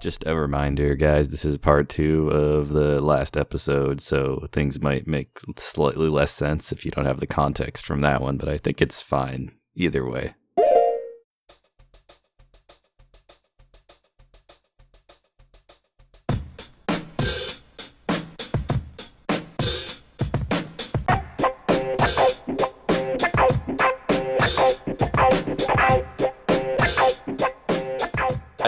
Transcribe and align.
Just 0.00 0.26
a 0.26 0.36
reminder, 0.36 0.94
guys, 0.94 1.28
this 1.28 1.44
is 1.44 1.56
part 1.58 1.88
two 1.88 2.28
of 2.28 2.68
the 2.68 3.00
last 3.00 3.36
episode, 3.36 4.00
so 4.00 4.46
things 4.52 4.80
might 4.80 5.06
make 5.06 5.38
slightly 5.56 6.08
less 6.08 6.30
sense 6.30 6.70
if 6.70 6.84
you 6.84 6.90
don't 6.90 7.06
have 7.06 7.18
the 7.20 7.26
context 7.26 7.86
from 7.86 8.02
that 8.02 8.20
one, 8.20 8.36
but 8.36 8.48
I 8.48 8.58
think 8.58 8.82
it's 8.82 9.00
fine 9.00 9.52
either 9.74 10.08
way. 10.08 10.34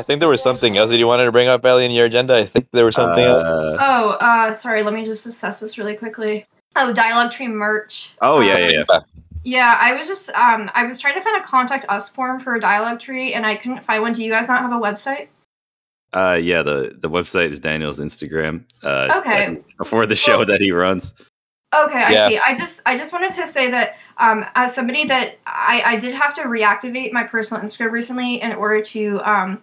Think 0.09 0.21
there 0.21 0.29
was 0.29 0.43
something 0.43 0.77
else 0.77 0.91
that 0.91 0.99
you 0.99 1.07
wanted 1.07 1.27
to 1.27 1.33
bring 1.33 1.47
up, 1.49 1.65
Ellie, 1.65 1.85
in 1.85 1.91
your 1.93 2.07
agenda. 2.07 2.35
I 2.37 2.47
think 2.47 2.67
there 2.73 2.85
was 2.85 2.97
something 2.97 3.23
else. 3.25 3.45
Uh, 3.45 3.77
Oh, 3.79 4.11
uh, 4.21 4.53
sorry. 4.55 4.83
Let 4.83 4.95
me 4.95 5.05
just 5.05 5.27
assess 5.27 5.61
this 5.61 5.79
really 5.79 5.95
quickly. 5.95 6.45
Oh, 6.77 6.93
Dialogue 6.93 7.31
Tree 7.33 7.47
merch. 7.49 8.15
oh, 8.23 8.41
yeah, 8.41 8.55
Um, 8.55 8.61
yeah, 8.61 8.85
yeah. 8.91 9.01
Yeah, 9.45 9.77
I 9.81 9.95
was 9.95 10.09
just 10.09 10.31
um, 10.31 10.69
I 10.75 10.85
was 10.85 10.99
trying 10.99 11.15
to 11.15 11.21
find 11.21 11.41
a 11.41 11.45
contact 11.47 11.87
us 11.89 12.09
form 12.09 12.41
for 12.41 12.57
a 12.57 12.61
Dialogue 12.61 12.99
Tree, 13.01 13.35
and 13.35 13.47
I 13.47 13.55
couldn't 13.55 13.85
find 13.85 14.03
one. 14.03 14.13
Do 14.13 14.25
you 14.25 14.31
guys 14.31 14.49
not 14.49 14.61
have 14.63 14.73
a 14.73 14.75
website? 14.75 15.29
Uh, 16.13 16.35
yeah, 16.41 16.63
the, 16.63 16.97
the 17.01 17.09
website 17.09 17.51
is 17.51 17.61
Daniel's 17.61 17.99
Instagram. 17.99 18.65
Uh, 18.83 19.21
Okay. 19.21 19.63
Before 19.79 20.07
the 20.07 20.15
show 20.17 20.39
Well- 20.39 20.47
that 20.47 20.61
he 20.61 20.73
runs. 20.73 21.15
Okay, 21.75 22.03
I 22.03 22.11
Yeah. 22.13 22.29
see. 22.29 22.39
I 22.39 22.55
just 22.55 22.83
I 22.87 22.97
just 22.97 23.13
wanted 23.13 23.31
to 23.33 23.47
say 23.47 23.71
that 23.71 23.97
um, 24.17 24.45
as 24.55 24.75
somebody 24.75 25.05
that 25.07 25.37
I, 25.47 25.83
I 25.85 25.97
did 25.97 26.15
have 26.15 26.35
to 26.37 26.43
reactivate 26.45 27.13
my 27.13 27.25
personal 27.25 27.63
Instagram 27.63 27.91
recently 27.93 28.41
in 28.41 28.53
order 28.55 28.81
to 28.83 29.21
um, 29.31 29.63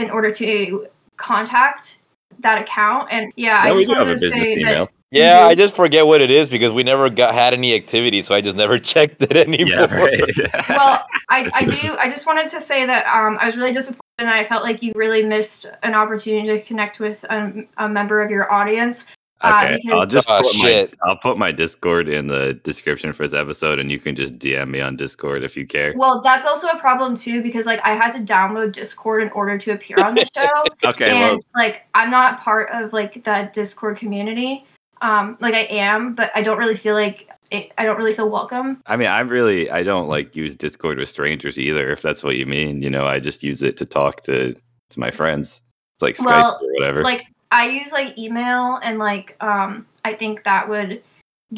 in 0.00 0.10
order 0.10 0.32
to 0.32 0.86
contact 1.16 1.98
that 2.40 2.60
account, 2.60 3.08
and 3.10 3.32
yeah, 3.36 3.62
No, 3.64 3.74
I 3.74 3.76
just 3.76 3.88
do 3.88 3.94
have 3.94 4.02
a 4.02 4.10
wanted 4.10 4.20
to 4.20 4.26
business 4.26 4.48
say 4.48 4.60
email. 4.60 4.86
that 4.86 4.92
Yeah. 5.10 5.46
I 5.46 5.54
just 5.54 5.74
forget 5.74 6.06
what 6.06 6.22
it 6.22 6.30
is 6.30 6.48
because 6.48 6.72
we 6.72 6.82
never 6.82 7.10
got 7.10 7.34
had 7.34 7.52
any 7.52 7.74
activity, 7.74 8.22
so 8.22 8.34
I 8.34 8.40
just 8.40 8.56
never 8.56 8.78
checked 8.92 9.22
it 9.22 9.36
anymore. 9.36 9.86
Yeah, 9.88 9.94
right. 9.94 10.20
well, 10.68 11.06
I, 11.28 11.50
I 11.52 11.64
do. 11.64 11.96
I 11.98 12.08
just 12.08 12.26
wanted 12.26 12.48
to 12.48 12.60
say 12.60 12.86
that 12.86 13.06
um, 13.06 13.36
I 13.40 13.46
was 13.46 13.56
really 13.56 13.72
disappointed, 13.72 14.00
and 14.18 14.30
I 14.30 14.44
felt 14.44 14.62
like 14.62 14.82
you 14.82 14.92
really 14.94 15.24
missed 15.24 15.66
an 15.82 15.94
opportunity 15.94 16.48
to 16.48 16.62
connect 16.62 17.00
with 17.00 17.22
a, 17.24 17.66
a 17.76 17.88
member 17.88 18.22
of 18.22 18.30
your 18.30 18.50
audience. 18.50 19.06
Uh, 19.42 19.62
Okay, 19.64 19.78
because- 19.82 20.00
I'll 20.00 20.06
just 20.06 20.28
Oh, 20.30 20.42
put 20.42 20.52
shit. 20.52 20.96
my 21.02 21.08
I'll 21.10 21.16
put 21.16 21.38
my 21.38 21.50
Discord 21.50 22.08
in 22.08 22.26
the 22.26 22.54
description 22.62 23.12
for 23.12 23.22
this 23.26 23.32
episode, 23.38 23.78
and 23.78 23.90
you 23.90 23.98
can 23.98 24.14
just 24.14 24.38
DM 24.38 24.68
me 24.70 24.80
on 24.80 24.96
Discord 24.96 25.42
if 25.42 25.56
you 25.56 25.66
care. 25.66 25.94
Well, 25.96 26.20
that's 26.20 26.44
also 26.46 26.68
a 26.68 26.76
problem 26.78 27.14
too 27.16 27.42
because 27.42 27.64
like 27.66 27.80
I 27.82 27.94
had 27.94 28.10
to 28.12 28.18
download 28.18 28.72
Discord 28.72 29.22
in 29.22 29.30
order 29.30 29.56
to 29.58 29.72
appear 29.72 29.96
on 30.04 30.14
the 30.14 30.26
show, 30.36 30.64
Okay, 30.90 31.10
and 31.10 31.18
well, 31.20 31.38
like 31.54 31.86
I'm 31.94 32.10
not 32.10 32.40
part 32.40 32.68
of 32.70 32.92
like 32.92 33.24
that 33.24 33.54
Discord 33.54 33.96
community. 33.96 34.64
Um, 35.02 35.38
like 35.40 35.54
I 35.54 35.60
am, 35.70 36.14
but 36.14 36.30
I 36.34 36.42
don't 36.42 36.58
really 36.58 36.76
feel 36.76 36.92
like 36.94 37.26
it, 37.50 37.72
I 37.78 37.84
don't 37.86 37.96
really 37.96 38.12
feel 38.12 38.28
welcome. 38.28 38.82
I 38.86 38.96
mean, 38.96 39.08
I'm 39.08 39.30
really 39.30 39.70
I 39.70 39.82
don't 39.82 40.08
like 40.08 40.36
use 40.36 40.54
Discord 40.54 40.98
with 40.98 41.08
strangers 41.08 41.58
either. 41.58 41.90
If 41.90 42.02
that's 42.02 42.22
what 42.22 42.36
you 42.36 42.44
mean, 42.44 42.82
you 42.82 42.90
know, 42.90 43.06
I 43.06 43.18
just 43.18 43.42
use 43.42 43.62
it 43.62 43.78
to 43.78 43.86
talk 43.86 44.20
to 44.24 44.52
to 44.90 45.00
my 45.00 45.10
friends. 45.10 45.62
It's 45.96 46.02
like 46.02 46.16
Skype 46.16 46.26
Well, 46.26 46.60
or 46.62 46.72
whatever. 46.74 47.02
Like 47.02 47.26
I 47.50 47.68
use 47.68 47.92
like 47.92 48.16
email 48.18 48.76
and 48.82 48.98
like 48.98 49.36
um, 49.40 49.86
I 50.04 50.14
think 50.14 50.44
that 50.44 50.68
would 50.68 51.02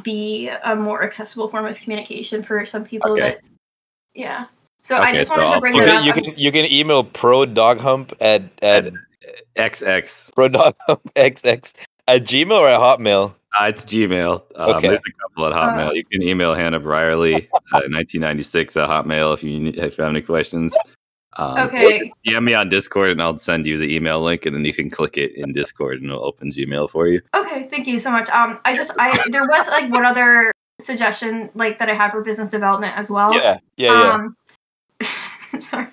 be 0.03 0.49
a 0.65 0.75
more 0.75 1.03
accessible 1.03 1.49
form 1.49 1.67
of 1.67 1.79
communication 1.79 2.43
for 2.43 2.65
some 2.65 2.85
people. 2.85 3.13
Okay. 3.13 3.21
That 3.23 3.41
yeah. 4.15 4.47
So 4.83 4.97
I 4.99 5.15
just 5.15 5.31
so 5.31 5.37
wanted 5.37 5.49
I'll 5.49 5.55
to 5.55 5.61
bring 5.61 5.75
You 5.75 5.85
that 5.85 5.95
up. 5.97 6.05
you 6.05 6.13
can 6.13 6.35
you 6.37 6.51
can 6.53 6.65
email 6.67 7.05
pro 7.05 7.45
dog 7.47 7.79
hump 7.79 8.13
at 8.21 8.43
at 8.63 8.93
XX. 9.57 10.35
pro 10.35 10.49
dog 10.49 10.75
hump 10.87 11.01
xx 11.15 11.73
at 12.09 12.25
Gmail 12.25 12.59
or 12.59 12.69
at 12.69 12.81
Hotmail. 12.81 13.35
Uh, 13.61 13.67
it's 13.67 13.85
Gmail. 13.85 14.43
Um, 14.57 14.71
Okay. 14.77 14.89
There's 14.89 15.01
a 15.01 15.13
couple 15.23 15.47
at 15.47 15.53
Hotmail. 15.53 15.95
you 15.95 16.05
can 16.07 16.23
email 16.23 16.55
Hannah 16.55 16.81
Brierly, 16.81 17.45
uh, 17.55 17.85
1996 17.93 18.77
at 18.79 18.89
Hotmail 18.89 19.35
if 19.35 19.45
you 19.45 19.61
need, 19.61 19.77
if 19.77 19.99
you 19.99 20.05
have 20.05 20.11
any 20.13 20.23
questions. 20.23 20.75
Um, 21.35 21.59
Okay. 21.69 22.13
DM 22.27 22.45
me 22.45 22.55
on 22.55 22.69
Discord 22.69 23.11
and 23.11 23.23
I'll 23.23 23.39
send 23.39 23.67
you 23.67 23.79
the 23.79 23.95
email 23.95 24.21
link, 24.21 24.47
and 24.47 24.55
then 24.55 24.65
you 24.65 24.75
can 24.75 24.91
click 24.91 25.17
it 25.17 25.37
in 25.37 25.53
Discord 25.53 26.01
and 26.01 26.11
it'll 26.11 26.25
open 26.25 26.53
Gmail 26.53 26.91
for 26.91 27.09
you. 27.09 27.23
Okay, 27.35 27.69
thank 27.71 27.87
you 27.87 27.99
so 27.99 28.11
much. 28.11 28.29
Um, 28.31 28.61
I 28.65 28.75
just 28.77 28.93
I 28.99 29.19
there 29.31 29.47
was 29.47 29.69
like 29.69 29.91
one 29.91 30.05
other 30.05 30.53
suggestion 30.81 31.51
like 31.55 31.79
that 31.79 31.89
I 31.89 31.95
have 31.95 32.11
for 32.11 32.23
business 32.23 32.51
development 32.51 32.97
as 32.97 33.11
well. 33.11 33.35
Yeah, 33.35 33.59
yeah, 33.77 34.01
yeah. 34.01 34.13
Um, 34.13 34.37
sorry. 35.63 35.89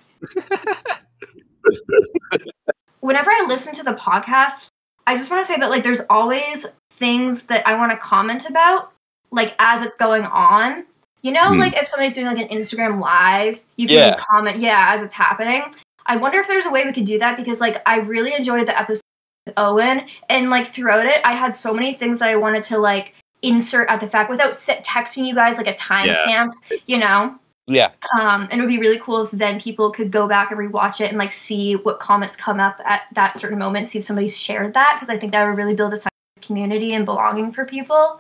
Whenever 3.02 3.32
I 3.32 3.46
listen 3.48 3.74
to 3.76 3.84
the 3.84 3.94
podcast, 3.94 4.68
I 5.08 5.16
just 5.16 5.32
want 5.32 5.46
to 5.46 5.48
say 5.52 5.58
that 5.60 5.70
like 5.70 5.84
there's 5.84 6.02
always 6.10 6.68
things 6.92 7.44
that 7.44 7.66
I 7.68 7.76
want 7.76 7.92
to 7.92 7.98
comment 7.98 8.50
about, 8.50 8.92
like 9.32 9.56
as 9.60 9.82
it's 9.82 9.96
going 9.96 10.26
on. 10.26 10.86
You 11.22 11.32
know, 11.32 11.50
Hmm. 11.54 11.60
like 11.60 11.76
if 11.76 11.88
somebody's 11.88 12.16
doing 12.16 12.28
like 12.28 12.38
an 12.40 12.48
Instagram 12.48 13.00
live, 13.02 13.62
you 13.76 13.88
can 13.88 13.98
Yeah. 13.98 14.16
comment, 14.18 14.58
yeah, 14.60 14.94
as 14.96 15.02
it's 15.04 15.14
happening. 15.14 15.64
I 16.06 16.16
wonder 16.18 16.40
if 16.40 16.48
there's 16.48 16.66
a 16.66 16.72
way 16.72 16.86
we 16.86 16.94
could 16.94 17.06
do 17.06 17.20
that 17.20 17.38
because 17.38 17.60
like 17.62 17.82
I 17.86 17.98
really 17.98 18.34
enjoyed 18.34 18.68
the 18.68 18.80
episode 18.80 19.02
with 19.46 19.54
Owen, 19.58 20.04
and 20.30 20.50
like 20.50 20.68
throughout 20.68 21.06
it, 21.06 21.22
I 21.26 21.34
had 21.34 21.56
so 21.56 21.74
many 21.74 21.94
things 21.94 22.20
that 22.20 22.30
I 22.30 22.36
wanted 22.36 22.64
to 22.64 22.78
like 22.80 23.14
insert 23.42 23.90
at 23.90 24.00
the 24.00 24.08
fact 24.08 24.30
without 24.30 24.52
texting 24.54 25.26
you 25.26 25.34
guys 25.36 25.58
like 25.58 25.68
a 25.68 25.74
timestamp, 25.74 26.54
you 26.88 26.98
know. 26.98 27.36
yeah. 27.68 27.92
Um, 28.20 28.48
and 28.50 28.54
it 28.54 28.60
would 28.62 28.68
be 28.70 28.80
really 28.80 28.98
cool 29.00 29.22
if 29.22 29.32
then 29.32 29.60
people 29.62 29.92
could 29.92 30.10
go 30.12 30.28
back 30.28 30.50
and 30.52 30.60
rewatch 30.60 31.00
it 31.02 31.10
and 31.10 31.18
like 31.18 31.32
see 31.32 31.76
what 31.76 32.00
comments 32.00 32.36
come 32.36 32.60
up 32.60 32.82
at 32.84 33.04
that 33.14 33.38
certain 33.38 33.60
moment, 33.60 33.88
see 33.88 34.00
if 34.00 34.04
somebody 34.06 34.28
shared 34.28 34.74
that 34.74 34.96
because 34.96 35.10
I 35.10 35.18
think 35.18 35.32
that 35.34 35.46
would 35.48 35.56
really 35.56 35.76
build 35.76 35.94
a 35.94 35.98
sense 35.98 36.10
of 36.38 36.44
community 36.44 36.94
and 36.96 37.06
belonging 37.06 37.52
for 37.52 37.66
people. 37.66 38.20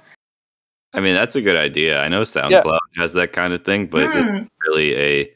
I 0.93 0.99
mean, 1.01 1.13
that's 1.13 1.35
a 1.35 1.41
good 1.41 1.55
idea. 1.55 1.99
I 2.01 2.07
know 2.07 2.21
SoundCloud 2.21 2.79
has 2.97 3.13
that 3.13 3.31
kind 3.33 3.53
of 3.53 3.63
thing, 3.63 3.87
but 3.87 4.03
it's 4.13 4.27
Hmm. 4.27 4.43
really 4.67 4.95
a 4.95 5.31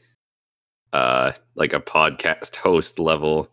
uh 0.94 1.32
like 1.56 1.74
a 1.74 1.80
podcast 1.80 2.56
host 2.56 3.00
level 3.00 3.50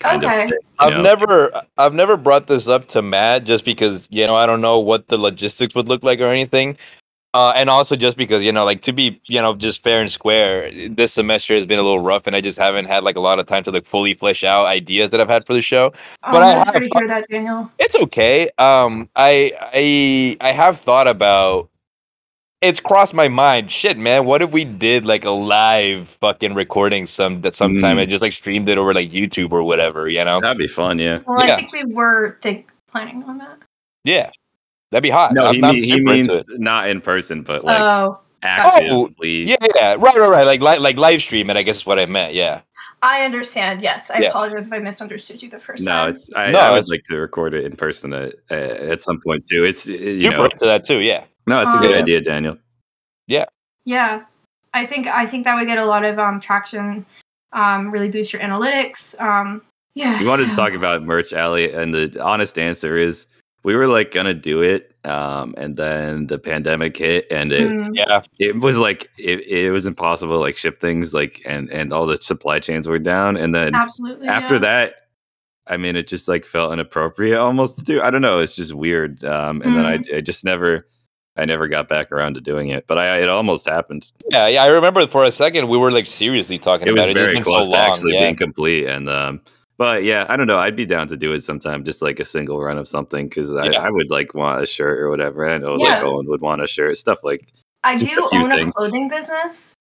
kind 0.00 0.24
Okay. 0.24 0.42
of 0.44 0.48
thing. 0.50 0.58
I've 0.80 0.92
know? 0.94 1.02
never 1.02 1.62
I've 1.78 1.94
never 1.94 2.16
brought 2.16 2.46
this 2.48 2.66
up 2.68 2.88
to 2.88 3.02
Matt 3.02 3.44
just 3.44 3.64
because 3.64 4.06
you 4.10 4.26
know 4.26 4.34
I 4.34 4.46
don't 4.46 4.60
know 4.60 4.80
what 4.80 5.08
the 5.08 5.16
logistics 5.18 5.74
would 5.74 5.88
look 5.88 6.02
like 6.02 6.20
or 6.20 6.28
anything. 6.30 6.76
Uh, 7.34 7.52
and 7.56 7.68
also 7.68 7.96
just 7.96 8.16
because 8.16 8.44
you 8.44 8.52
know 8.52 8.64
like 8.64 8.80
to 8.80 8.92
be 8.92 9.20
you 9.26 9.42
know 9.42 9.54
just 9.56 9.82
fair 9.82 10.00
and 10.00 10.10
square 10.10 10.70
this 10.90 11.12
semester 11.12 11.52
has 11.56 11.66
been 11.66 11.80
a 11.80 11.82
little 11.82 11.98
rough 11.98 12.28
and 12.28 12.36
i 12.36 12.40
just 12.40 12.56
haven't 12.56 12.84
had 12.84 13.02
like 13.02 13.16
a 13.16 13.20
lot 13.20 13.40
of 13.40 13.46
time 13.46 13.64
to 13.64 13.72
like 13.72 13.84
fully 13.84 14.14
flesh 14.14 14.44
out 14.44 14.66
ideas 14.66 15.10
that 15.10 15.20
i've 15.20 15.28
had 15.28 15.44
for 15.44 15.52
the 15.52 15.60
show 15.60 15.92
Oh, 16.22 16.30
But 16.32 16.42
I 16.44 16.54
I'm 16.54 16.64
sorry 16.64 16.88
to 16.88 16.98
hear 16.98 17.08
that, 17.08 17.26
Daniel. 17.28 17.68
it's 17.80 17.96
okay 17.96 18.48
um 18.58 19.08
i 19.16 19.50
i 19.74 20.36
i 20.48 20.52
have 20.52 20.78
thought 20.78 21.08
about 21.08 21.68
it's 22.62 22.78
crossed 22.78 23.14
my 23.14 23.26
mind 23.26 23.68
shit 23.68 23.98
man 23.98 24.24
what 24.26 24.40
if 24.40 24.52
we 24.52 24.64
did 24.64 25.04
like 25.04 25.24
a 25.24 25.30
live 25.30 26.08
fucking 26.20 26.54
recording 26.54 27.04
some 27.04 27.40
that 27.40 27.56
sometime 27.56 27.96
Mm. 27.96 28.02
and 28.02 28.10
just 28.10 28.22
like 28.22 28.32
streamed 28.32 28.68
it 28.68 28.78
over 28.78 28.94
like 28.94 29.10
youtube 29.10 29.50
or 29.50 29.64
whatever 29.64 30.08
you 30.08 30.24
know 30.24 30.40
That'd 30.40 30.56
be 30.58 30.68
fun, 30.68 31.00
yeah. 31.00 31.18
Well, 31.26 31.44
Yeah. 31.44 31.54
I 31.54 31.56
think 31.56 31.72
we 31.72 31.84
were 31.84 32.38
think 32.42 32.68
planning 32.92 33.24
on 33.24 33.38
that. 33.38 33.58
yeah 34.04 34.30
that'd 34.94 35.02
be 35.02 35.10
hot 35.10 35.34
No, 35.34 35.46
I'm, 35.46 35.54
he, 35.54 35.62
I'm 35.62 35.74
he 35.74 36.00
means 36.00 36.30
not 36.48 36.88
in 36.88 37.00
person, 37.00 37.42
but 37.42 37.64
like 37.64 37.80
oh, 37.80 38.20
actively. 38.42 39.42
Yeah, 39.44 39.56
yeah, 39.74 39.96
right, 39.98 40.16
right, 40.16 40.28
right. 40.30 40.44
Like, 40.46 40.60
li- 40.60 40.78
like 40.78 40.96
live 40.96 41.20
stream 41.20 41.50
it. 41.50 41.56
I 41.56 41.62
guess 41.62 41.78
is 41.78 41.86
what 41.86 41.98
I 41.98 42.06
meant. 42.06 42.34
Yeah, 42.34 42.60
I 43.02 43.24
understand. 43.24 43.82
Yes, 43.82 44.10
I 44.10 44.20
Yeah. 44.20 44.28
apologize 44.28 44.66
if 44.68 44.72
I 44.72 44.78
misunderstood 44.78 45.42
you 45.42 45.50
the 45.50 45.58
first 45.58 45.84
No, 45.84 45.90
time. 45.92 46.10
it's 46.10 46.30
I, 46.36 46.50
No, 46.50 46.60
I 46.60 46.70
would 46.70 46.76
it's- 46.78 46.88
like 46.88 47.04
to 47.04 47.16
record 47.16 47.54
it 47.54 47.64
in 47.64 47.76
person 47.76 48.12
at, 48.12 48.34
uh, 48.50 48.54
at 48.54 49.00
some 49.00 49.20
point 49.26 49.46
too. 49.48 49.64
It's 49.64 49.86
you 49.86 50.20
super 50.20 50.36
know 50.36 50.44
into 50.44 50.64
that 50.66 50.84
too. 50.84 50.98
Yeah, 51.00 51.24
no, 51.46 51.60
it's 51.60 51.74
a 51.74 51.78
good 51.78 51.92
Um, 51.92 52.02
idea, 52.02 52.20
Daniel. 52.20 52.56
Yeah, 53.26 53.46
Yeah, 53.84 54.22
I 54.74 54.86
think 54.86 55.06
I 55.06 55.26
think 55.26 55.44
that 55.44 55.56
would 55.56 55.66
get 55.66 55.78
a 55.78 55.84
lot 55.84 56.04
of 56.04 56.18
um, 56.18 56.40
traction. 56.40 57.04
Um, 57.52 57.90
really 57.90 58.08
boost 58.10 58.32
your 58.32 58.42
analytics. 58.42 59.18
Um, 59.20 59.62
yeah. 59.94 60.18
We 60.20 60.26
wanted 60.26 60.50
to 60.50 60.56
talk 60.56 60.72
about 60.72 61.02
merch, 61.04 61.32
Allie, 61.32 61.72
and 61.72 61.94
the 61.94 62.20
honest 62.22 62.58
answer 62.58 62.96
is 62.96 63.26
we 63.64 63.74
were 63.74 63.88
like 63.88 64.12
gonna 64.12 64.34
do 64.34 64.62
it, 64.62 64.94
um, 65.04 65.54
and 65.56 65.74
then 65.76 66.28
the 66.28 66.38
pandemic 66.38 66.96
hit, 66.96 67.26
and 67.30 67.52
it 67.52 67.68
Mm, 67.68 67.90
yeah, 67.94 68.20
it 68.38 68.60
was 68.60 68.78
like 68.78 69.10
it, 69.18 69.40
it 69.46 69.70
was 69.72 69.86
impossible 69.86 70.34
to, 70.34 70.38
like 70.38 70.56
ship 70.56 70.80
things 70.80 71.12
like 71.12 71.42
and 71.44 71.70
and 71.70 71.92
all 71.92 72.06
the 72.06 72.16
supply 72.18 72.58
chains 72.60 72.86
were 72.86 72.98
down, 72.98 73.36
and 73.36 73.54
then 73.54 73.74
absolutely. 73.74 74.28
after 74.28 74.54
yeah. 74.54 74.60
that. 74.60 74.94
I 75.66 75.78
mean, 75.78 75.96
it 75.96 76.06
just 76.06 76.28
like 76.28 76.44
felt 76.44 76.74
inappropriate 76.74 77.38
almost 77.38 77.78
to 77.78 77.84
do. 77.84 78.02
I 78.02 78.10
don't 78.10 78.20
know. 78.20 78.38
It's 78.38 78.54
just 78.54 78.74
weird. 78.74 79.24
Um, 79.24 79.62
and 79.62 79.74
then 79.74 79.84
Mm-hmm. 79.84 80.14
I, 80.14 80.18
I 80.18 80.20
just 80.20 80.44
never, 80.44 80.86
I 81.38 81.46
never 81.46 81.68
got 81.68 81.88
back 81.88 82.12
around 82.12 82.34
to 82.34 82.42
doing 82.42 82.68
it. 82.68 82.86
But 82.86 82.98
I, 82.98 83.20
it 83.20 83.30
almost 83.30 83.64
happened. 83.66 84.12
yeah, 84.30 84.46
yeah. 84.46 84.62
I 84.62 84.66
remember 84.66 85.06
for 85.06 85.24
a 85.24 85.30
second 85.30 85.68
we 85.70 85.78
were 85.78 85.90
like 85.90 86.04
seriously 86.04 86.58
talking 86.58 86.86
it 86.86 86.90
was 86.90 87.06
about 87.06 87.16
it. 87.16 87.16
It's 87.16 87.26
very 87.26 87.40
close 87.42 87.64
so 87.64 87.72
to 87.72 87.78
long. 87.78 87.86
actually 87.86 88.12
yeah. 88.12 88.24
being 88.24 88.36
complete 88.36 88.86
and 88.86 89.08
um 89.08 89.40
but 89.76 90.04
yeah 90.04 90.26
i 90.28 90.36
don't 90.36 90.46
know 90.46 90.58
i'd 90.58 90.76
be 90.76 90.86
down 90.86 91.08
to 91.08 91.16
do 91.16 91.32
it 91.32 91.40
sometime 91.40 91.84
just 91.84 92.00
like 92.02 92.20
a 92.20 92.24
single 92.24 92.60
run 92.60 92.78
of 92.78 92.86
something 92.88 93.28
because 93.28 93.52
I, 93.54 93.66
Yeah. 93.66 93.80
I 93.80 93.90
would 93.90 94.10
like 94.10 94.34
want 94.34 94.62
a 94.62 94.66
shirt 94.66 94.98
or 95.00 95.08
whatever 95.10 95.48
i 95.48 95.58
know 95.58 95.76
Yeah. 95.78 95.96
like 95.96 96.04
owen 96.04 96.26
would 96.28 96.40
want 96.40 96.62
a 96.62 96.66
shirt 96.66 96.96
stuff 96.96 97.24
like 97.24 97.52
I 97.82 97.98
just 97.98 98.10
a 98.10 98.14
do 98.14 98.28
few 98.30 98.42
own 98.44 98.52
a 98.52 98.70
clothing 98.72 99.08
business, 99.10 99.74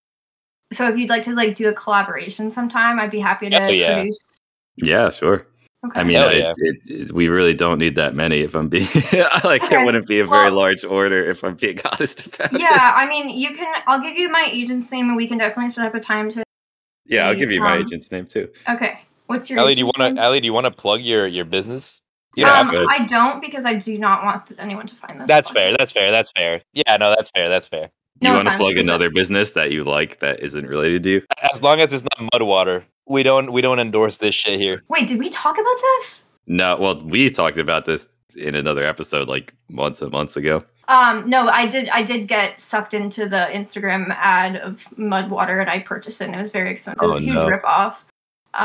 so 0.73 0.89
if 0.89 0.97
you'd 0.97 1.09
like 1.09 1.23
to 1.23 1.33
like 1.33 1.55
do 1.55 1.69
a 1.69 1.73
collaboration 1.73 2.51
sometime, 2.51 2.99
I'd 2.99 3.11
be 3.11 3.19
happy 3.21 3.49
to 3.49 3.57
Hell 3.57 3.71
yeah. 3.71 3.93
produce 3.93 4.39
Yeah, 4.75 5.09
sure. 5.09 5.47
Okay. 5.85 5.99
I 5.99 6.03
mean, 6.03 6.17
Hell 6.17 6.27
it, 6.29 6.37
yeah. 6.39 6.51
it, 6.57 6.77
it- 6.89 7.11
we 7.13 7.29
really 7.29 7.53
don't 7.53 7.77
need 7.79 7.95
that 7.95 8.13
many. 8.13 8.39
If 8.41 8.55
I'm 8.55 8.67
being, 8.67 8.87
like 9.45 9.63
Okay. 9.63 9.81
it 9.81 9.85
wouldn't 9.85 10.05
be 10.07 10.19
a 10.19 10.25
very 10.27 10.45
Well- 10.45 10.53
large 10.55 10.83
order 10.83 11.29
if 11.29 11.45
I'm 11.45 11.55
being 11.55 11.79
honest 11.93 12.25
about 12.27 12.53
it. 12.53 12.59
yeah, 12.59 12.91
I 12.93 13.07
mean, 13.07 13.29
you 13.29 13.55
can. 13.55 13.73
I'll 13.87 14.01
give 14.01 14.17
you 14.17 14.29
my 14.29 14.49
agent's 14.51 14.91
name, 14.91 15.07
and 15.07 15.15
we 15.15 15.25
can 15.27 15.37
definitely 15.37 15.71
set 15.71 15.85
up 15.85 15.95
a 15.95 16.01
time 16.01 16.29
to. 16.31 16.43
Yeah, 17.05 17.27
I'll 17.29 17.35
give 17.35 17.51
you 17.51 17.61
my 17.61 17.77
um, 17.77 17.83
agent's 17.83 18.11
name 18.11 18.25
too. 18.25 18.49
Okay, 18.69 18.99
what's 19.33 19.49
your? 19.49 19.59
Ellie, 19.59 19.73
do 19.73 19.79
you 19.79 19.85
want 19.85 19.99
name? 19.99 20.15
to? 20.15 20.21
Ellie, 20.21 20.39
do 20.39 20.45
you 20.45 20.53
want 20.53 20.65
to 20.65 20.71
plug 20.71 21.01
your 21.01 21.27
your 21.27 21.45
business? 21.45 21.99
You 22.35 22.45
don't 22.45 22.55
um, 22.55 22.67
have 22.67 22.75
to. 22.75 22.87
I 22.89 23.05
don't 23.05 23.41
because 23.41 23.65
I 23.65 23.73
do 23.73 23.97
not 23.99 24.23
want 24.23 24.51
anyone 24.57 24.87
to 24.87 24.95
find 24.95 25.19
this. 25.19 25.27
That's 25.27 25.49
podcast. 25.49 25.53
fair. 25.53 25.77
That's 25.77 25.91
fair. 25.91 26.11
That's 26.11 26.31
fair. 26.31 26.61
Yeah, 26.73 26.97
no, 26.97 27.09
that's 27.09 27.29
fair. 27.31 27.49
That's 27.49 27.67
fair. 27.67 27.89
Do 28.19 28.27
you 28.27 28.33
no 28.33 28.37
want 28.37 28.47
to 28.49 28.57
plug 28.57 28.73
is 28.73 28.79
it- 28.79 28.83
another 28.83 29.09
business 29.09 29.51
that 29.51 29.71
you 29.71 29.83
like 29.83 30.19
that 30.19 30.39
isn't 30.39 30.65
related 30.67 31.03
to 31.03 31.09
you? 31.09 31.21
As 31.53 31.61
long 31.61 31.79
as 31.79 31.93
it's 31.93 32.03
not 32.03 32.31
Mudwater, 32.31 32.83
we 33.07 33.23
don't 33.23 33.51
we 33.51 33.61
don't 33.61 33.79
endorse 33.79 34.17
this 34.17 34.35
shit 34.35 34.59
here. 34.59 34.83
Wait, 34.87 35.07
did 35.07 35.19
we 35.19 35.29
talk 35.29 35.57
about 35.57 35.75
this? 35.81 36.27
No, 36.47 36.77
well, 36.77 36.99
we 37.03 37.29
talked 37.29 37.57
about 37.57 37.85
this 37.85 38.07
in 38.35 38.55
another 38.55 38.85
episode 38.85 39.27
like 39.27 39.53
months 39.69 40.01
and 40.01 40.11
months 40.11 40.35
ago. 40.35 40.63
Um, 40.87 41.29
no, 41.29 41.47
I 41.47 41.67
did. 41.67 41.87
I 41.89 42.03
did 42.03 42.27
get 42.27 42.59
sucked 42.59 42.93
into 42.93 43.27
the 43.27 43.47
Instagram 43.53 44.09
ad 44.17 44.57
of 44.57 44.83
Mudwater, 44.97 45.61
and 45.61 45.69
I 45.69 45.79
purchased 45.79 46.21
it, 46.21 46.25
and 46.25 46.35
it 46.35 46.39
was 46.39 46.51
very 46.51 46.71
expensive. 46.71 47.09
Oh, 47.09 47.17
huge 47.17 47.35
no. 47.35 47.47
rip 47.47 47.63
off. 47.63 48.05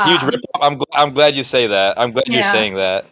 Huge 0.05 0.21
Um, 0.21 0.27
rip. 0.27 0.41
I'm 0.61 0.77
gl- 0.79 0.85
I'm 0.93 1.13
glad 1.13 1.35
you 1.35 1.43
say 1.43 1.67
that. 1.67 1.99
I'm 1.99 2.11
glad 2.11 2.27
you're 2.27 2.43
saying 2.43 2.75
that. 2.75 3.05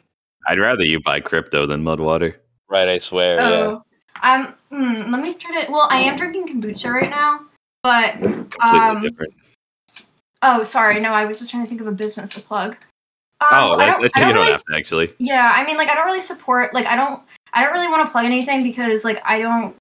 I'd 0.47 0.59
rather 0.59 0.83
you 0.85 1.00
buy 1.01 1.19
crypto 1.19 1.65
than 1.65 1.83
Mudwater. 1.83 2.35
Right, 2.69 2.88
I 2.88 2.97
swear. 2.97 3.35
Yeah. 3.35 3.44
Oh, 3.50 3.83
um, 4.24 4.53
hmm, 4.69 5.12
let 5.12 5.21
me 5.24 5.33
try 5.33 5.65
to. 5.65 5.71
Well, 5.71 5.88
I 5.89 6.00
am 6.01 6.15
drinking 6.15 6.47
kombucha 6.47 6.91
right 6.91 7.09
now, 7.09 7.41
but 7.83 8.13
Completely 8.21 8.79
Um, 8.79 9.01
different. 9.01 9.33
oh, 10.44 10.63
sorry, 10.63 11.00
no, 11.00 11.13
I 11.13 11.25
was 11.25 11.39
just 11.39 11.51
trying 11.51 11.63
to 11.63 11.69
think 11.69 11.81
of 11.81 11.88
a 11.88 11.91
business 11.91 12.33
to 12.35 12.41
plug. 12.41 12.77
Um, 13.41 13.47
Oh, 13.51 13.69
well, 13.69 13.81
I, 13.81 13.83
I 13.83 13.88
I 13.88 13.91
don't, 13.91 14.01
think 14.01 14.18
I 14.18 14.19
don't 14.21 14.29
don't 14.29 14.38
really 14.41 14.51
have 14.51 14.63
to 14.65 14.75
actually. 14.75 15.13
Yeah, 15.19 15.51
I 15.53 15.63
mean, 15.65 15.77
like, 15.77 15.89
I 15.89 15.95
don't 15.95 16.06
really 16.06 16.21
support, 16.21 16.74
like, 16.74 16.85
I 16.88 16.95
don't, 16.95 17.21
I 17.53 17.63
don't 17.63 17.71
really 17.74 17.88
want 17.88 18.06
to 18.06 18.12
plug 18.12 18.25
anything 18.25 18.63
because, 18.63 19.03
like, 19.06 19.21
I 19.24 19.39
don't, 19.41 19.75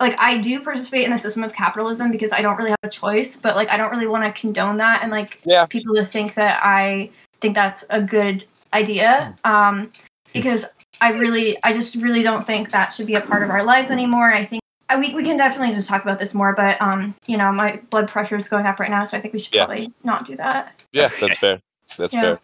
like, 0.00 0.18
I 0.18 0.38
do 0.38 0.62
participate 0.62 1.04
in 1.04 1.10
the 1.10 1.18
system 1.18 1.42
of 1.42 1.52
capitalism 1.52 2.10
because 2.10 2.32
I 2.32 2.42
don't 2.42 2.56
really 2.56 2.70
have 2.70 2.78
a 2.82 2.90
choice, 2.90 3.36
but, 3.36 3.56
like, 3.56 3.68
I 3.70 3.76
don't 3.76 3.90
really 3.90 4.06
want 4.06 4.24
to 4.24 4.40
condone 4.40 4.76
that 4.78 5.02
and, 5.02 5.10
like, 5.10 5.40
Yeah. 5.44 5.66
people 5.66 5.94
to 5.94 6.04
think 6.04 6.34
that 6.34 6.60
I 6.62 7.10
think 7.40 7.54
that's 7.54 7.84
a 7.90 8.00
good 8.00 8.44
idea. 8.72 9.36
Um, 9.44 9.90
because 10.32 10.66
I 11.00 11.12
really, 11.12 11.56
I 11.62 11.72
just 11.72 11.96
really 11.96 12.22
don't 12.22 12.46
think 12.46 12.70
that 12.70 12.92
should 12.92 13.06
be 13.06 13.14
a 13.14 13.20
part 13.20 13.42
of 13.42 13.50
our 13.50 13.64
lives 13.64 13.90
anymore. 13.90 14.32
I 14.32 14.44
think. 14.44 14.62
I, 14.88 14.98
we, 15.00 15.14
we 15.14 15.24
can 15.24 15.36
definitely 15.36 15.74
just 15.74 15.88
talk 15.88 16.02
about 16.02 16.18
this 16.18 16.32
more, 16.32 16.54
but 16.54 16.80
um, 16.80 17.14
you 17.26 17.36
know, 17.36 17.50
my 17.50 17.80
blood 17.90 18.08
pressure 18.08 18.36
is 18.36 18.48
going 18.48 18.66
up 18.66 18.78
right 18.78 18.90
now, 18.90 19.02
so 19.04 19.16
I 19.16 19.20
think 19.20 19.34
we 19.34 19.40
should 19.40 19.54
Yeah. 19.54 19.64
probably 19.66 19.92
not 20.04 20.24
do 20.24 20.36
that. 20.36 20.80
Yeah, 20.92 21.10
that's 21.20 21.38
fair. 21.38 21.60
That's 21.96 22.14
Yeah. 22.14 22.20
fair. 22.20 22.40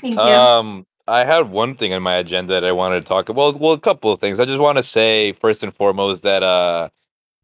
Thank 0.00 0.14
you. 0.14 0.20
Um, 0.20 0.86
I 1.06 1.24
had 1.24 1.50
one 1.50 1.76
thing 1.76 1.92
on 1.92 2.02
my 2.02 2.16
agenda 2.16 2.54
that 2.54 2.64
I 2.64 2.72
wanted 2.72 3.00
to 3.00 3.06
talk 3.06 3.28
about. 3.28 3.60
Well, 3.60 3.72
a 3.72 3.80
couple 3.80 4.12
of 4.12 4.20
things. 4.20 4.40
I 4.40 4.44
just 4.44 4.60
want 4.60 4.78
to 4.78 4.82
say 4.82 5.32
first 5.32 5.62
and 5.62 5.74
foremost 5.74 6.22
that 6.22 6.42
uh, 6.42 6.88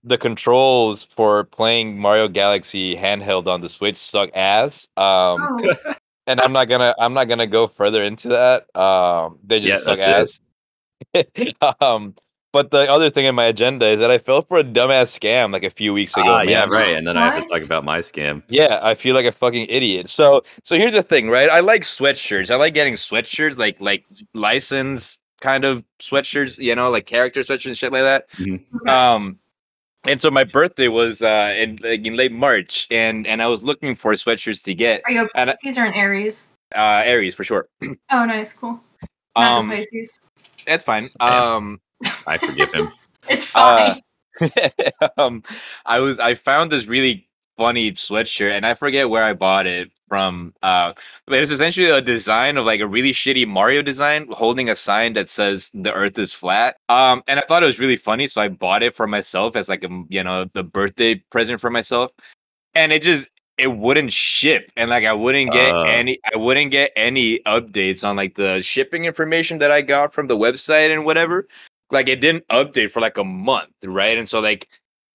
the 0.02 0.16
controls 0.16 1.04
for 1.04 1.44
playing 1.44 1.98
Mario 1.98 2.28
Galaxy 2.28 2.96
handheld 2.96 3.46
on 3.46 3.60
the 3.60 3.68
Switch 3.68 3.96
suck 3.96 4.30
ass. 4.34 4.88
Um, 4.96 5.58
oh, 5.60 5.94
and 6.26 6.40
I'm 6.40 6.52
not 6.52 6.68
gonna 6.68 6.94
I'm 6.98 7.12
not 7.12 7.24
gonna 7.24 7.46
go 7.46 7.66
further 7.66 8.02
into 8.02 8.28
that. 8.28 8.74
Um, 8.74 9.38
they 9.44 9.60
just 9.60 9.86
Yeah, 9.86 9.96
suck 9.96 9.98
ass. 9.98 10.40
um, 11.80 12.14
but 12.52 12.70
the 12.70 12.90
other 12.90 13.10
thing 13.10 13.24
in 13.26 13.34
my 13.34 13.46
agenda 13.46 13.86
is 13.86 14.00
that 14.00 14.10
I 14.10 14.18
fell 14.18 14.42
for 14.42 14.58
a 14.58 14.64
dumbass 14.64 15.18
scam 15.18 15.52
like 15.52 15.62
a 15.64 15.70
few 15.70 15.92
weeks 15.92 16.14
ago. 16.16 16.24
Ah, 16.26 16.40
yeah, 16.42 16.64
right. 16.64 16.96
And 16.96 17.06
then 17.06 17.16
I 17.16 17.30
have 17.30 17.42
to 17.44 17.48
talk 17.48 17.64
about 17.64 17.84
my 17.84 17.98
scam. 17.98 18.42
Yeah, 18.48 18.78
I 18.82 18.94
feel 18.94 19.14
like 19.14 19.26
a 19.26 19.32
fucking 19.32 19.66
idiot. 19.68 20.08
So 20.08 20.42
so 20.64 20.76
here's 20.76 20.92
the 20.94 21.02
thing, 21.02 21.28
right? 21.30 21.48
I 21.48 21.60
like 21.60 21.82
sweatshirts. 21.82 22.50
I 22.50 22.56
like 22.56 22.74
getting 22.74 22.94
sweatshirts, 22.94 23.56
like 23.58 23.76
like 23.80 24.04
license 24.34 25.18
kind 25.40 25.64
of 25.64 25.84
sweatshirts, 26.00 26.58
you 26.58 26.74
know, 26.74 26.90
like 26.90 27.06
character 27.06 27.40
sweatshirts 27.42 27.66
and 27.66 27.78
shit 27.78 27.92
like 27.92 28.02
that. 28.02 28.26
okay. 28.40 28.64
Um 28.90 29.38
and 30.04 30.18
so 30.20 30.30
my 30.30 30.44
birthday 30.44 30.88
was 30.88 31.22
uh 31.22 31.54
in 31.56 31.78
like 31.82 32.06
in 32.06 32.16
late 32.16 32.32
March 32.32 32.86
and 32.90 33.26
and 33.26 33.42
I 33.42 33.46
was 33.46 33.62
looking 33.62 33.94
for 33.94 34.12
sweatshirts 34.14 34.62
to 34.64 34.74
get. 34.74 35.02
Are 35.04 35.12
you 35.12 35.22
a 35.22 35.28
and 35.38 35.50
I- 35.50 35.54
Pisces 35.62 35.78
or 35.78 35.84
an 35.84 35.94
Aries? 35.94 36.48
Uh 36.74 37.02
Aries 37.04 37.34
for 37.34 37.44
sure. 37.44 37.68
Oh, 37.82 38.24
nice, 38.24 38.52
cool. 38.52 38.80
Not 39.36 39.46
Um 39.46 39.68
the 39.68 39.76
Pisces. 39.76 40.30
that's 40.66 40.82
fine. 40.84 41.10
Damn. 41.20 41.32
Um 41.42 41.80
I 42.26 42.38
forgive 42.38 42.72
him. 42.72 42.92
It's 43.28 43.54
uh, 43.54 43.96
um, 45.18 45.42
I 45.84 46.00
was 46.00 46.18
I 46.18 46.34
found 46.34 46.72
this 46.72 46.86
really 46.86 47.28
funny 47.58 47.92
sweatshirt, 47.92 48.52
and 48.56 48.64
I 48.64 48.72
forget 48.72 49.10
where 49.10 49.22
I 49.22 49.34
bought 49.34 49.66
it 49.66 49.90
from. 50.08 50.54
Uh, 50.62 50.94
but 51.26 51.38
it's 51.38 51.50
essentially 51.50 51.90
a 51.90 52.00
design 52.00 52.56
of 52.56 52.64
like 52.64 52.80
a 52.80 52.86
really 52.86 53.12
shitty 53.12 53.46
Mario 53.46 53.82
design, 53.82 54.26
holding 54.30 54.70
a 54.70 54.74
sign 54.74 55.12
that 55.12 55.28
says 55.28 55.70
"the 55.74 55.92
Earth 55.92 56.18
is 56.18 56.32
flat." 56.32 56.76
Um, 56.88 57.22
and 57.28 57.38
I 57.38 57.42
thought 57.46 57.62
it 57.62 57.66
was 57.66 57.78
really 57.78 57.98
funny, 57.98 58.26
so 58.26 58.40
I 58.40 58.48
bought 58.48 58.82
it 58.82 58.96
for 58.96 59.06
myself 59.06 59.54
as 59.54 59.68
like 59.68 59.84
a 59.84 59.90
you 60.08 60.24
know 60.24 60.46
the 60.54 60.62
birthday 60.62 61.16
present 61.30 61.60
for 61.60 61.68
myself. 61.68 62.10
And 62.74 62.90
it 62.90 63.02
just 63.02 63.28
it 63.58 63.68
wouldn't 63.70 64.10
ship, 64.12 64.72
and 64.76 64.88
like 64.88 65.04
I 65.04 65.12
wouldn't 65.12 65.52
get 65.52 65.74
Uh. 65.74 65.82
any 65.82 66.18
I 66.32 66.38
wouldn't 66.38 66.70
get 66.70 66.90
any 66.96 67.40
updates 67.40 68.02
on 68.02 68.16
like 68.16 68.34
the 68.34 68.62
shipping 68.62 69.04
information 69.04 69.58
that 69.58 69.70
I 69.70 69.82
got 69.82 70.14
from 70.14 70.26
the 70.26 70.36
website 70.36 70.90
and 70.90 71.04
whatever 71.04 71.46
like 71.90 72.08
it 72.08 72.20
didn't 72.20 72.46
update 72.48 72.90
for 72.90 73.00
like 73.00 73.18
a 73.18 73.24
month, 73.24 73.72
right? 73.84 74.16
And 74.16 74.28
so 74.28 74.40
like 74.40 74.68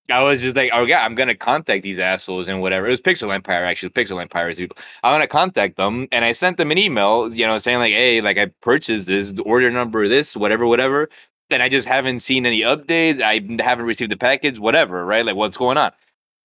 I 0.10 0.22
was 0.22 0.42
just 0.42 0.56
like, 0.56 0.70
oh 0.74 0.86
yeah, 0.86 1.04
I'm 1.04 1.16
gonna 1.16 1.36
contact 1.36 1.84
these 1.84 2.00
assholes 2.00 2.48
and 2.48 2.62
whatever. 2.62 2.88
It 2.88 2.92
was 2.92 3.02
Pixel 3.02 3.34
Empire 3.34 3.66
actually, 3.66 3.90
Pixel 3.90 4.22
Empire 4.22 4.50
is 4.50 4.58
people. 4.58 4.78
I'm 5.04 5.14
gonna 5.14 5.28
contact 5.28 5.78
them, 5.78 6.08
and 6.12 6.24
I 6.26 6.32
sent 6.32 6.58
them 6.58 6.72
an 6.72 6.78
email, 6.78 7.34
you 7.34 7.46
know, 7.46 7.58
saying 7.58 7.80
like, 7.80 7.94
hey, 7.94 8.22
like 8.22 8.38
I 8.38 8.48
purchased 8.62 9.08
this, 9.08 9.34
order 9.46 9.72
number, 9.72 10.08
this, 10.08 10.36
whatever, 10.36 10.68
whatever, 10.68 11.10
and 11.50 11.64
I 11.64 11.70
just 11.70 11.88
haven't 11.88 12.20
seen 12.20 12.46
any 12.46 12.62
updates. 12.62 13.22
I 13.22 13.42
haven't 13.64 13.86
received 13.86 14.12
the 14.12 14.18
package, 14.18 14.60
whatever, 14.60 15.06
right? 15.06 15.26
Like 15.26 15.36
what's 15.36 15.58
going 15.58 15.78
on? 15.78 15.92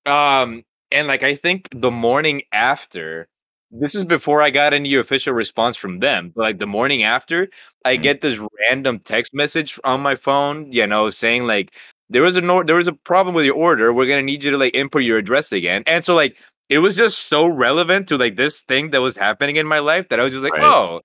Um, 0.07 0.65
and 0.91 1.07
like 1.09 1.23
I 1.23 1.35
think 1.35 1.69
the 1.75 1.91
morning 1.91 2.43
after. 2.53 3.29
This 3.73 3.95
is 3.95 4.05
before 4.05 4.43
I 4.43 4.51
got 4.51 4.73
any 4.73 4.95
official 4.97 5.33
response 5.33 5.77
from 5.77 6.01
them. 6.01 6.33
But 6.35 6.43
like 6.43 6.59
the 6.59 6.67
morning 6.67 7.05
after, 7.05 7.49
I 7.85 7.97
Mhm. 7.97 8.03
get 8.03 8.21
this 8.21 8.41
random 8.69 8.99
text 9.01 9.33
message 9.33 9.79
on 9.85 10.01
my 10.01 10.17
phone, 10.17 10.71
you 10.73 10.87
know, 10.87 11.09
saying 11.11 11.47
like 11.47 11.73
there 12.09 12.23
was 12.23 12.37
a 12.37 12.41
no- 12.41 12.65
there 12.65 12.75
was 12.77 12.89
a 12.89 12.93
problem 12.93 13.35
with 13.35 13.45
your 13.45 13.55
order. 13.55 13.93
We're 13.93 14.07
gonna 14.07 14.23
need 14.23 14.43
you 14.43 14.51
to 14.51 14.59
like 14.59 14.75
input 14.75 15.03
your 15.05 15.19
address 15.19 15.53
again. 15.53 15.85
And 15.87 16.05
so 16.05 16.15
like 16.17 16.37
it 16.69 16.79
was 16.79 16.97
just 16.97 17.29
so 17.29 17.47
relevant 17.47 18.09
to 18.09 18.17
like 18.17 18.37
this 18.37 18.63
thing 18.63 18.91
that 18.91 19.01
was 19.03 19.17
happening 19.17 19.57
in 19.57 19.67
my 19.67 19.79
life 19.79 20.09
that 20.09 20.19
I 20.21 20.25
was 20.25 20.33
just 20.33 20.43
like, 20.45 20.53
Right. 20.55 20.63
oh, 20.65 21.01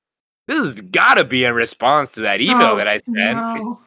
this 0.48 0.58
has 0.66 0.82
gotta 0.82 1.24
be 1.24 1.44
in 1.44 1.54
response 1.54 2.12
to 2.14 2.22
that 2.22 2.42
email 2.42 2.72
Oh, 2.72 2.76
that 2.78 2.88
I 2.88 2.98
sent. 2.98 3.38
No. 3.38 3.80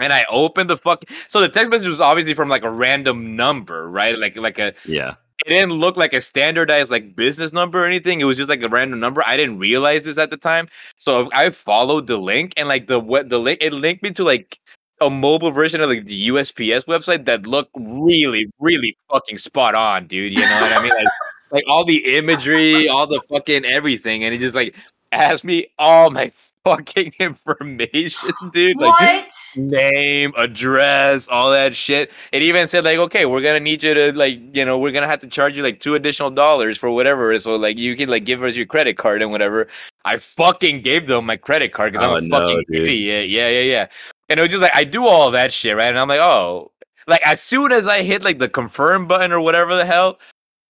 And 0.00 0.12
I 0.12 0.24
opened 0.30 0.70
the 0.70 0.76
fuck. 0.76 1.04
So 1.28 1.40
the 1.40 1.48
text 1.48 1.70
message 1.70 1.86
was 1.88 2.00
obviously 2.00 2.34
from 2.34 2.48
like 2.48 2.64
a 2.64 2.70
random 2.70 3.34
number, 3.36 3.88
right? 3.88 4.16
Like 4.18 4.36
like 4.36 4.58
a 4.60 4.74
Yeah. 4.84 5.14
It 5.46 5.50
didn't 5.50 5.72
look 5.72 5.96
like 5.96 6.12
a 6.12 6.20
standardized 6.20 6.90
like 6.90 7.16
business 7.16 7.52
number 7.52 7.82
or 7.82 7.86
anything. 7.86 8.20
It 8.20 8.24
was 8.24 8.36
just 8.36 8.48
like 8.48 8.62
a 8.62 8.68
random 8.68 9.00
number. 9.00 9.22
I 9.26 9.36
didn't 9.36 9.58
realize 9.58 10.04
this 10.04 10.18
at 10.18 10.30
the 10.30 10.36
time. 10.36 10.68
So 10.98 11.28
I 11.32 11.50
followed 11.50 12.06
the 12.06 12.16
link 12.16 12.54
and 12.56 12.68
like 12.68 12.86
the 12.86 13.00
what 13.00 13.28
the 13.28 13.38
link 13.38 13.58
it 13.62 13.72
linked 13.72 14.02
me 14.02 14.10
to 14.12 14.24
like 14.24 14.58
a 15.00 15.10
mobile 15.10 15.50
version 15.50 15.80
of 15.80 15.90
like 15.90 16.06
the 16.06 16.28
USPS 16.28 16.84
website 16.86 17.24
that 17.24 17.46
looked 17.46 17.72
really, 17.74 18.48
really 18.60 18.96
fucking 19.10 19.38
spot 19.38 19.74
on, 19.74 20.06
dude. 20.06 20.32
You 20.32 20.40
know 20.40 20.60
what 20.60 20.72
I 20.72 20.82
mean? 20.82 20.94
Like, 20.94 21.08
like 21.50 21.64
all 21.68 21.84
the 21.84 22.16
imagery, 22.16 22.88
all 22.88 23.06
the 23.06 23.20
fucking 23.28 23.64
everything, 23.64 24.24
and 24.24 24.34
it 24.34 24.38
just 24.38 24.54
like 24.54 24.76
asked 25.10 25.44
me 25.44 25.66
all 25.78 26.10
my 26.10 26.32
fucking 26.64 27.12
information, 27.18 28.30
dude. 28.52 28.76
Like 28.78 29.30
name, 29.56 30.32
address, 30.36 31.28
all 31.28 31.50
that 31.50 31.74
shit. 31.76 32.10
It 32.32 32.42
even 32.42 32.68
said 32.68 32.84
like, 32.84 32.98
okay, 32.98 33.26
we're 33.26 33.40
gonna 33.40 33.60
need 33.60 33.82
you 33.82 33.94
to 33.94 34.12
like, 34.12 34.38
you 34.56 34.64
know, 34.64 34.78
we're 34.78 34.92
gonna 34.92 35.06
have 35.06 35.20
to 35.20 35.26
charge 35.26 35.56
you 35.56 35.62
like 35.62 35.80
two 35.80 35.94
additional 35.94 36.30
dollars 36.30 36.78
for 36.78 36.90
whatever. 36.90 37.38
So 37.38 37.56
like, 37.56 37.78
you 37.78 37.96
can 37.96 38.08
like 38.08 38.24
give 38.24 38.42
us 38.42 38.56
your 38.56 38.66
credit 38.66 38.96
card 38.98 39.22
and 39.22 39.30
whatever. 39.30 39.68
I 40.04 40.18
fucking 40.18 40.82
gave 40.82 41.06
them 41.06 41.26
my 41.26 41.36
credit 41.36 41.72
card 41.72 41.92
because 41.92 42.06
Oh, 42.06 42.16
I'm 42.16 42.32
a 42.32 42.36
oh, 42.36 42.38
no, 42.40 42.44
fucking 42.44 42.64
dude. 42.68 42.82
idiot. 42.84 43.28
Yeah, 43.28 43.48
yeah, 43.48 43.60
yeah. 43.60 43.86
And 44.28 44.38
it 44.40 44.42
was 44.42 44.50
just 44.50 44.62
like 44.62 44.74
I 44.74 44.84
do 44.84 45.06
all 45.06 45.30
that 45.30 45.52
shit, 45.52 45.76
right? 45.76 45.88
And 45.88 45.98
I'm 45.98 46.08
like, 46.08 46.20
oh, 46.20 46.72
like 47.06 47.22
as 47.26 47.42
soon 47.42 47.72
as 47.72 47.86
I 47.86 48.02
hit 48.02 48.24
like 48.24 48.38
the 48.38 48.48
confirm 48.48 49.06
button 49.06 49.32
or 49.32 49.40
whatever 49.40 49.74
the 49.74 49.84
hell, 49.84 50.18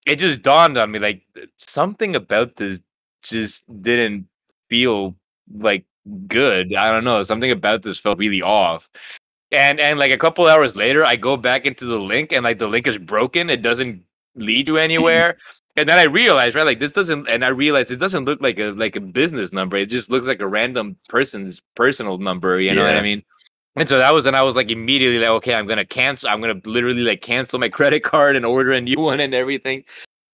it 0.06 0.16
just 0.16 0.42
dawned 0.42 0.76
on 0.78 0.90
me 0.90 0.98
like 0.98 1.22
something 1.56 2.16
about 2.16 2.56
this 2.56 2.80
just 3.22 3.64
didn't 3.82 4.26
feel 4.68 5.14
like 5.52 5.84
good. 6.26 6.74
I 6.74 6.90
don't 6.90 7.04
know. 7.04 7.22
Something 7.22 7.50
about 7.50 7.82
this 7.82 7.98
felt 7.98 8.18
really 8.18 8.42
off. 8.42 8.88
And 9.50 9.80
and 9.80 9.98
like 9.98 10.10
a 10.10 10.18
couple 10.18 10.46
hours 10.46 10.76
later, 10.76 11.04
I 11.04 11.16
go 11.16 11.36
back 11.36 11.66
into 11.66 11.84
the 11.84 11.98
link 11.98 12.32
and 12.32 12.44
like 12.44 12.58
the 12.58 12.68
link 12.68 12.86
is 12.86 12.98
broken. 12.98 13.50
It 13.50 13.62
doesn't 13.62 14.02
lead 14.34 14.66
to 14.66 14.78
anywhere. 14.88 15.36
and 15.76 15.88
then 15.88 15.98
I 15.98 16.04
realized, 16.04 16.54
right, 16.54 16.64
like 16.64 16.80
this 16.80 16.92
doesn't 16.92 17.28
and 17.28 17.44
I 17.44 17.48
realized 17.48 17.90
it 17.90 17.96
doesn't 17.96 18.24
look 18.24 18.40
like 18.40 18.58
a 18.58 18.70
like 18.72 18.96
a 18.96 19.00
business 19.00 19.52
number. 19.52 19.76
It 19.76 19.86
just 19.86 20.10
looks 20.10 20.26
like 20.26 20.40
a 20.40 20.48
random 20.48 20.96
person's 21.08 21.60
personal 21.74 22.18
number, 22.18 22.60
you 22.60 22.74
know 22.74 22.84
what 22.84 22.96
I 22.96 23.02
mean? 23.02 23.22
And 23.76 23.88
so 23.88 23.98
that 23.98 24.12
was 24.12 24.26
and 24.26 24.36
I 24.36 24.42
was 24.42 24.56
like 24.56 24.70
immediately 24.70 25.18
like, 25.18 25.30
okay, 25.30 25.54
I'm 25.54 25.66
gonna 25.66 25.84
cancel. 25.84 26.28
I'm 26.28 26.40
gonna 26.40 26.60
literally 26.64 27.02
like 27.02 27.20
cancel 27.22 27.58
my 27.58 27.68
credit 27.78 28.02
card 28.02 28.36
and 28.36 28.44
order 28.44 28.72
a 28.72 28.80
new 28.80 29.00
one 29.00 29.20
and 29.20 29.34
everything. 29.34 29.84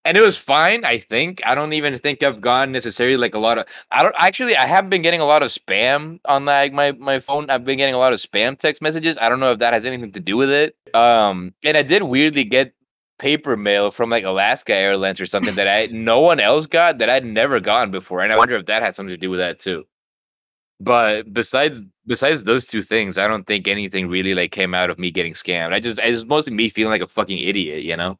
And 0.05 0.17
it 0.17 0.21
was 0.21 0.37
fine. 0.37 0.85
I 0.85 0.99
think 0.99 1.43
I 1.45 1.55
don't 1.55 1.73
even 1.73 1.97
think 1.99 2.23
I've 2.23 2.41
gotten 2.41 2.73
necessarily 2.73 3.17
like 3.17 3.35
a 3.35 3.39
lot 3.39 3.59
of. 3.59 3.67
I 3.91 4.03
don't 4.03 4.15
actually. 4.19 4.57
I 4.57 4.67
haven't 4.67 4.91
been 4.91 5.03
getting 5.03 5.21
a 5.21 5.27
lot 5.27 5.43
of 5.43 5.51
spam 5.51 6.21
on 6.25 6.45
like 6.45 6.73
my 6.73 6.93
my 6.93 7.21
phone. 7.21 7.51
I've 7.51 7.65
been 7.65 7.79
getting 7.79 7.95
a 7.95 7.99
lot 7.99 8.13
of 8.13 8.21
spam 8.21 8.59
text 8.59 8.81
messages. 8.81 9.17
I 9.21 9.29
don't 9.29 9.41
know 9.41 9.53
if 9.53 9.59
that 9.59 9.75
has 9.75 9.85
anything 9.85 10.13
to 10.13 10.21
do 10.21 10.37
with 10.37 10.51
it. 10.51 10.77
Um, 10.95 11.55
and 11.65 11.77
I 11.77 11.83
did 11.83 12.03
weirdly 12.05 12.45
get 12.45 12.75
paper 13.19 13.57
mail 13.57 13.91
from 13.91 14.11
like 14.11 14.25
Alaska 14.25 14.75
Airlines 14.75 15.21
or 15.21 15.27
something 15.27 15.55
that 15.57 15.69
I 15.69 15.87
no 15.93 16.21
one 16.21 16.41
else 16.41 16.67
got 16.67 16.99
that 16.99 17.11
I'd 17.11 17.25
never 17.25 17.61
gotten 17.61 17.91
before, 17.91 18.23
and 18.23 18.33
I 18.33 18.37
wonder 18.37 18.57
if 18.57 18.67
that 18.67 18.83
has 18.83 18.97
something 18.97 19.15
to 19.15 19.17
do 19.17 19.31
with 19.31 19.41
that 19.41 19.59
too. 19.59 19.85
But 20.81 21.33
besides 21.33 21.85
besides 22.07 22.45
those 22.45 22.67
two 22.67 22.83
things, 22.83 23.19
I 23.19 23.27
don't 23.27 23.47
think 23.47 23.67
anything 23.67 24.09
really 24.09 24.35
like 24.35 24.53
came 24.53 24.75
out 24.75 24.91
of 24.91 24.99
me 24.99 25.11
getting 25.11 25.35
scammed. 25.35 25.73
I 25.73 25.81
just 25.81 25.99
it's 26.03 26.25
mostly 26.25 26.55
me 26.55 26.71
feeling 26.71 26.93
like 26.93 27.03
a 27.03 27.07
fucking 27.07 27.39
idiot, 27.39 27.83
you 27.83 27.97
know. 27.97 28.19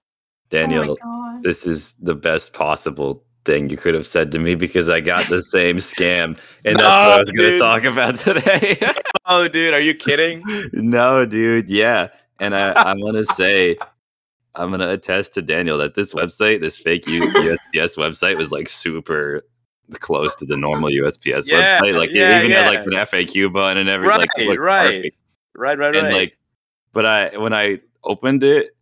Daniel, 0.51 0.83
oh 0.83 0.87
my 0.87 0.95
god. 1.03 1.28
This 1.43 1.67
is 1.67 1.95
the 2.01 2.15
best 2.15 2.53
possible 2.53 3.25
thing 3.45 3.71
you 3.71 3.77
could 3.77 3.95
have 3.95 4.07
said 4.07 4.31
to 4.33 4.39
me 4.39 4.55
because 4.55 4.89
I 4.91 5.01
got 5.01 5.27
the 5.29 5.43
same 5.43 5.77
scam, 5.93 6.39
and 6.65 6.79
that's 6.79 6.83
what 6.83 6.85
I 6.85 7.19
was 7.19 7.31
going 7.31 7.51
to 7.53 7.59
talk 7.59 7.85
about 7.85 8.17
today. 8.17 8.79
Oh, 9.31 9.47
dude, 9.47 9.75
are 9.75 9.81
you 9.81 9.95
kidding? 9.95 10.43
no, 10.73 11.27
dude, 11.27 11.69
yeah, 11.69 12.09
and 12.41 12.55
I, 12.55 12.73
I'm 12.73 12.99
gonna 12.99 13.27
say, 13.27 13.77
I'm 14.55 14.71
gonna 14.71 14.89
attest 14.89 15.35
to 15.35 15.43
Daniel 15.43 15.77
that 15.77 15.95
this 15.95 16.15
website, 16.15 16.63
this 16.63 16.79
fake 16.79 17.03
USPS 17.05 17.59
website, 17.99 18.39
was 18.39 18.51
like 18.53 18.71
super 18.71 19.43
close 20.01 20.35
to 20.37 20.47
the 20.47 20.57
normal 20.57 20.89
USPS 20.89 21.47
Yeah, 21.47 21.79
website. 21.79 21.95
Like 21.99 22.11
yeah, 22.11 22.39
it 22.41 22.45
even 22.47 22.57
had 22.57 22.67
like 22.69 22.91
yeah. 22.91 23.01
an 23.01 23.07
FAQ 23.07 23.53
button 23.53 23.77
and 23.77 23.89
everything. 23.91 24.49
like, 24.49 24.61
Right, 24.63 25.03
right. 25.03 25.15
right, 25.55 25.79
right, 25.79 25.97
and 25.97 26.07
right. 26.09 26.15
like 26.15 26.39
but 26.95 27.05
i 27.05 27.37
when 27.37 27.53
i 27.53 27.79
opened 28.05 28.43
it 28.43 28.75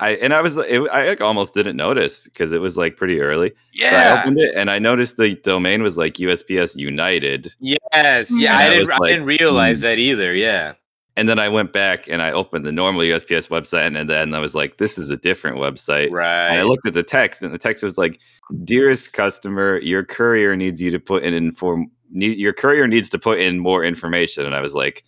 i 0.00 0.10
and 0.16 0.34
i 0.34 0.40
was 0.40 0.56
it, 0.56 0.80
i 0.92 1.08
like 1.08 1.20
almost 1.20 1.54
didn't 1.54 1.76
notice 1.76 2.24
because 2.24 2.52
it 2.52 2.60
was 2.60 2.76
like 2.76 2.96
pretty 2.96 3.20
early 3.20 3.50
but 3.78 3.94
i 3.94 4.04
yeah. 4.04 4.20
opened 4.20 4.38
it 4.40 4.54
and 4.56 4.70
i 4.70 4.78
noticed 4.78 5.16
the 5.16 5.34
domain 5.36 5.82
was 5.82 5.96
like 5.96 6.14
usps 6.14 6.76
united 6.76 7.52
Yes. 7.60 8.30
Yeah. 8.30 8.56
I 8.56 8.64
I 8.66 8.70
didn't. 8.70 8.80
was 8.80 8.88
I 8.90 8.96
like, 8.98 9.10
didn't 9.10 9.26
realize 9.26 9.78
hmm. 9.80 9.86
that 9.86 9.98
either. 9.98 10.34
Yeah. 10.34 10.74
and 11.16 11.28
then 11.28 11.38
i 11.38 11.48
went 11.48 11.72
back 11.72 12.08
and 12.08 12.22
i 12.22 12.30
opened 12.30 12.64
the 12.64 12.72
normal 12.72 13.02
usps 13.02 13.48
website 13.48 13.96
and 13.98 14.08
then 14.08 14.32
i 14.34 14.38
was 14.38 14.54
like 14.54 14.78
this 14.78 14.96
is 14.98 15.10
a 15.10 15.16
different 15.16 15.58
website 15.58 16.10
Right. 16.10 16.48
and 16.48 16.58
i 16.60 16.62
looked 16.62 16.86
at 16.86 16.94
the 16.94 17.02
text 17.02 17.42
and 17.42 17.52
the 17.52 17.58
text 17.58 17.82
was 17.82 17.98
like 17.98 18.18
dearest 18.64 19.12
customer 19.12 19.78
your 19.80 20.04
courier 20.04 20.56
needs 20.56 20.80
you 20.80 20.90
to 20.90 20.98
put 20.98 21.22
in 21.22 21.34
inform 21.34 21.90
need, 22.12 22.38
your 22.38 22.52
courier 22.52 22.88
needs 22.88 23.08
to 23.10 23.18
put 23.18 23.38
in 23.38 23.58
more 23.58 23.84
information 23.84 24.44
and 24.46 24.54
i 24.54 24.60
was 24.60 24.74
like 24.74 25.04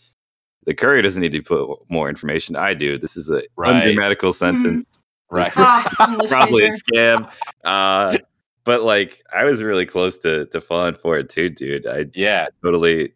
the 0.65 0.75
courier 0.75 1.03
doesn't 1.03 1.21
need 1.23 1.33
to 1.33 1.43
put 1.43 1.79
more 1.91 2.09
information 2.09 2.57
i 2.57 2.73
do 2.75 2.99
this 2.99 3.17
is 3.17 3.29
a 3.31 3.43
Right. 3.57 3.87
ungrammatical 3.89 4.33
sentence 4.33 4.99
Right. 5.31 5.51
Oh, 5.57 5.85
English 6.09 6.29
probably 6.29 6.67
a 6.67 6.71
scam. 6.71 7.33
Uh, 7.65 8.19
but 8.65 8.83
like, 8.83 9.23
I 9.35 9.45
was 9.45 9.63
really 9.63 9.87
close 9.87 10.19
to 10.19 10.45
to 10.47 10.61
falling 10.61 10.93
for 10.95 11.17
it 11.19 11.31
too, 11.31 11.49
dude. 11.49 11.87
I 11.87 12.05
Yeah. 12.15 12.49
totally, 12.63 13.15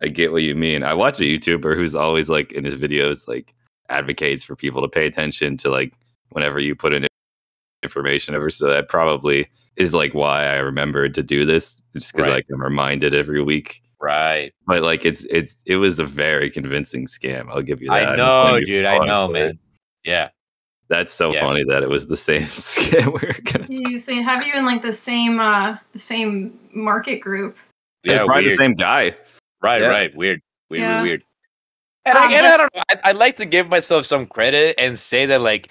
I 0.00 0.06
get 0.08 0.32
what 0.32 0.40
you 0.44 0.54
mean. 0.54 0.82
I 0.82 0.94
watch 0.94 1.20
a 1.20 1.24
YouTuber 1.24 1.76
who's 1.76 1.94
always 1.94 2.30
like 2.30 2.52
in 2.52 2.64
his 2.64 2.74
videos, 2.76 3.28
like 3.28 3.54
advocates 3.90 4.42
for 4.44 4.56
people 4.56 4.80
to 4.80 4.88
pay 4.88 5.06
attention 5.06 5.58
to 5.58 5.68
like 5.68 5.92
whenever 6.30 6.58
you 6.58 6.74
put 6.74 6.94
in 6.94 7.06
information 7.82 8.34
over. 8.34 8.48
So 8.50 8.68
that 8.70 8.88
probably 8.88 9.46
is 9.76 9.92
like 9.94 10.14
why 10.14 10.46
I 10.46 10.56
remembered 10.56 11.14
to 11.16 11.22
do 11.22 11.44
this, 11.44 11.82
just 11.94 12.12
because 12.12 12.26
Right. 12.28 12.36
like 12.36 12.46
I'm 12.50 12.62
reminded 12.62 13.14
every 13.14 13.42
week. 13.42 13.82
Right. 14.02 14.52
But 14.66 14.82
like, 14.82 15.04
it's 15.04 15.24
it's 15.30 15.56
it 15.64 15.76
was 15.76 16.00
a 16.00 16.04
very 16.04 16.50
convincing 16.50 17.06
scam. 17.06 17.48
I'll 17.48 17.62
give 17.62 17.80
you 17.80 17.88
that. 17.90 18.10
I 18.10 18.16
know, 18.16 18.58
dude. 18.64 18.84
I 18.84 18.96
know, 18.98 19.28
for 19.28 19.36
it, 19.36 19.46
man. 19.46 19.58
Yeah. 20.04 20.28
That's 20.88 21.12
so 21.12 21.32
Yeah. 21.32 21.40
funny 21.40 21.62
that 21.68 21.82
it 21.84 21.88
was 21.88 22.08
the 22.08 22.16
same 22.16 22.42
scam 22.48 23.06
we 23.06 23.28
were 23.28 23.34
gonna 23.44 23.66
You 23.68 23.96
say 23.98 24.20
have 24.20 24.44
you 24.44 24.52
in 24.54 24.66
like 24.66 24.82
the 24.82 24.92
same 24.92 25.38
uh 25.38 25.76
the 25.92 25.98
same 26.00 26.58
market 26.74 27.20
group? 27.20 27.56
It's 28.02 28.12
Yeah. 28.14 28.24
probably 28.24 28.42
Weird. 28.46 28.52
the 28.58 28.64
same 28.64 28.74
guy. 28.74 29.14
Right. 29.62 29.80
Yeah. 29.80 29.86
Right. 29.86 30.14
Weird. 30.16 30.40
Weird. 30.68 30.80
Yeah. 30.82 31.02
Weird. 31.02 31.04
Weird. 31.04 31.22
And, 32.04 32.16
Um, 32.16 32.22
I, 32.28 32.34
and 32.34 32.46
I 32.46 32.56
don't 32.56 32.74
know. 32.74 32.82
I'd, 32.90 33.00
I'd 33.04 33.16
like 33.16 33.36
to 33.36 33.46
give 33.46 33.68
myself 33.68 34.04
some 34.06 34.26
credit 34.26 34.74
and 34.76 34.98
say 34.98 35.24
that, 35.26 35.40
like, 35.40 35.70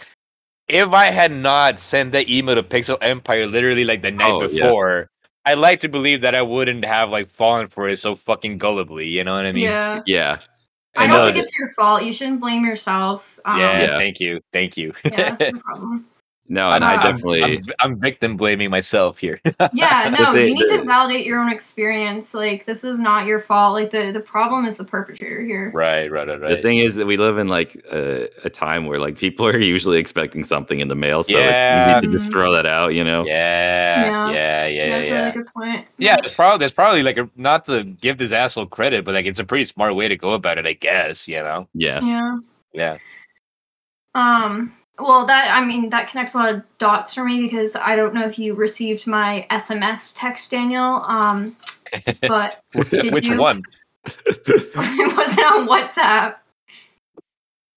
if 0.70 0.88
I 0.94 1.08
had 1.12 1.30
not 1.34 1.82
sent 1.82 2.14
that 2.14 2.30
email 2.30 2.56
to 2.56 2.64
Pixel 2.64 2.98
Empire 3.02 3.46
literally 3.46 3.84
like 3.84 4.02
the 4.02 4.12
night 4.12 4.32
Oh, 4.32 4.44
yeah. 4.44 4.64
before, 4.64 5.10
I'd 5.46 5.58
like 5.58 5.80
to 5.82 5.90
believe 5.90 6.22
that 6.22 6.36
I 6.36 6.42
wouldn't 6.42 6.86
have 6.86 7.10
like 7.10 7.30
fallen 7.30 7.68
for 7.68 7.90
it 7.90 7.98
so 7.98 8.16
fucking 8.16 8.60
gullibly. 8.60 9.10
You 9.10 9.24
know 9.24 9.34
what 9.36 9.46
I 9.46 9.52
mean? 9.52 9.64
yeah. 9.64 10.02
Yeah. 10.06 10.38
I 10.96 11.06
And, 11.06 11.14
don't 11.14 11.26
think 11.34 11.44
it's 11.44 11.58
your 11.58 11.70
fault. 11.70 12.04
You 12.04 12.12
shouldn't 12.12 12.42
blame 12.42 12.66
yourself. 12.66 13.40
Um, 13.46 13.60
Yeah, 13.60 13.82
Yeah. 13.82 13.98
Thank 13.98 14.20
you. 14.20 14.40
Thank 14.52 14.76
you. 14.78 14.94
yeah, 15.06 15.38
no 15.40 15.60
problem. 15.66 16.06
No, 16.50 16.72
and 16.74 16.84
I'm- 16.84 17.00
I 17.00 17.02
I'm- 17.04 17.14
definitely 17.16 17.44
I'm, 17.44 17.64
I'm 17.80 18.00
victim 18.00 18.36
blaming 18.36 18.70
myself 18.70 19.18
here. 19.20 19.40
Yeah, 19.74 20.14
no, 20.20 20.34
they- 20.34 20.50
you 20.50 20.56
need 20.56 20.68
to 20.68 20.84
validate 20.84 21.26
your 21.26 21.40
own 21.40 21.50
experience. 21.50 22.34
Like 22.34 22.66
this 22.66 22.84
is 22.84 23.00
not 23.00 23.26
your 23.26 23.40
fault. 23.40 23.74
Like 23.74 23.92
the 23.92 24.12
the 24.12 24.20
problem 24.20 24.66
is 24.66 24.76
the 24.76 24.84
perpetrator 24.84 25.42
here. 25.42 25.72
right. 25.74 26.12
Right. 26.12 26.28
Right. 26.28 26.42
Right. 26.42 26.50
the 26.58 26.62
thing 26.62 26.80
is 26.80 26.96
that 26.96 27.06
we 27.06 27.16
live 27.16 27.38
in 27.38 27.48
like 27.48 27.76
a, 27.94 28.28
a 28.44 28.50
time 28.50 28.86
where 28.86 29.00
like 29.00 29.18
people 29.18 29.46
are 29.48 29.58
usually 29.76 29.98
expecting 29.98 30.44
something 30.44 30.82
in 30.82 30.90
the 30.90 30.96
mail, 30.96 31.24
so 31.24 31.38
like, 31.40 31.46
you 31.88 31.96
need 31.96 32.12
to 32.14 32.20
just 32.20 32.32
throw 32.32 32.52
that 32.52 32.66
out, 32.66 32.94
you 32.96 33.04
know. 33.04 33.26
yeah. 33.26 34.30
Yeah. 34.32 34.32
Yeah. 34.32 34.68
Yeah. 34.68 34.68
Yeah. 34.68 34.90
That's 34.98 35.10
a 35.10 35.14
really 35.16 35.32
good 35.32 35.48
point. 35.54 35.86
Yeah, 36.00 36.18
there's 36.20 36.34
probably 36.34 36.58
there's 36.60 36.74
probably 36.74 37.04
like 37.04 37.18
a, 37.18 37.30
not 37.38 37.64
to 37.66 37.84
give 37.86 38.18
this 38.18 38.34
asshole 38.34 38.66
credit, 38.66 39.06
but 39.06 39.14
like 39.14 39.26
it's 39.26 39.40
a 39.40 39.46
pretty 39.46 39.66
smart 39.66 39.96
way 39.96 40.10
to 40.10 40.18
go 40.18 40.34
about 40.34 40.58
it, 40.58 40.66
I 40.68 40.74
guess. 40.74 41.28
You 41.30 41.38
know? 41.44 41.70
Yeah. 41.74 42.02
Yeah. 42.04 42.38
Yeah. 42.74 42.98
Um. 44.16 44.74
Well, 45.02 45.26
that 45.26 45.50
I 45.56 45.66
mean 45.66 45.90
that 45.90 46.08
connects 46.10 46.36
a 46.36 46.38
lot 46.38 46.54
of 46.54 46.64
dots 46.78 47.14
for 47.14 47.24
me 47.26 47.42
because 47.42 47.76
I 47.76 47.96
don't 47.96 48.14
know 48.14 48.26
if 48.28 48.38
you 48.38 48.54
received 48.54 49.08
my 49.08 49.48
SMS 49.50 50.14
text, 50.16 50.52
Daniel. 50.52 51.04
Um, 51.08 51.56
but 52.28 52.62
Did 52.92 53.14
Which 53.14 53.30
you? 53.30 53.40
one? 53.40 53.64
it 54.26 55.18
wasn't 55.18 55.48
on 55.48 55.68
WhatsApp. 55.68 56.36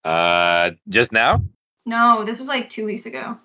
Uh, 0.04 0.70
just 0.88 1.12
now? 1.12 1.42
No, 1.86 2.24
this 2.24 2.38
was 2.38 2.48
like 2.48 2.68
two 2.70 2.84
weeks 2.84 3.06
ago. 3.06 3.38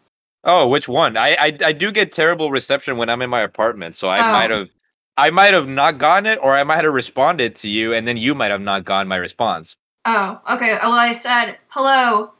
Oh, 0.44 0.68
which 0.68 0.88
one? 0.88 1.18
I, 1.18 1.36
I 1.36 1.58
I 1.66 1.72
do 1.74 1.92
get 1.92 2.12
terrible 2.14 2.52
reception 2.52 2.98
when 2.98 3.10
I'm 3.10 3.22
in 3.22 3.30
my 3.30 3.42
apartment, 3.42 3.96
so 3.96 4.10
I 4.10 4.20
Oh. 4.20 4.32
might 4.32 4.52
have 4.52 4.70
I 5.18 5.30
might 5.32 5.54
have 5.54 5.68
not 5.68 5.98
gotten 5.98 6.26
it, 6.26 6.40
or 6.42 6.56
I 6.56 6.64
might 6.64 6.84
have 6.84 6.94
responded 6.94 7.56
to 7.58 7.70
you, 7.70 7.94
and 7.94 8.08
then 8.08 8.16
you 8.18 8.34
might 8.36 8.52
have 8.52 8.62
not 8.62 8.86
gotten 8.86 9.08
my 9.10 9.18
response. 9.18 9.76
Oh, 10.06 10.40
okay. 10.52 10.78
Well, 10.82 10.94
I 10.94 11.12
said 11.12 11.58
hello. 11.70 12.32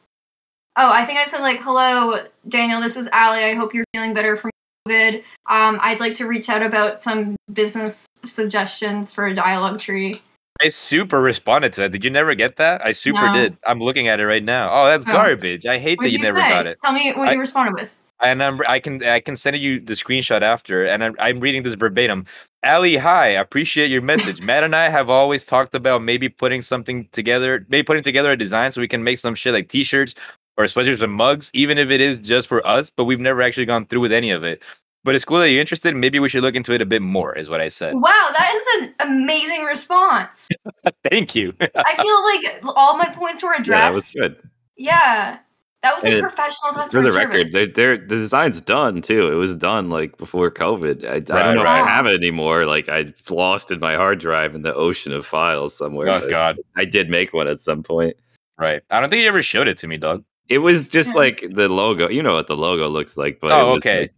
Oh, 0.82 0.90
I 0.90 1.06
think 1.06 1.20
I 1.20 1.26
said 1.26 1.42
like 1.42 1.60
hello, 1.60 2.24
Daniel. 2.48 2.80
This 2.80 2.96
is 2.96 3.10
Allie. 3.12 3.44
I 3.44 3.54
hope 3.54 3.74
you're 3.74 3.84
feeling 3.94 4.14
better 4.14 4.38
from 4.38 4.50
COVID. 4.88 5.16
Um, 5.48 5.78
I'd 5.82 6.00
like 6.00 6.16
to 6.16 6.26
reach 6.26 6.50
out 6.50 6.64
about 6.64 7.04
some 7.04 7.36
business 7.52 8.08
suggestions 8.26 9.14
for 9.14 9.28
a 9.28 9.36
dialogue 9.36 9.78
tree. 9.80 10.22
I 10.64 10.70
super 10.70 11.20
responded 11.20 11.74
to 11.74 11.82
that. 11.82 11.92
Did 11.92 12.06
you 12.06 12.10
never 12.10 12.34
get 12.34 12.56
that? 12.56 12.86
I 12.86 12.94
super 12.94 13.26
No. 13.28 13.34
did. 13.34 13.58
I'm 13.68 13.82
looking 13.82 14.08
at 14.08 14.22
it 14.22 14.26
right 14.26 14.44
now. 14.44 14.70
Oh, 14.72 14.86
that's 14.86 15.06
Oh. 15.06 15.12
garbage. 15.12 15.66
I 15.66 15.80
hate 15.80 15.98
What'd 15.98 16.14
that 16.14 16.18
you, 16.18 16.20
you, 16.20 16.24
never 16.24 16.40
say? 16.40 16.48
got 16.50 16.66
it. 16.66 16.78
Tell 16.82 16.94
me 16.94 17.12
what 17.12 17.28
I- 17.28 17.34
you 17.34 17.40
responded 17.42 17.74
with. 17.74 17.94
And 18.22 18.42
I'm, 18.42 18.62
I 18.68 18.80
can 18.80 19.04
I 19.04 19.20
can 19.20 19.36
send 19.36 19.58
you 19.58 19.82
the 19.82 19.94
screenshot 19.94 20.42
after, 20.42 20.86
and 20.86 21.04
I'm, 21.04 21.16
I'm 21.20 21.40
reading 21.42 21.64
this 21.64 21.76
verbatim. 21.76 22.26
Ali, 22.66 22.96
hi, 22.98 23.28
appreciate 23.28 23.92
your 23.92 24.02
message. 24.14 24.42
Matt 24.42 24.64
and 24.64 24.76
I 24.78 24.88
have 24.90 25.10
always 25.10 25.44
talked 25.44 25.76
about 25.76 26.02
maybe 26.04 26.30
putting 26.30 26.62
something 26.62 27.08
together, 27.12 27.66
maybe 27.70 27.84
putting 27.84 28.04
together 28.04 28.32
a 28.32 28.38
design 28.38 28.72
so 28.72 28.80
we 28.80 28.88
can 28.90 29.04
make 29.04 29.20
some 29.20 29.36
shit 29.36 29.54
like 29.54 29.68
t-shirts 29.70 30.16
or 30.60 30.66
sweatshirts 30.66 31.02
and 31.02 31.14
mugs, 31.14 31.50
even 31.54 31.78
if 31.80 31.90
it 31.90 32.02
is 32.02 32.20
just 32.20 32.48
for 32.48 32.66
us. 32.68 32.90
But 32.92 33.06
we've 33.06 33.20
never 33.20 33.42
actually 33.42 33.66
gone 33.66 33.86
through 33.88 34.02
with 34.02 34.12
any 34.12 34.30
of 34.30 34.44
it. 34.44 34.62
But 35.06 35.16
it's 35.16 35.24
cool 35.24 35.40
that 35.40 35.50
you're 35.50 35.62
interested. 35.62 35.96
Maybe 35.96 36.20
we 36.20 36.28
should 36.28 36.44
look 36.44 36.56
into 36.56 36.74
it 36.74 36.82
a 36.82 36.86
bit 36.86 37.02
more, 37.02 37.34
is 37.34 37.48
what 37.50 37.62
I 37.62 37.70
said. 37.70 37.96
Wow, 37.96 38.30
that 38.38 38.54
is 38.54 38.84
an 38.84 38.94
amazing 39.00 39.64
response. 39.64 40.50
Thank 41.10 41.34
you. 41.36 41.54
I 41.62 41.96
feel 41.96 42.60
like 42.62 42.76
all 42.76 42.98
my 42.98 43.08
points 43.08 43.42
were 43.42 43.54
Yeah, 43.58 43.64
that 43.64 43.94
was 43.94 44.14
addressed. 44.14 44.16
good. 44.16 44.50
Yeah, 44.76 45.40
that 45.84 45.96
was 45.96 46.04
And 46.04 46.16
like 46.16 46.20
it- 46.20 46.28
professional 46.28 46.74
For 46.74 47.02
the 47.02 47.12
service. 47.12 47.14
record, 47.16 47.54
they're, 47.54 47.66
they're, 47.68 47.98
the 47.98 48.18
design's 48.18 48.60
done 48.60 49.02
too. 49.02 49.30
It 49.32 49.36
was 49.36 49.56
done 49.56 49.90
like 49.90 50.18
before 50.18 50.52
COVID. 50.52 51.06
I, 51.06 51.14
I 51.16 51.20
don't 51.44 51.56
know 51.56 51.64
right. 51.64 51.82
if 51.82 51.88
I 51.88 51.90
have 51.90 52.06
it 52.06 52.14
anymore. 52.16 52.66
Like 52.66 52.90
I 52.90 52.98
it's 53.00 53.32
lost 53.32 53.72
in 53.72 53.80
my 53.80 53.96
hard 53.96 54.20
drive 54.20 54.54
in 54.54 54.64
the 54.64 54.74
ocean 54.74 55.14
of 55.14 55.26
files 55.26 55.74
somewhere. 55.78 56.10
oh 56.10 56.30
God. 56.30 56.60
I 56.76 56.84
did 56.84 57.10
make 57.10 57.34
one 57.34 57.48
at 57.48 57.62
some 57.62 57.84
point. 57.84 58.18
Right. 58.58 58.82
I 58.90 59.00
don't 59.00 59.10
think 59.10 59.22
you 59.22 59.30
ever 59.30 59.42
showed 59.42 59.70
it 59.70 59.78
to 59.78 59.88
me, 59.88 59.96
dog. 59.96 60.26
It 60.50 60.60
was 60.60 60.90
just 60.90 61.14
like 61.16 61.46
the 61.52 61.70
logo. 61.70 62.10
You 62.10 62.24
know 62.24 62.34
what 62.34 62.48
the 62.48 62.58
logo 62.58 62.90
looks 62.90 63.16
like, 63.18 63.40
but 63.40 63.48
it 63.52 63.54
Oh, 63.54 63.74
was, 63.74 63.82
okay. 63.82 64.02
like, 64.02 64.14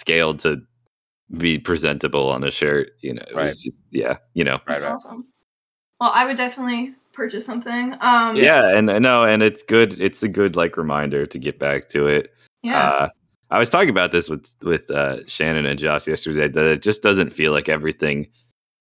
scaled 0.00 0.40
to 0.40 0.60
be 1.38 1.58
presentable 1.58 2.28
on 2.28 2.42
a 2.44 2.50
shirt. 2.50 2.90
You 3.00 3.14
know, 3.14 3.22
it 3.28 3.34
Right. 3.34 3.46
was 3.46 3.62
just 3.62 3.82
yeah, 3.90 4.16
you 4.34 4.42
know. 4.44 4.54
Right, 4.66 4.80
That's 4.80 4.82
right. 4.82 4.92
awesome. 4.92 5.26
Well, 6.00 6.10
I 6.12 6.26
would 6.26 6.36
definitely 6.36 6.94
purchase 7.12 7.46
something. 7.46 7.94
Um, 8.00 8.34
Yeah, 8.36 8.76
and 8.76 8.90
and 8.90 9.02
no, 9.02 9.24
and 9.24 9.42
it's 9.42 9.62
good. 9.62 9.98
It's 10.00 10.22
a 10.22 10.28
good 10.28 10.56
like 10.56 10.76
reminder 10.76 11.26
to 11.26 11.38
get 11.38 11.58
back 11.58 11.88
to 11.90 12.06
it. 12.06 12.34
yeah. 12.62 12.88
Uh, 12.88 13.08
I 13.52 13.58
was 13.58 13.68
talking 13.68 13.90
about 13.90 14.12
this 14.12 14.28
with 14.28 14.54
with 14.62 14.90
uh, 14.90 15.26
Shannon 15.26 15.66
and 15.66 15.78
Josh 15.78 16.06
yesterday. 16.06 16.48
That 16.48 16.64
it 16.64 16.82
just 16.82 17.02
doesn't 17.02 17.30
feel 17.32 17.52
like 17.52 17.68
everything 17.68 18.28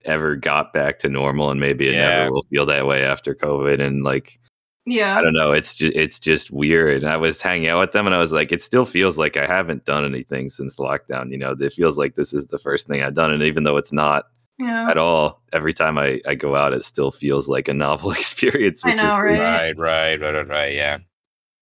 ever 0.06 0.36
got 0.36 0.74
back 0.74 0.98
to 1.00 1.10
normal, 1.10 1.52
and 1.52 1.60
maybe 1.60 1.88
it 1.88 1.94
Yeah. 1.96 2.20
never 2.20 2.32
will 2.32 2.46
feel 2.50 2.66
that 2.68 2.88
way 2.88 3.04
after 3.04 3.36
COVID. 3.36 3.80
And 3.82 4.04
like 4.04 4.40
Yeah. 4.86 5.18
I 5.18 5.22
don't 5.22 5.34
know. 5.34 5.52
It's 5.52 5.76
just 5.76 5.94
it's 5.96 6.20
just 6.20 6.52
weird. 6.52 7.04
And 7.04 7.12
I 7.12 7.18
was 7.18 7.42
hanging 7.42 7.68
out 7.68 7.80
with 7.80 7.92
them, 7.92 8.06
and 8.08 8.16
I 8.16 8.20
was 8.20 8.32
like, 8.34 8.52
it 8.52 8.62
still 8.62 8.86
feels 8.86 9.18
like 9.18 9.38
I 9.38 9.46
haven't 9.46 9.86
done 9.86 10.06
anything 10.06 10.50
since 10.50 10.78
lockdown. 10.80 11.32
You 11.32 11.38
know, 11.38 11.56
it 11.60 11.74
feels 11.74 11.98
like 11.98 12.16
this 12.16 12.34
is 12.34 12.48
the 12.48 12.58
first 12.60 12.88
thing 12.88 13.04
I've 13.04 13.14
done, 13.14 13.32
and 13.32 13.44
even 13.44 13.64
though 13.64 13.78
it's 13.78 13.92
not 13.92 14.26
Yeah. 14.58 14.90
at 14.90 14.98
all, 14.98 15.42
every 15.54 15.74
time 15.74 15.98
I 16.00 16.22
I 16.28 16.34
go 16.36 16.56
out, 16.56 16.74
it 16.74 16.84
still 16.84 17.12
feels 17.12 17.48
like 17.48 17.68
a 17.68 17.74
novel 17.86 18.12
experience. 18.12 18.84
Which 18.84 18.96
is 18.96 19.02
know, 19.02 19.16
weird. 19.18 19.40
right? 19.40 19.78
Right, 19.78 19.78
right, 19.78 20.22
right, 20.22 20.32
right, 20.36 20.48
right. 20.48 20.74
Yeah, 20.76 20.98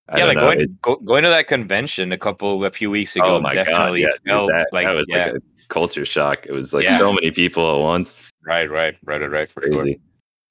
I 0.09 0.19
yeah. 0.19 0.25
Like 0.25 0.38
know. 0.38 0.43
going 0.43 0.62
It- 0.62 0.81
go, 0.81 0.95
going 0.97 1.24
to 1.24 1.29
that 1.29 1.47
convention 1.47 2.12
a 2.13 2.17
couple 2.17 2.63
a 2.63 2.71
few 2.71 2.89
weeks 2.89 3.15
ago. 3.15 3.36
oh 3.38 3.41
my 3.41 3.55
god, 3.55 3.97
yeah, 3.97 4.07
felt 4.25 4.47
that, 4.50 4.67
like 4.71 4.86
that 4.86 4.93
was 4.95 5.05
yeah, 5.09 5.25
like 5.25 5.36
a 5.36 5.39
culture 5.67 6.05
shock. 6.05 6.45
It 6.45 6.53
was 6.53 6.74
like 6.74 6.86
Yeah. 6.86 6.97
so 6.97 7.12
many 7.12 7.31
people 7.31 7.75
at 7.75 7.81
once. 7.81 8.29
right, 8.45 8.69
right, 8.71 8.95
right, 9.03 9.19
right, 9.21 9.31
right. 9.31 9.51
For 9.51 9.63
sure. 9.63 9.75
Crazy. 9.75 10.00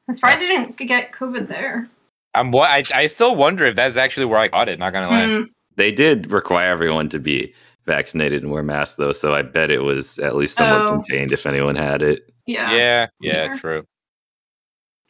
I'm 0.08 0.14
surprised 0.14 0.42
you 0.42 0.48
didn't 0.48 0.76
get 0.76 1.12
COVID 1.12 1.48
there. 1.48 1.88
I'm 2.36 2.50
what 2.52 2.70
I, 2.70 2.84
I 2.94 3.06
still 3.06 3.34
wonder 3.34 3.64
if 3.64 3.76
that's 3.76 3.96
actually 3.96 4.26
where 4.26 4.38
I 4.38 4.48
caught 4.48 4.68
it. 4.68 4.78
Not 4.78 4.92
gonna 4.92 5.08
lie. 5.08 5.24
Mm, 5.26 5.46
They 5.76 5.90
did 5.90 6.30
require 6.30 6.70
everyone 6.70 7.08
to 7.10 7.18
be 7.18 7.54
vaccinated 7.86 8.42
and 8.42 8.52
wear 8.52 8.62
masks 8.62 8.96
though, 8.96 9.12
so 9.12 9.34
I 9.34 9.42
bet 9.42 9.70
it 9.70 9.80
was 9.82 10.18
at 10.18 10.36
least 10.36 10.56
somewhat 10.56 10.82
Oh. 10.82 10.88
contained 10.88 11.32
if 11.32 11.46
anyone 11.46 11.76
had 11.76 12.02
it. 12.02 12.30
yeah. 12.46 12.74
Yeah, 12.76 13.06
yeah, 13.20 13.46
Sure. 13.48 13.58
true, 13.58 13.80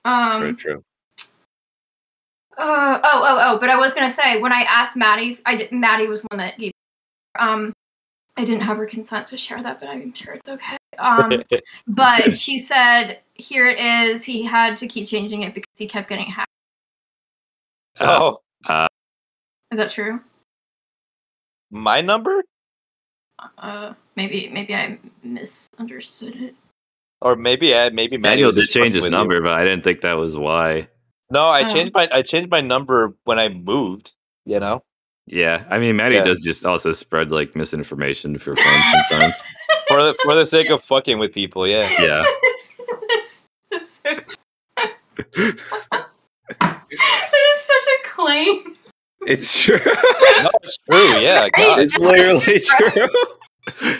true, 0.04 0.12
Um. 0.12 0.56
true. 0.56 0.82
Uh, 2.58 3.00
oh, 3.02 3.22
oh, 3.22 3.38
oh! 3.54 3.58
But 3.58 3.68
I 3.68 3.76
was 3.76 3.92
gonna 3.92 4.08
say 4.08 4.40
when 4.40 4.52
I 4.52 4.62
asked 4.62 4.96
Maddie, 4.96 5.38
I 5.44 5.56
did, 5.56 5.72
Maddie 5.72 6.08
was 6.08 6.22
the 6.22 6.28
one 6.30 6.38
that 6.38 6.58
gave. 6.58 6.72
Um, 7.38 7.74
I 8.38 8.44
didn't 8.46 8.62
have 8.62 8.78
her 8.78 8.86
consent 8.86 9.26
to 9.28 9.36
share 9.36 9.62
that, 9.62 9.78
but 9.78 9.90
I'm 9.90 10.14
sure 10.14 10.34
it's 10.34 10.48
okay. 10.48 10.76
Um, 10.98 11.42
but 11.86 12.34
she 12.34 12.58
said, 12.58 13.20
"Here 13.34 13.66
it 13.66 13.78
is." 13.78 14.24
He 14.24 14.42
had 14.42 14.78
to 14.78 14.86
keep 14.88 15.06
changing 15.06 15.42
it 15.42 15.52
because 15.54 15.68
he 15.76 15.86
kept 15.86 16.08
getting 16.08 16.26
hacked. 16.26 16.50
Uh, 17.98 18.32
oh, 18.68 18.86
Is 19.72 19.78
that 19.78 19.90
true? 19.90 20.20
my 21.70 22.00
number, 22.00 22.42
Uh, 23.58 23.92
maybe, 24.16 24.48
maybe 24.52 24.74
I 24.74 24.98
misunderstood 25.22 26.36
it. 26.36 26.54
or 27.20 27.36
maybe 27.36 27.74
I 27.74 27.90
maybe 27.90 28.16
Manny 28.16 28.36
Daniel 28.36 28.52
did 28.52 28.62
just 28.62 28.72
change 28.72 28.94
his 28.94 29.02
with 29.04 29.12
you. 29.12 29.16
number, 29.18 29.40
but 29.42 29.54
I 29.54 29.64
didn't 29.64 29.82
think 29.84 30.00
that 30.02 30.14
was 30.14 30.36
why. 30.36 30.88
No, 31.30 31.48
I 31.48 31.62
Oh. 31.64 31.72
changed 31.72 31.92
my 31.94 32.08
I 32.12 32.22
changed 32.22 32.50
my 32.50 32.60
number 32.60 33.14
when 33.24 33.38
I 33.38 33.48
moved. 33.48 34.12
You 34.44 34.60
know. 34.60 34.82
Yeah, 35.26 35.64
I 35.68 35.78
mean, 35.80 35.96
Maddie 35.96 36.14
Yeah. 36.16 36.22
does 36.22 36.40
just 36.40 36.64
also 36.64 36.92
spread 36.92 37.32
like 37.32 37.56
misinformation 37.56 38.38
for 38.38 38.54
fun 38.54 38.82
sometimes. 39.08 39.42
for 39.88 40.02
the 40.04 40.14
for 40.22 40.34
the 40.36 40.46
sake 40.46 40.70
of 40.70 40.82
fucking 40.92 41.18
with 41.18 41.32
people. 41.34 41.66
Yeah. 41.66 41.90
yeah, 42.00 42.22
This- 42.42 42.72
this 43.00 43.48
is 43.72 43.90
so- 43.90 44.20
that 46.60 47.32
is 47.34 47.55
such 47.84 47.94
a 47.94 48.08
claim. 48.08 48.76
it's 49.26 49.62
true. 49.64 49.80
no, 49.84 50.50
it's 50.62 50.78
true. 50.90 51.18
Yeah. 51.20 51.48
God. 51.50 51.80
it's 51.80 51.96
literally 51.98 52.60
true. 52.60 53.08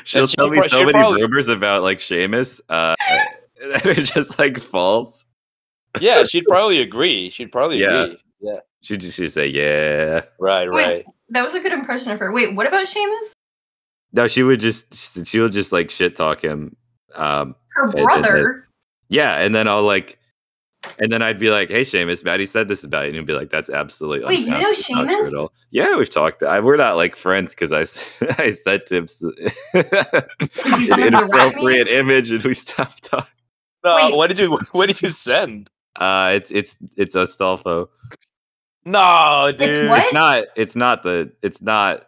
She'll 0.04 0.22
And 0.22 0.30
she 0.30 0.36
tell 0.36 0.48
me 0.48 0.60
so 0.68 0.80
many 0.80 0.92
probably- 0.92 1.22
rumors 1.22 1.48
about 1.48 1.82
like 1.82 1.98
Seamus 1.98 2.60
uh, 2.68 2.94
that 3.60 3.86
are 3.86 3.94
just 3.94 4.38
like 4.38 4.58
false. 4.58 5.24
yeah, 6.00 6.24
she'd 6.24 6.44
probably 6.46 6.80
agree. 6.80 7.30
She'd 7.30 7.50
probably 7.52 7.80
Yeah. 7.80 8.04
agree. 8.04 8.18
Yeah. 8.40 8.58
She'd 8.82 9.00
just 9.00 9.16
she'd 9.16 9.30
say, 9.32 9.48
"Yeah." 9.48 10.22
Right. 10.38 10.70
Wait. 10.70 10.84
Right. 10.84 11.04
That 11.30 11.42
was 11.42 11.54
a 11.56 11.60
good 11.60 11.72
impression 11.72 12.12
of 12.12 12.20
her. 12.20 12.30
Wait, 12.30 12.54
what 12.54 12.66
about 12.68 12.86
Seamus? 12.86 13.32
No, 14.12 14.28
she 14.28 14.44
would 14.44 14.60
just 14.60 15.26
she 15.26 15.40
would 15.40 15.50
just 15.52 15.72
like 15.72 15.90
shit 15.90 16.14
talk 16.14 16.40
him. 16.44 16.76
Um, 17.16 17.56
Her 17.72 17.88
it- 17.88 17.98
it- 17.98 18.04
brother. 18.04 18.68
yeah, 19.08 19.38
and 19.40 19.52
then 19.54 19.66
I'll 19.66 19.82
like, 19.82 20.20
and 20.98 21.10
then 21.12 21.22
I'd 21.22 21.38
be 21.38 21.50
like, 21.50 21.68
"Hey, 21.68 21.82
Seamus, 21.82 22.24
Maddie 22.24 22.46
said 22.46 22.68
this 22.68 22.84
about 22.84 23.02
you," 23.02 23.08
and 23.08 23.16
he'd 23.16 23.26
be 23.26 23.32
like, 23.32 23.50
"That's 23.50 23.70
absolutely 23.70 24.26
Wait, 24.26 24.40
you 24.40 24.50
know 24.50 24.56
unfounded. 24.56 24.78
It's 24.78 24.90
not 24.90 25.08
true 25.08 25.20
at 25.20 25.26
Seamus? 25.28 25.48
Yeah, 25.70 25.96
we've 25.96 26.10
talked. 26.10 26.42
I, 26.42 26.60
we're 26.60 26.76
not 26.76 26.96
like 26.96 27.16
friends 27.16 27.54
because 27.54 27.72
I 27.72 27.84
sent 27.84 28.88
him 28.90 29.04
s- 29.04 29.24
sent 29.72 29.92
him 29.92 30.92
an 30.92 31.02
inappropriate 31.02 31.88
image, 31.88 32.30
and 32.32 32.42
we 32.42 32.54
stopped 32.54 33.04
talking. 33.04 33.30
No. 33.84 33.96
Wait. 33.96 34.16
What 34.16 34.26
did 34.28 34.38
you 34.38 34.58
What 34.72 34.86
did 34.86 35.00
you 35.02 35.10
send? 35.10 35.70
Uh, 35.96 36.30
it's 36.34 36.50
it's 36.50 36.76
it's 36.96 37.14
Astolfo. 37.14 37.88
No, 38.84 39.52
dude. 39.52 39.68
It's 39.68 39.88
what? 39.88 40.02
It's 40.02 40.12
not. 40.12 40.44
It's 40.56 40.76
not 40.76 41.02
the. 41.02 41.32
It's 41.42 41.60
not. 41.60 42.06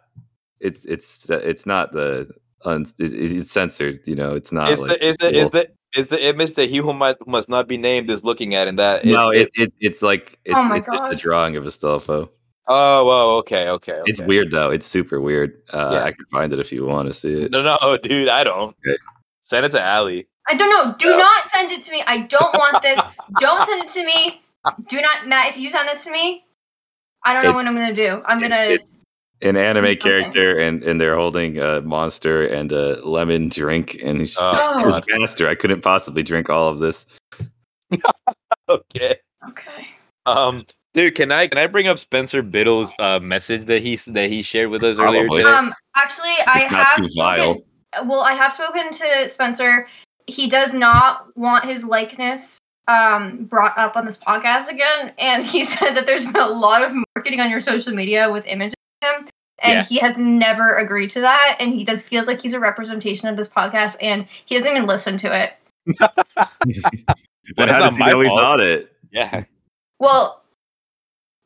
It's 0.59 0.85
it's 0.85 1.29
uh, 1.29 1.35
it's 1.35 1.65
not 1.65 1.91
the. 1.91 2.29
Un, 2.65 2.85
it's, 2.97 3.13
it's 3.13 3.51
censored. 3.51 4.01
You 4.05 4.15
know, 4.15 4.35
it's 4.35 4.51
not. 4.51 4.69
Is 4.69 4.79
like, 4.79 4.89
the 4.89 5.05
is 5.05 5.17
the 5.17 5.33
is 5.33 5.49
the 5.49 5.69
is 5.95 6.07
the 6.07 6.23
image 6.27 6.53
that 6.53 6.69
he 6.69 6.77
who 6.77 6.93
might 6.93 7.15
must 7.27 7.49
not 7.49 7.67
be 7.67 7.77
named 7.77 8.09
is 8.11 8.23
looking 8.23 8.53
at 8.55 8.67
in 8.67 8.75
that? 8.77 9.05
is- 9.05 9.13
no, 9.13 9.31
is- 9.31 9.43
it, 9.45 9.51
it 9.55 9.73
it's 9.79 10.01
like 10.01 10.39
it's, 10.45 10.55
Oh 10.57 10.73
it's 10.73 10.87
just 10.87 11.13
a 11.13 11.15
drawing 11.15 11.55
of 11.57 11.63
Astolfo. 11.63 12.29
Oh, 12.71 13.03
well, 13.05 13.29
okay, 13.37 13.67
okay. 13.69 13.99
It's 14.05 14.21
weird 14.21 14.51
though. 14.51 14.69
It's 14.69 14.85
super 14.85 15.19
weird. 15.19 15.63
Uh, 15.73 15.89
Yeah. 15.93 16.03
I 16.03 16.11
can 16.11 16.25
find 16.31 16.53
it 16.53 16.59
if 16.59 16.71
you 16.71 16.85
want 16.85 17.07
to 17.07 17.13
see 17.13 17.43
it. 17.43 17.51
No, 17.51 17.63
no, 17.63 17.97
dude, 18.03 18.29
I 18.29 18.43
don't. 18.43 18.75
Okay. 18.85 18.97
Send 19.43 19.65
it 19.65 19.71
to 19.71 19.81
Allie. 19.81 20.27
I 20.47 20.55
don't 20.55 20.69
know. 20.69 20.95
Do 20.99 21.09
No. 21.11 21.17
not 21.17 21.49
send 21.49 21.71
it 21.71 21.81
to 21.83 21.91
me. 21.91 22.03
I 22.05 22.19
don't 22.21 22.53
want 22.53 22.83
this. 22.83 22.99
don't 23.39 23.65
send 23.67 23.81
it 23.83 23.87
to 23.89 24.05
me. 24.05 24.41
Do 24.87 25.01
not, 25.01 25.27
Matt. 25.27 25.49
If 25.49 25.57
you 25.57 25.69
send 25.71 25.89
this 25.89 26.05
to 26.05 26.11
me, 26.11 26.43
I 27.25 27.33
don't 27.33 27.43
know 27.43 27.49
It- 27.51 27.53
what 27.55 27.65
I'm 27.67 27.73
gonna 27.75 27.93
do. 27.93 28.21
I'm 28.25 28.39
gonna. 28.39 28.55
it- 28.55 28.85
An 29.41 29.55
anime 29.55 29.85
Do 29.85 29.91
something. 29.93 30.11
character, 30.11 30.57
and 30.59 30.83
and 30.83 30.99
they're 30.99 31.15
holding 31.15 31.59
a 31.59 31.81
monster 31.81 32.45
and 32.45 32.71
a 32.73 32.99
lemon 33.07 33.47
drink, 33.49 33.97
and 34.03 34.19
he's 34.19 34.35
Oh, 34.39 34.83
his 34.83 34.99
master. 35.17 35.47
I 35.47 35.55
couldn't 35.55 35.81
possibly 35.81 36.23
drink 36.23 36.49
all 36.49 36.67
of 36.67 36.79
this. 36.79 37.05
Okay. 38.69 39.15
okay. 39.49 39.87
Um, 40.27 40.63
dude, 40.93 41.15
can 41.15 41.31
I 41.31 41.47
can 41.47 41.57
I 41.57 41.65
bring 41.65 41.87
up 41.87 41.97
Spencer 41.97 42.41
Biddle's 42.43 42.91
uh 42.99 43.19
message 43.19 43.65
that 43.65 43.81
he 43.81 43.95
that 44.07 44.29
he 44.29 44.41
shared 44.43 44.69
with 44.69 44.83
us 44.83 44.99
earlier 44.99 45.27
today? 45.29 45.43
Um. 45.49 45.73
Actually, 45.95 46.35
I 46.45 46.61
It's 46.63 46.71
not 46.71 46.85
have 46.85 47.05
spoken. 47.05 47.63
Well, 48.07 48.21
I 48.21 48.33
have 48.33 48.53
spoken 48.53 48.91
to 48.91 49.27
Spencer. 49.27 49.87
He 50.27 50.47
does 50.47 50.73
not 50.73 51.35
want 51.35 51.65
his 51.65 51.83
likeness 51.83 52.59
um 52.87 53.45
brought 53.45 53.75
up 53.77 53.95
on 53.95 54.05
this 54.05 54.17
podcast 54.19 54.67
again, 54.69 55.13
and 55.17 55.43
he 55.45 55.65
said 55.73 55.95
that 55.95 56.05
there's 56.05 56.25
been 56.25 56.35
a 56.35 56.47
lot 56.47 56.83
of 56.83 56.93
marketing 57.15 57.39
on 57.39 57.49
your 57.49 57.61
social 57.61 57.93
media 57.93 58.31
with 58.31 58.45
images 58.45 58.73
of 58.73 58.78
him. 59.01 59.27
And 59.61 59.73
Yeah. 59.79 59.83
he 59.83 59.97
has 59.97 60.17
never 60.17 60.75
agreed 60.77 61.11
to 61.11 61.21
that, 61.21 61.57
and 61.59 61.73
he 61.73 61.83
just 61.83 62.07
feels 62.07 62.27
like 62.27 62.41
he's 62.41 62.53
a 62.53 62.59
representation 62.61 63.27
of 63.27 63.35
this 63.35 63.49
podcast, 63.49 63.97
and 64.01 64.25
he 64.45 64.55
doesn't 64.57 64.71
even 64.71 64.87
listen 64.87 65.17
to 65.17 65.27
it. 65.37 65.53
Then 65.85 65.97
it's 66.65 67.59
how 67.59 67.65
not 67.65 67.79
does 67.79 67.91
he 67.93 67.99
my 67.99 68.11
know 68.11 68.19
he's 68.21 68.31
on 68.31 68.61
it? 68.61 68.95
yeah. 69.11 69.43
Well, 69.99 70.41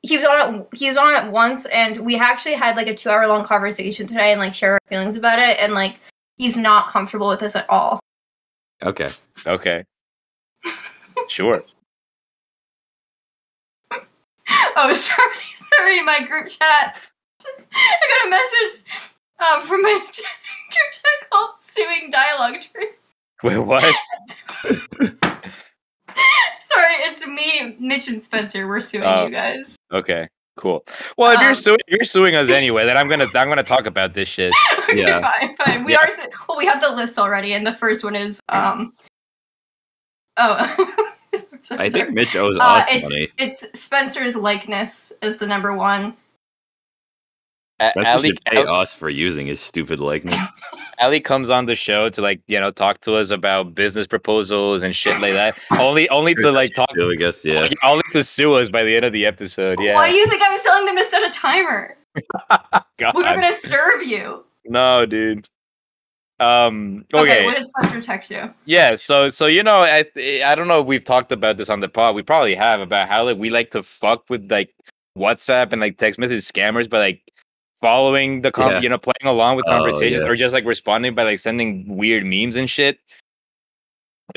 he 0.04 0.18
was 0.18 0.26
on 0.28 0.56
it. 0.56 0.68
He 0.76 0.88
was 0.88 0.98
on 0.98 1.26
it 1.26 1.32
once, 1.32 1.66
and 1.68 1.98
we 2.00 2.16
actually 2.20 2.54
had 2.54 2.76
like 2.76 2.86
a 2.88 2.94
two-hour 2.94 3.26
long 3.26 3.46
conversation 3.46 4.06
today, 4.06 4.32
and 4.32 4.40
like 4.40 4.54
share 4.54 4.74
our 4.74 4.80
feelings 4.90 5.16
about 5.16 5.40
it. 5.40 5.58
And 5.60 5.74
like, 5.74 5.96
he's 6.38 6.56
not 6.56 6.90
comfortable 6.90 7.30
with 7.30 7.40
this 7.40 7.56
at 7.56 7.68
all. 7.70 8.00
Okay. 8.84 9.10
Okay. 9.48 9.84
Sure. 11.30 11.64
Oh, 14.76 14.92
sorry, 14.94 15.38
sorry. 15.54 16.02
My 16.04 16.20
group 16.28 16.48
chat. 16.50 16.96
Just 17.44 17.68
I 17.76 17.98
got 18.10 18.28
a 18.28 18.30
message 18.30 18.84
um, 19.40 19.62
from 19.68 19.82
my 19.82 19.92
group 20.00 20.12
chat 20.12 21.30
called 21.30 21.52
"Suing 21.60 22.10
Dialogue 22.10 22.60
Tree." 22.62 22.90
Wait, 23.44 23.58
what? 23.58 23.84
Sorry, 26.60 26.94
it's 27.02 27.26
me, 27.28 27.76
Mitch, 27.80 28.08
and 28.08 28.22
Spencer. 28.24 28.68
We're 28.68 28.82
suing 28.82 29.04
Oh. 29.06 29.26
you 29.26 29.32
guys. 29.32 29.76
Okay. 29.92 30.30
Cool. 30.56 30.86
Well, 31.18 31.32
if 31.32 31.40
you're 31.42 31.50
Um, 31.50 31.56
suing, 31.56 31.80
you're 31.88 32.06
suing 32.06 32.36
us 32.36 32.50
anyway, 32.52 32.86
then 32.86 32.96
I'm 32.98 33.10
gonna 33.10 33.26
I'm 33.36 33.50
gonna 33.50 33.64
talk 33.64 33.86
about 33.88 34.14
this 34.14 34.30
shit. 34.30 34.54
okay, 34.84 35.00
Yeah. 35.02 35.20
fine, 35.22 35.56
fine. 35.58 35.84
We 35.84 35.94
Yeah. 35.94 36.00
are. 36.02 36.12
su- 36.12 36.30
Well, 36.48 36.58
we 36.58 36.66
have 36.68 36.82
the 36.82 36.92
list 36.92 37.18
already, 37.18 37.54
and 37.54 37.66
the 37.66 37.74
first 37.74 38.04
one 38.04 38.16
is 38.16 38.40
um. 38.50 38.94
Oh. 40.38 40.98
I 41.72 41.90
think 41.90 42.12
Mitch 42.12 42.36
owes 42.36 42.58
Uh, 42.60 42.62
us 42.64 42.86
it's 42.92 43.10
money. 43.10 43.28
it's 43.40 43.80
Spencer's 43.80 44.36
likeness 44.36 45.12
is 45.24 45.38
the 45.40 45.48
number 45.48 45.74
one. 45.74 46.16
A- 47.80 47.90
Spencer 47.92 48.08
Allie, 48.08 48.28
should 48.30 48.46
pay 48.46 48.58
Al- 48.62 48.76
us 48.76 48.94
for 48.94 49.10
using 49.10 49.48
his 49.48 49.60
stupid 49.60 50.00
likeness. 50.00 50.36
Allie 51.00 51.20
comes 51.20 51.50
on 51.50 51.66
the 51.66 51.76
show 51.76 52.10
to 52.10 52.22
like 52.22 52.42
you 52.48 52.60
know 52.60 52.72
talk 52.72 53.02
to 53.02 53.16
us 53.16 53.30
about 53.32 53.74
business 53.76 54.08
proposals 54.08 54.84
and 54.84 54.96
shit 54.96 55.20
like 55.22 55.34
that. 55.34 55.58
only 55.72 56.08
only 56.10 56.36
to 56.36 56.52
like 56.52 56.74
talk. 56.76 56.90
I 56.98 57.16
guess 57.16 57.44
yeah. 57.44 57.70
Only 57.84 58.04
to 58.12 58.24
sue 58.24 58.54
us 58.54 58.70
by 58.70 58.84
the 58.84 58.96
end 58.96 59.06
of 59.06 59.12
the 59.14 59.26
episode. 59.26 59.80
Yeah. 59.82 59.96
Why 59.96 60.10
do 60.10 60.16
you 60.16 60.28
think 60.28 60.42
I 60.42 60.52
was 60.52 60.62
telling 60.62 60.86
them 60.86 60.96
to 60.98 61.04
set 61.04 61.24
a 61.24 61.32
timer? 61.32 61.98
God. 62.98 63.16
We 63.16 63.24
were 63.24 63.34
gonna 63.34 63.54
serve 63.54 64.04
you. 64.04 64.46
No, 64.66 65.06
dude. 65.06 65.48
Um. 66.40 67.06
Okay. 67.14 67.24
Okay. 67.24 67.46
what 67.46 67.58
did 67.58 67.68
Spencer 67.70 68.02
text 68.02 68.30
you? 68.30 68.54
yeah. 68.66 68.96
So 68.96 69.30
so 69.30 69.48
you 69.48 69.64
know 69.64 69.78
I 69.78 70.06
I 70.46 70.56
don't 70.56 70.68
know 70.68 70.82
if 70.82 70.86
we've 70.86 71.04
talked 71.04 71.32
about 71.32 71.58
this 71.58 71.70
on 71.70 71.80
the 71.80 71.90
pod. 71.90 72.16
We 72.16 72.22
probably 72.22 72.56
have 72.56 72.80
about 72.82 73.10
how 73.10 73.24
like 73.26 73.38
we 73.38 73.50
like 73.50 73.72
to 73.72 73.84
fuck 73.84 74.30
with 74.30 74.50
like 74.52 74.74
WhatsApp 75.18 75.72
and 75.72 75.82
like 75.82 75.98
text 75.98 76.20
message 76.20 76.44
scammers, 76.44 76.90
but 76.90 77.00
like 77.00 77.23
following 77.84 78.42
the 78.42 78.52
con- 78.52 78.72
Yeah. 78.72 78.80
you 78.80 78.88
know 78.90 78.98
playing 78.98 79.26
along 79.26 79.58
with 79.58 79.66
Oh, 79.68 79.72
conversations 79.72 80.24
yeah. 80.24 80.30
or 80.30 80.36
just 80.38 80.54
like 80.54 80.64
responding 80.64 81.14
by 81.16 81.24
like 81.24 81.38
sending 81.40 81.98
weird 81.98 82.24
memes 82.26 82.56
and 82.56 82.70
shit. 82.70 82.98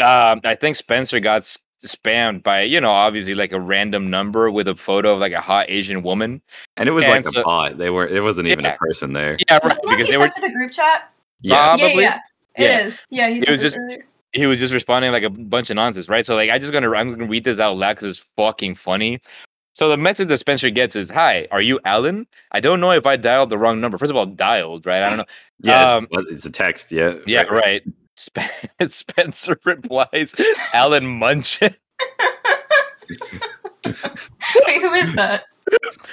Um, 0.03 0.41
I 0.45 0.57
think 0.61 0.75
Spencer 0.77 1.21
got 1.21 1.43
s- 1.43 1.59
spammed 1.85 2.43
by 2.43 2.63
you 2.63 2.81
know 2.81 2.91
obviously 2.91 3.35
like 3.37 3.53
a 3.53 3.61
random 3.61 4.11
number 4.11 4.51
with 4.51 4.67
a 4.67 4.75
photo 4.75 5.15
of 5.15 5.21
like 5.21 5.33
a 5.33 5.41
hot 5.41 5.67
Asian 5.71 6.03
woman. 6.03 6.43
And 6.77 6.89
it 6.89 6.93
was 6.93 7.05
And 7.05 7.25
like 7.25 7.33
so- 7.33 7.41
a 7.41 7.45
bot. 7.45 7.79
They 7.79 7.91
were. 7.91 8.07
It 8.09 8.21
wasn't 8.21 8.49
even 8.49 8.65
Yeah. 8.65 8.75
a 8.75 8.79
person 8.79 9.13
there. 9.13 9.37
Yeah, 9.49 9.55
right. 9.55 9.63
this 9.63 9.81
the 9.81 9.87
one 9.87 9.97
Because 9.97 10.09
he 10.09 10.13
they 10.13 10.19
were. 10.19 10.25
sent 10.25 10.35
to 10.35 10.41
the 10.43 10.55
group 10.55 10.73
chat? 10.73 11.09
Yeah. 11.41 11.57
Probably. 11.57 11.87
Yeah, 11.87 11.95
yeah, 11.95 12.21
yeah. 12.59 12.67
Yeah. 12.67 12.81
It 12.81 12.87
is. 12.87 12.99
Yeah, 13.11 13.29
he 13.29 13.51
was 13.51 13.61
just- 13.61 13.77
earlier. 13.77 14.05
He 14.33 14.45
was 14.45 14.59
just 14.59 14.73
responding 14.75 15.13
like 15.13 15.23
a 15.23 15.31
bunch 15.31 15.71
of 15.71 15.77
nonsense, 15.77 16.11
right? 16.11 16.27
So 16.27 16.35
like 16.35 16.51
I 16.51 16.59
just 16.59 16.73
gonna 16.73 16.91
I'm 16.93 17.11
gonna 17.11 17.25
read 17.31 17.45
this 17.45 17.59
out 17.59 17.77
loud 17.79 17.95
because 17.97 18.19
it's 18.19 18.27
fucking 18.37 18.75
funny. 18.75 19.21
So 19.77 19.91
the 19.91 19.99
message 19.99 20.29
that 20.29 20.39
Spencer 20.39 20.71
gets 20.71 20.97
is, 20.97 21.11
"Hi, 21.11 21.47
are 21.51 21.61
you 21.61 21.79
Alan? 21.85 22.27
I 22.53 22.61
don't 22.61 22.81
know 22.81 22.93
if 22.93 23.05
I 23.05 23.17
dialed 23.17 23.51
the 23.51 23.59
wrong 23.59 23.79
number. 23.79 23.99
First 23.99 24.09
of 24.09 24.17
all, 24.17 24.25
dialed, 24.25 24.87
right? 24.87 25.03
I 25.03 25.09
don't 25.09 25.19
know. 25.19 25.25
Yeah. 25.61 25.93
Um, 25.93 26.09
it's, 26.13 26.31
it's 26.31 26.47
a 26.47 26.51
text. 26.51 26.93
Yeah. 26.93 27.17
Yeah, 27.27 27.43
right. 27.43 27.83
Sp- 28.17 28.49
Spencer 28.89 29.61
replies, 29.65 30.35
"Alan 30.73 31.05
Munchin." 31.05 31.75
Wait, 33.85 34.81
who 34.81 34.95
is 34.95 35.15
that? 35.15 35.45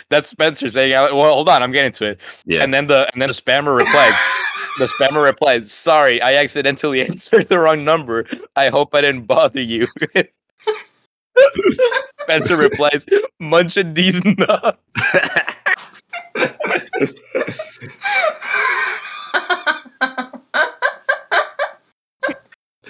That's 0.10 0.28
Spencer 0.28 0.70
saying, 0.70 0.92
"Alan." 0.92 1.16
Well, 1.16 1.34
hold 1.34 1.48
on, 1.48 1.64
I'm 1.64 1.72
getting 1.72 1.94
to 1.94 2.06
it. 2.12 2.20
Yeah. 2.46 2.64
And 2.64 2.74
then 2.74 2.88
the 2.88 3.10
and 3.14 3.22
then 3.22 3.30
the 3.30 3.34
spammer 3.34 3.78
replies. 3.78 4.14
the 4.78 4.88
spammer 4.88 5.24
replies, 5.24 5.72
"Sorry, 5.72 6.22
I 6.22 6.34
accidentally 6.34 7.06
answered 7.08 7.48
the 7.48 7.60
wrong 7.60 7.86
number. 7.86 8.26
I 8.58 8.68
hope 8.68 8.94
I 8.94 9.00
didn't 9.00 9.26
bother 9.26 9.62
you." 9.62 9.88
Spencer 12.24 12.58
replies, 12.58 13.06
"Munching 13.40 13.94
these 13.94 14.24
nuts." 14.24 14.78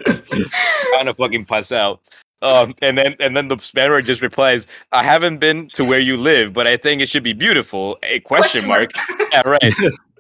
Trying 0.03 1.05
to 1.05 1.13
fucking 1.17 1.45
pass 1.45 1.71
out. 1.71 2.01
Um, 2.41 2.75
and 2.81 2.97
then 2.97 3.15
and 3.19 3.37
then 3.37 3.47
the 3.47 3.55
spammer 3.57 4.03
just 4.05 4.21
replies, 4.21 4.67
"I 4.91 5.03
haven't 5.03 5.37
been 5.37 5.69
to 5.73 5.85
where 5.85 5.99
you 5.99 6.17
live, 6.17 6.53
but 6.53 6.67
I 6.67 6.75
think 6.75 7.01
it 7.01 7.07
should 7.09 7.23
be 7.23 7.33
beautiful." 7.33 7.97
A 8.03 8.19
question, 8.19 8.67
mark. 8.67 8.91
Yeah, 9.31 9.41
right. 9.45 9.73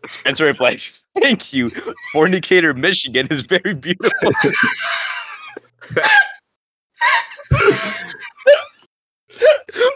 Spencer 0.09 0.45
replies, 0.45 1.03
"Thank 1.21 1.53
you. 1.53 1.69
Fornicator, 2.13 2.73
Michigan 2.73 3.27
is 3.29 3.45
very 3.45 3.73
beautiful." 3.73 4.31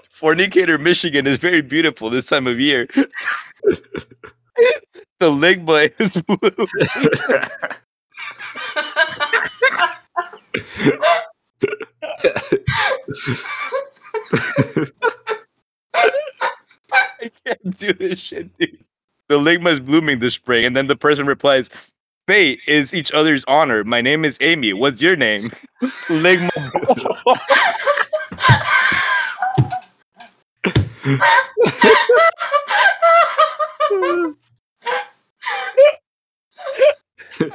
Fornicator, 0.10 0.78
Michigan 0.80 1.28
is 1.28 1.38
very 1.38 1.62
beautiful 1.62 2.10
this 2.10 2.26
time 2.26 2.48
of 2.48 2.60
year. 2.60 2.88
the 5.20 5.30
ligma 5.32 5.92
is 6.00 6.16
blue. 6.24 6.68
I 17.22 17.32
can't 17.46 17.78
do 17.78 17.94
this 17.94 18.20
shit, 18.28 18.58
dude. 18.58 18.84
The 19.28 19.36
ligma 19.36 19.74
is 19.74 19.80
blooming 19.80 20.20
this 20.20 20.34
spring, 20.36 20.66
and 20.66 20.76
then 20.76 20.88
the 20.88 20.96
person 20.96 21.26
replies, 21.28 21.70
Fate 22.28 22.60
is 22.68 22.94
each 22.94 23.12
other's 23.14 23.46
honor. 23.48 23.84
My 23.86 24.02
name 24.02 24.26
is 24.26 24.38
Amy. 24.42 24.74
What's 24.74 25.02
your 25.02 25.16
name? 25.16 25.52
ligma. 26.10 26.50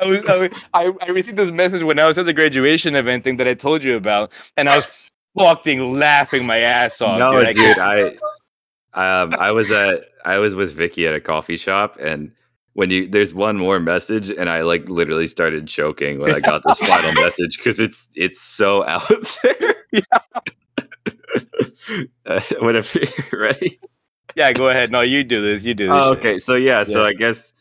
I, 0.01 0.07
was, 0.07 0.27
I, 0.27 0.37
was- 0.37 0.65
I, 0.75 0.93
I 1.03 1.09
received 1.11 1.37
this 1.37 1.51
message 1.51 1.83
when 1.83 1.99
I 1.99 2.07
was 2.07 2.17
at 2.19 2.27
the 2.27 2.33
graduation 2.33 2.95
event 2.95 3.25
thing 3.25 3.37
that 3.39 3.49
I 3.49 3.55
told 3.55 3.83
you 3.83 3.97
about, 3.97 4.31
and 4.57 4.69
I 4.69 4.77
was 4.77 5.11
fucking 5.37 5.95
laughing 5.99 6.47
my 6.47 6.59
ass 6.59 7.01
off. 7.01 7.19
no, 7.19 7.33
dude. 7.33 7.47
I 7.47 7.53
dude, 7.53 7.79
I, 8.95 9.23
um, 9.23 9.35
I 9.39 9.51
was 9.51 9.71
at, 9.71 10.05
I 10.25 10.39
was 10.39 10.55
with 10.55 10.73
Vicky 10.73 11.07
at 11.09 11.15
a 11.15 11.21
coffee 11.21 11.57
shop, 11.57 11.97
and 12.01 12.31
when 12.75 12.91
you, 12.91 13.09
there's 13.09 13.35
one 13.35 13.57
more 13.59 13.79
message, 13.81 14.31
and 14.31 14.49
I 14.49 14.63
like 14.63 14.89
literally 14.89 15.27
started 15.27 15.67
choking 15.67 16.19
when 16.21 16.33
I 16.35 16.41
got 16.51 16.63
this 16.65 16.79
final 16.79 17.13
message 17.13 17.57
because 17.59 17.79
it's, 17.79 18.09
it's 18.15 18.41
so 18.41 18.85
out 18.89 19.09
there. 19.43 19.75
uh, 22.27 22.41
whenever 22.61 22.99
you're 23.01 23.41
ready. 23.41 23.79
yeah, 24.35 24.53
go 24.53 24.69
ahead. 24.69 24.91
No, 24.91 25.01
you 25.01 25.25
do 25.25 25.41
this. 25.43 25.63
You 25.63 25.75
do 25.75 25.87
this. 25.89 25.95
Oh, 25.95 26.11
okay. 26.13 26.39
So 26.39 26.55
yeah, 26.55 26.85
so 26.85 27.05
I 27.05 27.13
guess 27.13 27.53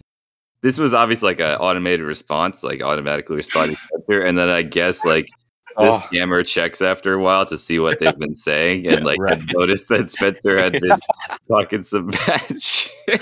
this 0.62 0.78
was 0.78 0.94
obviously 0.94 1.28
like 1.32 1.40
an 1.40 1.58
automated 1.58 2.06
response, 2.06 2.64
like 2.64 2.82
automatically 2.82 3.36
responding 3.36 3.76
to 3.76 3.82
Spencer, 4.04 4.22
and 4.26 4.38
then 4.38 4.50
I 4.50 4.62
guess 4.62 5.04
like 5.04 5.26
this 5.26 5.96
Oh. 5.96 6.00
scammer 6.12 6.46
checks 6.46 6.82
after 6.82 7.14
a 7.14 7.20
while 7.22 7.46
to 7.46 7.58
see 7.58 7.80
what 7.80 8.00
they've 8.00 8.18
been 8.18 8.36
saying, 8.36 8.88
and 8.88 9.06
like 9.06 9.20
Right. 9.20 9.42
noticed 9.54 9.88
that 9.90 10.10
Spencer 10.10 10.58
had 10.58 10.74
been 10.74 11.00
talking 11.48 11.82
some 11.82 12.08
bad 12.08 12.62
shit. 12.62 13.22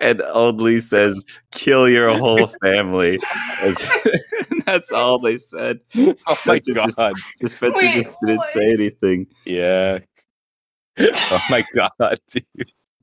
And 0.00 0.22
only 0.22 0.80
says, 0.80 1.22
"Kill 1.52 1.88
your 1.88 2.08
whole 2.18 2.46
family." 2.62 3.18
As- 3.60 4.02
that's 4.66 4.92
all 4.92 5.18
they 5.18 5.38
said. 5.38 5.80
Oh 5.94 6.14
my 6.26 6.34
Spencer 6.34 6.74
just- 6.74 6.96
god. 6.96 7.12
Just 7.40 7.56
Spencer 7.56 7.76
Wait, 7.76 7.94
just 7.94 8.14
didn't 8.20 8.38
what? 8.38 8.52
say 8.52 8.72
anything. 8.72 9.26
Yeah. 9.44 9.98
oh 10.98 11.40
my 11.50 11.64
god, 11.74 12.18
dude. 12.30 12.44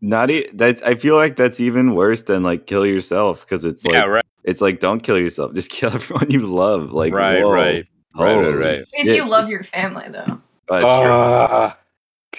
Not 0.02 0.30
e- 0.32 0.50
that's. 0.54 0.82
I 0.84 0.96
feel 0.96 1.16
like 1.16 1.36
that's 1.36 1.60
even 1.60 1.94
worse 1.94 2.22
than 2.24 2.44
like 2.44 2.68
kill 2.68 2.86
yourself 2.86 3.42
because 3.42 3.66
it's 3.66 3.84
like 3.84 3.94
yeah, 3.96 4.04
right, 4.06 4.24
it's 4.46 4.62
like 4.62 4.80
don't 4.80 5.02
kill 5.04 5.18
yourself, 5.18 5.54
just 5.54 5.70
kill 5.72 5.92
everyone 5.94 6.30
you 6.32 6.42
love. 6.48 6.94
Like 6.94 7.14
right, 7.14 7.44
whoa, 7.44 7.52
right, 7.52 7.86
right, 8.16 8.36
right, 8.36 8.56
right. 8.56 8.80
if 8.94 9.06
shit. 9.06 9.16
you 9.18 9.28
love 9.28 9.50
your 9.50 9.64
family, 9.64 10.06
though. 10.10 10.40
That's 10.70 10.86
true. 10.86 11.12
Ah, 11.12 11.78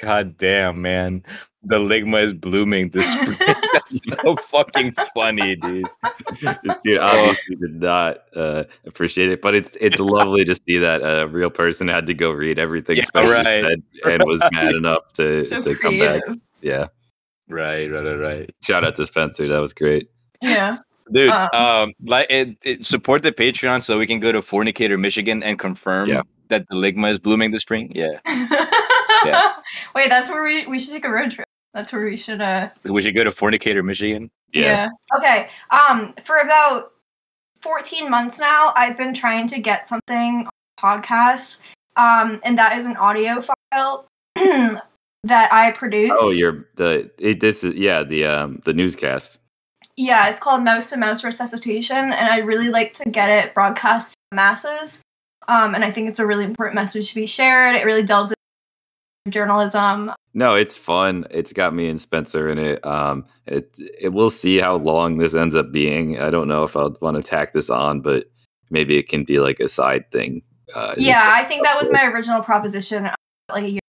god 0.01 0.39
damn, 0.39 0.81
man. 0.81 1.23
The 1.63 1.79
ligma 1.79 2.23
is 2.23 2.33
blooming 2.33 2.89
this 2.91 3.05
spring. 3.21 3.37
That's 3.39 4.01
so 4.23 4.37
fucking 4.37 4.95
funny, 5.15 5.57
dude. 5.57 5.87
Dude 6.85 6.99
obviously 6.99 7.57
did 7.57 7.83
not 7.83 8.19
uh, 8.35 8.65
appreciate 8.87 9.31
it, 9.31 9.43
but 9.43 9.55
it's 9.55 9.77
it's 9.81 9.99
lovely 9.99 10.45
to 10.47 10.55
see 10.55 10.79
that 10.79 11.03
a 11.03 11.27
real 11.29 11.51
person 11.51 11.87
had 11.89 12.07
to 12.07 12.15
go 12.15 12.31
read 12.31 12.59
everything 12.59 12.97
Yeah, 12.97 13.05
Spencer 13.05 13.33
right. 13.33 13.45
said 13.45 13.83
and 14.05 14.23
was 14.27 14.41
mad 14.53 14.75
enough 14.75 15.13
to 15.15 15.45
So 15.45 15.61
to 15.61 15.75
come 15.77 15.99
back. 15.99 16.23
Yeah, 16.63 16.87
Right, 17.49 17.91
right, 17.91 18.05
right, 18.05 18.15
right. 18.15 18.55
shout 18.65 18.85
out 18.85 18.97
to 18.97 19.05
Spencer. 19.07 19.47
That 19.49 19.59
was 19.61 19.73
great. 19.75 20.09
Yeah. 20.41 20.79
Dude, 21.13 21.29
Um, 21.31 21.49
um, 21.53 21.93
like 22.05 22.27
it, 22.31 22.57
it, 22.63 22.87
support 22.87 23.23
the 23.23 23.33
Patreon 23.33 23.83
so 23.83 23.99
we 23.99 24.07
can 24.07 24.21
go 24.21 24.31
to 24.33 24.41
Fornicator, 24.41 24.97
Michigan, 24.99 25.43
and 25.43 25.59
confirm 25.59 26.09
Yeah. 26.09 26.23
that 26.49 26.65
the 26.71 26.77
ligma 26.77 27.11
is 27.11 27.19
blooming 27.19 27.51
this 27.51 27.63
spring. 27.63 27.91
Yeah, 27.95 28.19
Wait, 29.95 30.09
that's 30.09 30.31
where 30.31 30.43
we 30.43 30.67
we 30.67 30.79
should 30.79 30.93
take 30.93 31.05
a 31.05 31.11
road 31.11 31.31
trip. 31.31 31.47
That's 31.75 31.93
where 31.93 32.05
we 32.05 32.17
should 32.17 32.41
uh 32.41 32.71
we 32.85 33.03
should 33.03 33.15
go 33.15 33.25
to 33.25 33.31
Fornicator, 33.31 33.83
Michigan. 33.83 34.31
Yeah, 34.53 34.89
Okay. 35.17 35.49
Um 35.71 36.15
for 36.25 36.39
about 36.39 36.93
14 37.61 38.11
months 38.11 38.39
now, 38.39 38.73
I've 38.75 38.97
been 38.97 39.15
trying 39.15 39.47
to 39.49 39.61
get 39.61 39.89
something 39.89 40.47
on 40.47 40.51
podcast. 40.79 41.61
Um 41.97 42.41
and 42.45 42.59
that 42.59 42.77
is 42.77 42.87
an 42.87 42.97
audio 42.97 43.43
file 43.43 44.07
that 45.25 45.53
I 45.53 45.71
produce. 45.73 46.13
Oh, 46.15 46.31
you're 46.31 46.67
the 46.77 47.11
it, 47.19 47.41
this 47.41 47.63
is 47.63 47.75
yeah 47.75 48.03
the 48.03 48.25
um 48.25 48.61
the 48.65 48.73
newscast. 48.73 49.39
Yeah, 49.97 50.29
it's 50.29 50.41
called 50.41 50.65
Mouse 50.65 50.89
to 50.91 50.97
Mouse 50.97 51.25
Resuscitation, 51.25 51.97
and 51.97 52.29
I 52.29 52.39
really 52.39 52.71
like 52.71 52.95
to 52.95 53.11
get 53.11 53.29
it 53.29 53.53
broadcast 53.53 54.17
to 54.31 54.37
masses. 54.37 55.03
Um, 55.49 55.75
and 55.75 55.85
I 55.85 55.91
think 55.91 56.09
it's 56.09 56.21
a 56.21 56.27
really 56.27 56.45
important 56.45 56.75
message 56.75 57.11
to 57.11 57.15
be 57.15 57.27
shared. 57.27 57.77
It 57.77 57.85
really 57.85 58.03
delves 58.03 58.31
into 58.31 58.40
journalism. 59.31 60.13
No, 60.35 60.55
it's 60.55 60.77
fun. 60.77 61.27
It's 61.31 61.53
got 61.53 61.75
me 61.75 61.89
and 61.89 62.01
Spencer 62.01 62.49
in 62.49 62.59
it. 62.59 62.85
Um, 62.87 63.25
it 63.47 63.75
it 64.01 64.13
we'll 64.13 64.31
see 64.31 64.59
how 64.59 64.77
long 64.77 65.19
this 65.19 65.35
ends 65.35 65.55
up 65.57 65.73
being. 65.73 66.21
I 66.21 66.31
don't 66.31 66.49
know 66.49 66.65
if 66.65 66.77
I'll 66.77 66.97
want 67.01 67.17
to 67.17 67.23
tack 67.23 67.53
this 67.53 67.71
on, 67.71 68.01
but 68.01 68.27
maybe 68.71 68.97
it 68.97 69.09
can 69.09 69.25
be 69.25 69.41
like 69.41 69.59
a 69.61 69.69
side 69.69 70.11
thing. 70.11 70.43
Uh, 70.75 70.95
Yeah, 70.97 71.33
I 71.35 71.45
think 71.45 71.65
that 71.65 71.77
was 71.79 71.91
my 71.91 72.05
original 72.07 72.43
proposition 72.43 73.07
uh, 73.07 73.15
like 73.53 73.65
a 73.65 73.71
year 73.71 73.81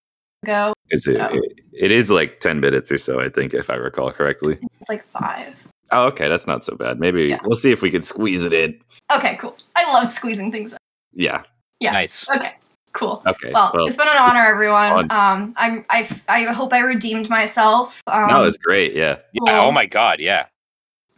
ago. 0.42 0.72
It's 0.88 1.06
a, 1.06 1.12
Yeah. 1.12 1.28
it, 1.32 1.60
it 1.72 1.92
is 1.92 2.10
like 2.10 2.40
10 2.40 2.58
minutes 2.58 2.90
or 2.90 2.98
so, 2.98 3.20
I 3.20 3.28
think, 3.28 3.54
if 3.54 3.70
I 3.70 3.74
recall 3.74 4.10
correctly. 4.10 4.58
It's 4.80 4.88
like 4.88 5.04
five. 5.12 5.54
Oh, 5.92 6.08
okay. 6.08 6.28
That's 6.28 6.48
not 6.48 6.64
so 6.64 6.74
bad. 6.74 6.98
Maybe 6.98 7.26
Yeah. 7.26 7.38
we'll 7.44 7.54
see 7.56 7.70
if 7.70 7.82
we 7.82 7.90
can 7.92 8.02
squeeze 8.02 8.42
it 8.42 8.52
in. 8.52 8.76
Okay, 9.14 9.36
cool. 9.36 9.56
I 9.76 9.90
love 9.92 10.08
squeezing 10.08 10.50
things. 10.50 10.72
Up. 10.74 10.80
Yeah. 11.12 11.42
Yeah. 11.78 11.92
Nice. 11.92 12.28
Okay, 12.34 12.54
cool. 12.92 13.22
Okay. 13.26 13.52
Well, 13.52 13.72
it's 13.86 13.96
been 13.96 14.08
an 14.08 14.16
honor, 14.16 14.44
everyone. 14.46 15.10
Um, 15.10 15.54
I'm 15.56 15.84
I 15.90 16.00
f- 16.02 16.24
I 16.28 16.44
hope 16.44 16.72
I 16.72 16.80
redeemed 16.80 17.28
myself. 17.28 18.00
Um, 18.06 18.28
no, 18.28 18.44
it's 18.44 18.56
great. 18.56 18.94
Yeah. 18.94 19.18
Yeah. 19.32 19.60
Oh 19.60 19.72
my 19.72 19.86
god. 19.86 20.20
Yeah. 20.20 20.46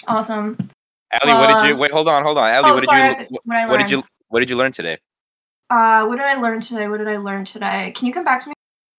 awesome. 0.06 0.56
Allie, 1.22 1.32
what 1.34 1.46
did 1.48 1.68
you 1.68 1.74
Uh, 1.74 1.78
wait? 1.78 1.90
Hold 1.92 2.08
on, 2.08 2.22
hold 2.24 2.38
on. 2.38 2.50
Allie, 2.50 2.70
oh, 2.70 2.74
what 2.74 2.80
did 2.80 2.86
sorry. 2.88 3.08
You 3.08 3.14
to- 3.14 3.26
what, 3.30 3.42
what 3.44 3.68
what 3.70 3.76
did 3.78 3.90
you 3.90 4.02
what 4.28 4.40
did 4.40 4.50
you 4.50 4.56
learn 4.56 4.72
today? 4.72 4.98
Uh, 5.70 6.04
what 6.06 6.16
did 6.16 6.24
I 6.26 6.34
learn 6.34 6.60
today? 6.60 6.88
What 6.88 6.98
did 6.98 7.08
I 7.08 7.16
learn 7.16 7.44
today? 7.44 7.92
Can 7.94 8.06
you 8.06 8.12
come 8.12 8.24
back 8.24 8.42
to 8.42 8.48
me? 8.48 8.54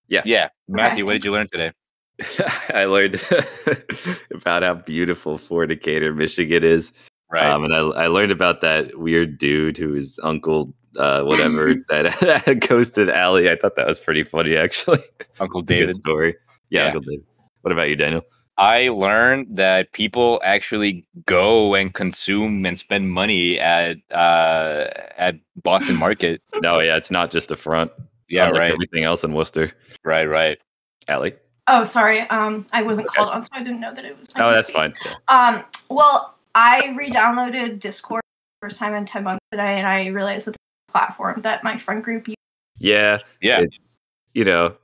Yeah, 0.08 0.22
Yeah, 0.26 0.50
Matthew, 0.68 1.06
what 1.06 1.14
did 1.14 1.26
you 1.26 1.32
learn 1.32 1.48
today? 1.52 1.72
I 2.74 2.86
learned 2.86 3.22
about 4.34 4.64
how 4.64 4.76
beautiful 4.76 5.38
Fornicator, 5.38 6.14
Michigan 6.14 6.64
is. 6.64 6.92
Right. 7.32 7.50
Um, 7.50 7.64
and 7.66 7.74
I, 7.76 7.80
I 7.80 8.08
learned 8.08 8.32
about 8.32 8.62
that 8.62 8.98
weird 9.00 9.38
dude 9.38 9.78
who 9.78 9.96
is 9.96 10.20
Uncle 10.24 10.74
uh, 10.98 11.24
whatever 11.24 11.74
that 11.90 12.66
ghosted 12.70 13.10
Allie. 13.10 13.50
I 13.50 13.56
thought 13.56 13.76
that 13.76 13.88
was 13.88 14.00
pretty 14.00 14.24
funny, 14.24 14.56
actually. 14.56 15.00
Uncle 15.40 15.62
Good 15.62 15.68
David. 15.80 15.96
story. 15.96 16.36
Yeah, 16.70 16.82
Yeah. 16.82 16.86
Uncle 16.88 17.02
David. 17.02 17.26
What 17.62 17.72
about 17.72 17.90
you, 17.90 17.96
Daniel? 17.96 18.22
I 18.58 18.88
learned 18.88 19.48
that 19.58 19.92
people 19.92 20.40
actually 20.46 21.06
go 21.26 21.76
and 21.76 21.94
consume 21.94 22.66
and 22.66 22.78
spend 22.78 23.10
money 23.12 23.60
at 23.60 23.98
uh, 24.12 24.86
at 25.18 25.36
Boston 25.64 25.98
Market. 25.98 26.42
No, 26.62 26.80
yeah, 26.80 26.96
it's 26.96 27.12
not 27.12 27.32
just 27.32 27.52
a 27.52 27.58
front. 27.58 27.92
Yeah, 28.30 28.50
right, 28.50 28.72
Everything 28.72 29.04
else 29.04 29.26
in 29.26 29.34
Worcester. 29.34 29.74
right, 30.06 30.24
right. 30.26 30.58
Allie. 31.10 31.34
Oh, 31.68 31.84
sorry. 31.84 32.22
Um, 32.30 32.66
I 32.72 32.82
wasn't 32.82 33.08
Okay. 33.08 33.18
called 33.18 33.32
on, 33.32 33.44
so 33.44 33.50
I 33.54 33.60
didn't 33.64 33.82
know 33.82 33.94
that 33.94 34.06
it 34.06 34.18
was. 34.18 34.30
I 34.36 34.40
Oh, 34.40 34.46
can 34.46 34.54
that's 34.54 34.68
speak. 34.68 34.76
fine. 34.78 34.94
Yeah. 35.06 35.14
Um, 35.28 35.64
well, 35.90 36.35
I 36.56 36.96
re-downloaded 36.98 37.80
Discord 37.80 38.22
for 38.24 38.68
the 38.68 38.70
first 38.70 38.80
time 38.80 38.96
in 38.96 39.06
ten 39.06 39.24
months 39.24 39.46
today, 39.52 39.78
and 39.78 39.86
I 39.86 40.08
realized 40.08 40.48
that 40.48 40.54
the 40.54 40.92
platform 40.92 41.42
that 41.42 41.64
my 41.64 41.78
friend 41.78 42.04
group 42.04 42.28
used. 42.28 42.38
Yeah. 42.80 43.20
Yeah, 43.42 43.62
It's, 43.62 43.98
you 44.34 44.46
know, 44.46 44.76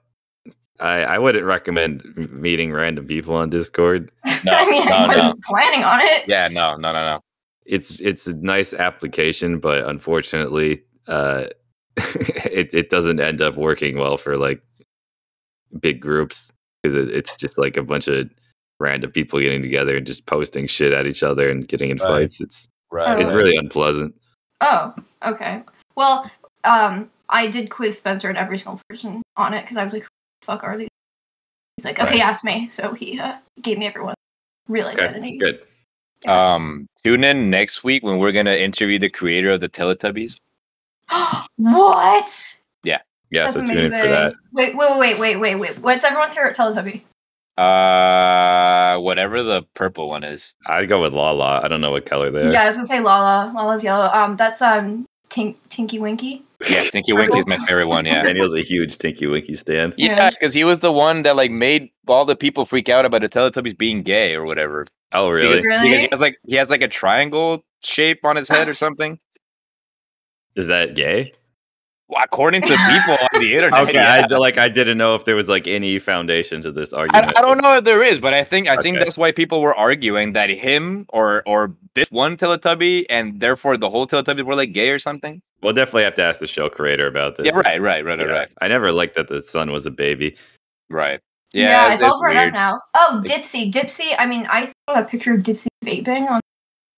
I, 0.80 1.04
I 1.04 1.20
wouldn't 1.20 1.46
recommend 1.46 2.04
meeting 2.32 2.72
random 2.72 3.06
people 3.06 3.36
on 3.36 3.50
Discord. 3.50 4.12
no, 4.44 4.54
I 4.54 4.70
mean, 4.70 4.88
I 4.88 5.02
no, 5.02 5.08
wasn't 5.08 5.36
no. 5.36 5.42
planning 5.46 5.84
on 5.84 6.02
it. 6.02 6.28
Yeah, 6.28 6.48
no, 6.48 6.76
no, 6.76 6.92
no, 6.92 7.06
no. 7.06 7.20
It's 7.66 8.00
it's 8.00 8.28
a 8.28 8.34
nice 8.36 8.74
application, 8.74 9.60
but 9.60 9.88
unfortunately, 9.88 10.84
uh, 11.08 11.46
it 11.98 12.74
it 12.74 12.90
doesn't 12.90 13.20
end 13.20 13.42
up 13.42 13.56
working 13.56 13.98
well 13.98 14.18
for 14.18 14.38
like 14.38 14.62
big 15.80 16.02
groups 16.02 16.52
because 16.82 16.96
it, 16.96 17.10
it's 17.14 17.36
just 17.36 17.58
like 17.58 17.78
a 17.78 17.84
bunch 17.84 18.08
of 18.08 18.30
random 18.82 19.12
people 19.12 19.40
getting 19.40 19.62
together 19.62 19.96
and 19.98 20.06
just 20.06 20.26
posting 20.26 20.68
shit 20.68 20.92
at 20.92 21.06
each 21.08 21.24
other 21.24 21.50
and 21.50 21.68
getting 21.68 21.90
in 21.92 21.98
Right. 21.98 22.08
fights. 22.08 22.42
It's 22.42 22.68
Right. 22.92 23.20
it's 23.22 23.30
Oh. 23.32 23.36
really 23.36 23.56
unpleasant. 23.56 24.14
Oh, 24.60 24.94
okay. 25.26 25.64
Well, 25.96 26.30
um, 26.66 27.10
I 27.30 27.48
did 27.48 27.70
quiz 27.70 27.98
Spencer 27.98 28.28
and 28.30 28.38
every 28.38 28.58
single 28.58 28.82
person 28.90 29.22
on 29.38 29.54
it 29.54 29.62
because 29.62 29.78
I 29.78 29.84
was 29.84 29.94
like, 29.94 30.04
"Who 30.04 30.08
the 30.42 30.46
fuck 30.46 30.64
are 30.64 30.78
these?" 30.78 30.90
He's 31.78 31.86
like, 31.86 32.00
"Okay, 32.02 32.16
Right. 32.20 32.26
ask 32.26 32.44
me." 32.44 32.68
So 32.70 32.94
he 32.94 33.20
uh, 33.20 33.38
gave 33.62 33.78
me 33.78 33.86
everyone. 33.88 34.16
Really 34.68 34.94
good. 34.96 35.06
Okay, 35.06 35.16
And 35.16 35.24
he's, 35.26 35.42
good. 35.42 35.66
Um, 36.30 36.86
tune 37.04 37.24
in 37.24 37.50
next 37.50 37.84
week 37.84 38.04
when 38.04 38.20
we're 38.20 38.32
gonna 38.34 38.54
interview 38.56 39.00
the 39.00 39.10
creator 39.10 39.52
of 39.52 39.62
the 39.62 39.70
Teletubbies. 39.70 40.36
what? 41.58 42.58
Yeah, 42.84 43.00
Yeah. 43.32 43.44
That's 43.44 43.54
so 43.54 43.62
tune 43.62 43.72
in 43.72 43.78
amazing. 43.78 44.02
for 44.02 44.08
that. 44.10 44.34
Wait, 44.52 44.76
wait, 44.76 44.98
wait, 44.98 45.20
wait, 45.20 45.36
wait, 45.38 45.56
wait. 45.56 45.78
What's 45.80 46.04
everyone's 46.06 46.36
favorite 46.36 46.56
Teletubby? 46.56 47.02
Uh, 47.58 48.98
whatever 49.00 49.44
the 49.44 49.62
purple 49.74 50.10
one 50.10 50.24
is. 50.24 50.54
I'd 50.68 50.88
go 50.90 51.02
with 51.02 51.14
Laa-Laa. 51.14 51.62
I 51.64 51.68
don't 51.68 51.82
know 51.82 51.92
what 51.92 52.06
color 52.06 52.32
they 52.32 52.42
are. 52.44 52.52
Yeah, 52.52 52.64
I 52.64 52.68
was 52.68 52.78
gonna 52.78 52.88
say 52.88 53.00
Laa-Laa. 53.02 53.54
Laa-Laa's 53.54 53.84
yellow. 53.84 54.06
Um, 54.14 54.38
that's 54.38 54.62
um 54.62 55.06
Tink 55.30 55.56
Tinky 55.70 56.00
Winky. 56.00 56.44
Yeah, 56.70 56.82
Tinky 56.84 57.14
Winky 57.14 57.40
is 57.40 57.48
my 57.48 57.58
favorite 57.66 57.88
one. 57.88 58.06
Yeah. 58.06 58.22
Daniel's 58.22 58.54
a 58.54 58.62
huge 58.62 58.98
Tinky 58.98 59.26
Winky 59.28 59.56
stan. 59.56 59.94
Yeah. 59.98 60.16
Yeah, 60.16 60.30
because 60.30 60.54
he 60.54 60.64
was 60.64 60.80
the 60.80 60.92
one 60.92 61.24
that 61.24 61.36
like 61.36 61.52
made 61.52 61.90
all 62.08 62.26
the 62.26 62.36
people 62.36 62.66
freak 62.66 62.88
out 62.90 63.06
about 63.06 63.22
the 63.22 63.30
Teletubbies 63.30 63.78
being 63.78 64.04
gay 64.04 64.36
or 64.36 64.46
whatever. 64.46 64.86
Oh, 65.14 65.30
really? 65.30 65.56
Because, 65.62 65.66
Really? 65.66 65.90
because 65.90 66.02
he 66.02 66.08
has 66.12 66.22
like 66.22 66.40
he 66.46 66.56
has 66.56 66.70
like 66.70 66.82
a 66.82 66.88
triangle 66.88 67.64
shape 67.84 68.24
on 68.24 68.36
his 68.36 68.48
head 68.48 68.70
or 68.70 68.74
something. 68.86 69.20
Is 70.56 70.68
that 70.68 70.96
gay? 70.96 71.34
Well, 72.12 72.22
according 72.26 72.64
to 72.64 72.68
people 72.68 73.18
on 73.34 73.40
the 73.40 73.56
internet. 73.56 73.84
Okay, 73.84 73.94
yeah. 73.94 74.28
I 74.30 74.36
like 74.36 74.58
I 74.58 74.68
didn't 74.68 74.98
know 74.98 75.16
if 75.16 75.24
there 75.24 75.36
was 75.36 75.48
like 75.48 75.66
any 75.66 75.98
foundation 75.98 76.62
to 76.62 76.70
this 76.72 76.92
argument. 76.92 77.38
I 77.38 77.42
don't 77.42 77.62
know 77.62 77.78
if 77.78 77.86
there 77.86 78.04
is, 78.04 78.20
but 78.20 78.34
I 78.34 78.44
think 78.44 78.68
I 78.68 78.82
think 78.82 79.00
that's 79.00 79.16
why 79.16 79.32
people 79.32 79.62
were 79.62 79.74
arguing 79.74 80.34
that 80.34 80.50
him 80.50 81.06
or 81.14 81.42
or 81.46 81.74
this 81.96 82.12
one 82.12 82.36
Teletubby 82.36 83.06
and 83.10 83.40
therefore 83.40 83.78
the 83.78 83.90
whole 83.90 84.06
Teletubbies 84.08 84.44
were 84.44 84.56
like 84.56 84.74
gay 84.74 84.90
or 84.90 85.00
something. 85.00 85.42
We'll 85.64 85.72
definitely 85.72 86.04
have 86.04 86.16
to 86.16 86.24
ask 86.24 86.42
the 86.42 86.48
show 86.48 86.70
creator 86.70 87.08
about 87.08 87.38
this. 87.38 87.46
Yeah, 87.46 87.56
right, 87.56 87.82
right, 87.82 88.04
right, 88.04 88.20
right, 88.20 88.28
Yeah. 88.28 88.34
right, 88.34 88.50
I 88.62 88.68
never 88.68 88.92
liked 88.92 89.16
that 89.16 89.30
the 89.30 89.42
son 89.42 89.72
was 89.72 89.86
a 89.86 89.92
baby. 89.92 90.36
right. 90.90 91.22
Yeah, 91.54 91.88
Yeah, 91.88 91.94
it's, 91.94 92.02
it's, 92.02 92.12
all 92.12 92.20
brought 92.20 92.38
up 92.38 92.54
now. 92.54 92.80
Oh, 92.94 93.22
Dipsy, 93.26 93.72
Dipsy. 93.72 94.16
I 94.18 94.26
mean, 94.26 94.48
I 94.50 94.66
saw 94.90 95.00
a 95.02 95.04
picture 95.04 95.34
of 95.34 95.44
Dipsy 95.44 95.68
vaping 95.86 96.30
on. 96.30 96.40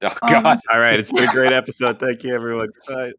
Oh 0.04 0.08
Um, 0.24 0.44
god. 0.44 0.60
All 0.74 0.80
right, 0.80 1.00
it's 1.00 1.12
been 1.12 1.28
a 1.28 1.32
great 1.32 1.52
episode. 1.62 2.00
Thank 2.00 2.24
you, 2.24 2.34
everyone. 2.34 2.70
Bye. 2.88 3.14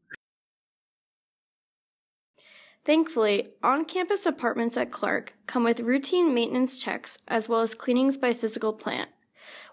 Thankfully, 2.85 3.49
on 3.63 3.87
campus 3.87 4.27
apartments 4.27 4.77
at 4.77 4.91
Clark 4.91 5.35
come 5.47 5.65
with 5.65 5.81
routine 5.81 6.35
maintenance 6.35 6.77
checks 6.77 7.19
as 7.27 7.49
well 7.49 7.61
as 7.61 7.75
cleanings 7.75 8.19
by 8.19 8.35
Physical 8.35 8.75
Plant. 8.75 9.09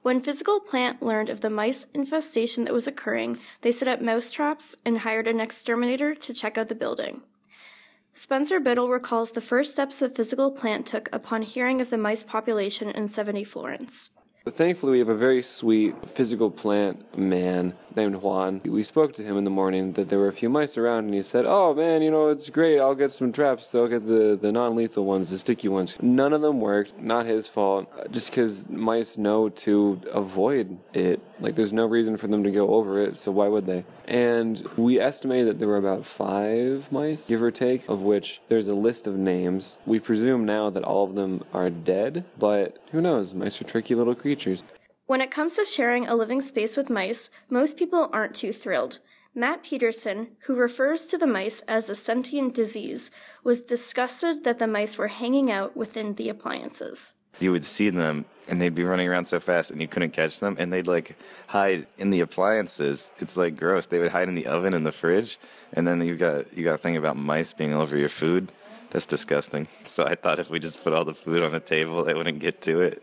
When 0.02 0.21
Physical 0.21 0.62
Plant 0.62 1.04
learned 1.04 1.30
of 1.30 1.41
the 1.41 1.50
mice 1.50 1.88
infestation 1.93 2.65
that 2.65 2.74
was 2.74 2.88
occurring, 2.88 3.39
they 3.62 3.71
set 3.71 3.88
up 3.88 4.02
mouse 4.02 4.32
traps 4.32 4.76
and 4.86 5.00
hired 5.00 5.28
an 5.28 5.41
exterminator 5.41 6.15
to 6.15 6.34
check 6.34 6.58
out 6.58 6.69
the 6.69 6.76
building. 6.76 7.21
Spencer 8.13 8.60
Biddle 8.60 8.89
recalls 8.89 9.32
the 9.32 9.41
first 9.41 9.74
steps 9.74 9.97
that 9.97 10.15
Physical 10.15 10.52
Plant 10.52 10.86
took 10.86 11.10
upon 11.13 11.43
hearing 11.43 11.82
of 11.82 11.89
the 11.89 11.97
mice 11.97 12.24
population 12.24 12.89
in 12.89 13.08
70 13.08 13.43
Florence. 13.43 14.10
Thankfully, 14.50 14.94
we 14.94 15.00
have 15.00 15.10
a 15.10 15.16
very 15.16 15.44
sweet 15.44 16.10
physical 16.10 16.50
plant 16.50 17.16
man 17.16 17.76
named 17.96 18.24
Juan. 18.24 18.60
We 18.66 18.82
spoke 18.82 19.14
to 19.14 19.24
him 19.24 19.38
in 19.38 19.44
the 19.44 19.52
morning 19.52 19.92
that 19.94 20.10
there 20.10 20.18
were 20.18 20.30
a 20.30 20.34
few 20.34 20.50
mice 20.50 20.80
around, 20.80 21.06
and 21.06 21.14
he 21.14 21.22
said, 21.22 21.46
"Oh 21.46 21.76
man, 21.76 22.02
you 22.02 22.10
know 22.10 22.30
it's 22.30 22.50
great. 22.50 22.80
I'll 22.80 22.96
get 22.96 23.12
some 23.12 23.32
traps. 23.32 23.76
I'll 23.76 23.88
get 23.88 24.08
the 24.08 24.36
the 24.42 24.52
non-lethal 24.52 25.06
ones, 25.06 25.30
the 25.30 25.38
sticky 25.38 25.68
ones." 25.68 25.96
None 26.02 26.34
of 26.34 26.42
them 26.42 26.60
worked. 26.60 27.00
Not 27.00 27.28
his 27.28 27.48
fault. 27.48 27.88
Just 28.12 28.32
because 28.32 28.68
mice 28.68 29.16
know 29.16 29.50
to 29.50 30.02
avoid 30.12 30.80
it. 30.96 31.22
Like 31.40 31.54
there's 31.54 31.74
no 31.74 31.86
reason 31.86 32.18
for 32.18 32.26
them 32.26 32.44
to 32.44 32.50
go 32.50 32.74
over 32.74 33.00
it, 33.00 33.20
so 33.20 33.32
why 33.32 33.48
would 33.48 33.68
they? 33.68 33.86
And 34.06 34.68
we 34.76 35.00
estimated 35.00 35.48
that 35.50 35.60
there 35.60 35.68
were 35.68 35.78
about 35.78 36.06
five 36.06 36.92
mice, 36.92 37.28
give 37.28 37.44
or 37.44 37.52
take, 37.52 37.88
of 37.88 38.02
which 38.02 38.42
there's 38.50 38.68
a 38.68 38.74
list 38.74 39.06
of 39.06 39.18
names. 39.18 39.78
We 39.86 40.00
presume 40.00 40.46
now 40.46 40.72
that 40.72 40.84
all 40.84 41.04
of 41.04 41.14
them 41.14 41.44
are 41.54 41.70
dead, 41.70 42.26
but 42.40 42.80
who 42.92 43.02
knows? 43.02 43.36
Mice 43.36 43.62
are 43.62 43.66
tricky 43.66 43.94
little 43.94 44.16
creatures. 44.16 44.31
When 45.06 45.22
it 45.22 45.32
comes 45.32 45.56
to 45.56 45.65
sharing 45.65 46.08
a 46.08 46.15
living 46.15 46.41
space 46.41 46.78
with 46.78 46.89
mice, 46.89 47.30
most 47.50 47.78
people 47.78 48.10
aren't 48.13 48.36
too 48.36 48.54
thrilled. 48.54 49.00
Matt 49.34 49.63
Peterson, 49.63 50.30
who 50.46 50.56
refers 50.56 51.06
to 51.08 51.17
the 51.17 51.28
mice 51.28 51.62
as 51.67 51.89
a 51.89 51.96
sentient 51.96 52.54
disease, 52.54 53.12
was 53.44 53.63
disgusted 53.63 54.44
that 54.44 54.58
the 54.60 54.67
mice 54.67 54.98
were 54.98 55.08
hanging 55.08 55.50
out 55.50 55.76
within 55.76 56.15
the 56.15 56.28
appliances. 56.30 57.13
you 57.39 57.52
would 57.52 57.65
see 57.65 57.89
them 57.89 58.26
and 58.50 58.62
they'd 58.62 58.76
be 58.76 58.84
running 58.84 59.08
around 59.08 59.26
so 59.26 59.39
fast 59.39 59.72
and 59.72 59.82
you 59.82 59.88
couldn't 59.88 60.12
catch 60.12 60.39
them 60.41 60.56
and 60.60 60.72
they'd 60.72 60.88
like 60.88 61.15
hide 61.48 61.88
in 61.98 62.10
the 62.10 62.20
appliances. 62.20 63.10
It's 63.20 63.38
like 63.38 63.56
gross. 63.56 63.86
They 63.86 64.00
would 64.00 64.12
hide 64.12 64.28
in 64.28 64.36
the 64.36 64.48
oven 64.48 64.74
and 64.74 64.86
the 64.86 64.91
fridge 64.91 65.39
and 65.74 65.88
then 65.88 66.02
you 66.06 66.15
got 66.17 66.54
you 66.56 66.63
got 66.65 66.76
a 66.76 66.78
thing 66.78 66.98
about 66.98 67.15
mice 67.17 67.54
being 67.54 67.74
all 67.74 67.82
over 67.82 67.98
your 67.98 68.10
food. 68.10 68.52
That's 68.91 69.06
disgusting. 69.06 69.67
So 69.86 70.06
i 70.06 70.15
thought 70.15 70.39
if 70.39 70.50
we 70.50 70.60
just 70.60 70.84
put 70.84 70.94
all 70.94 71.06
the 71.06 71.13
food 71.13 71.41
on 71.41 71.56
a 71.56 71.60
table 71.60 72.04
they 72.04 72.13
wouldn't 72.13 72.39
get 72.39 72.62
to 72.63 72.82
it 72.82 73.02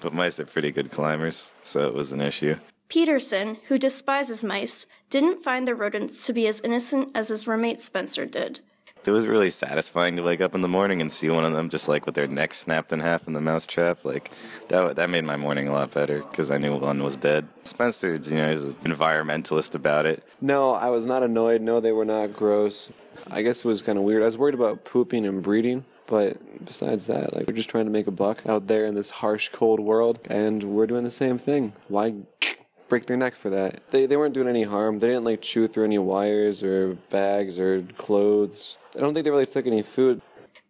but 0.00 0.12
mice 0.12 0.38
are 0.40 0.46
pretty 0.46 0.70
good 0.70 0.90
climbers 0.90 1.50
so 1.62 1.86
it 1.86 1.94
was 1.94 2.12
an 2.12 2.20
issue 2.20 2.56
Peterson, 2.88 3.56
who 3.68 3.78
despises 3.78 4.44
mice, 4.44 4.86
didn't 5.10 5.42
find 5.42 5.66
the 5.66 5.74
rodents 5.74 6.24
to 6.26 6.32
be 6.32 6.46
as 6.46 6.60
innocent 6.60 7.10
as 7.14 7.28
his 7.28 7.46
roommate 7.48 7.80
Spencer 7.80 8.26
did. 8.26 8.60
it 9.04 9.10
was 9.10 9.26
really 9.26 9.50
satisfying 9.50 10.16
to 10.16 10.22
wake 10.22 10.40
up 10.40 10.54
in 10.54 10.60
the 10.60 10.68
morning 10.68 11.00
and 11.00 11.12
see 11.12 11.28
one 11.28 11.44
of 11.44 11.52
them 11.52 11.68
just 11.68 11.88
like 11.88 12.06
with 12.06 12.14
their 12.14 12.28
neck 12.28 12.54
snapped 12.54 12.92
in 12.92 13.00
half 13.00 13.26
in 13.26 13.32
the 13.32 13.40
mousetrap. 13.40 14.04
Like 14.04 14.30
that, 14.68 14.96
that 14.96 15.10
made 15.10 15.24
my 15.24 15.36
morning 15.36 15.66
a 15.68 15.72
lot 15.72 15.90
better 15.90 16.20
because 16.20 16.50
I 16.50 16.58
knew 16.58 16.76
one 16.76 17.02
was 17.02 17.16
dead. 17.16 17.48
Spencer, 17.64 18.14
you 18.14 18.36
know, 18.36 18.50
he's 18.52 18.62
an 18.62 18.74
environmentalist 18.74 19.74
about 19.74 20.06
it. 20.06 20.22
No, 20.40 20.72
I 20.74 20.88
was 20.90 21.06
not 21.06 21.22
annoyed. 21.24 21.62
No, 21.62 21.80
they 21.80 21.92
were 21.92 22.04
not 22.04 22.32
gross. 22.32 22.90
I 23.30 23.42
guess 23.42 23.64
it 23.64 23.68
was 23.68 23.82
kind 23.82 23.98
of 23.98 24.04
weird. 24.04 24.22
I 24.22 24.26
was 24.26 24.38
worried 24.38 24.54
about 24.54 24.84
pooping 24.84 25.26
and 25.26 25.42
breeding, 25.42 25.84
but 26.06 26.64
besides 26.64 27.06
that, 27.06 27.34
like 27.34 27.48
we're 27.48 27.54
just 27.54 27.68
trying 27.68 27.84
to 27.84 27.90
make 27.90 28.06
a 28.06 28.12
buck 28.12 28.46
out 28.46 28.66
there 28.66 28.84
in 28.84 28.94
this 28.94 29.10
harsh, 29.10 29.48
cold 29.50 29.80
world, 29.80 30.18
and 30.28 30.64
we're 30.64 30.86
doing 30.86 31.04
the 31.04 31.10
same 31.10 31.38
thing. 31.38 31.72
Why 31.88 32.14
break 32.88 33.06
their 33.06 33.16
neck 33.16 33.34
for 33.34 33.50
that? 33.50 33.80
They 33.90 34.06
they 34.06 34.16
weren't 34.16 34.34
doing 34.34 34.48
any 34.48 34.64
harm. 34.64 34.98
They 34.98 35.08
didn't 35.08 35.24
like 35.24 35.42
chew 35.42 35.68
through 35.68 35.84
any 35.84 35.98
wires 35.98 36.62
or 36.62 36.94
bags 37.10 37.58
or 37.58 37.82
clothes. 37.96 38.78
I 38.96 39.00
don't 39.00 39.14
think 39.14 39.24
they 39.24 39.30
really 39.30 39.46
took 39.46 39.66
any 39.66 39.82
food. 39.82 40.22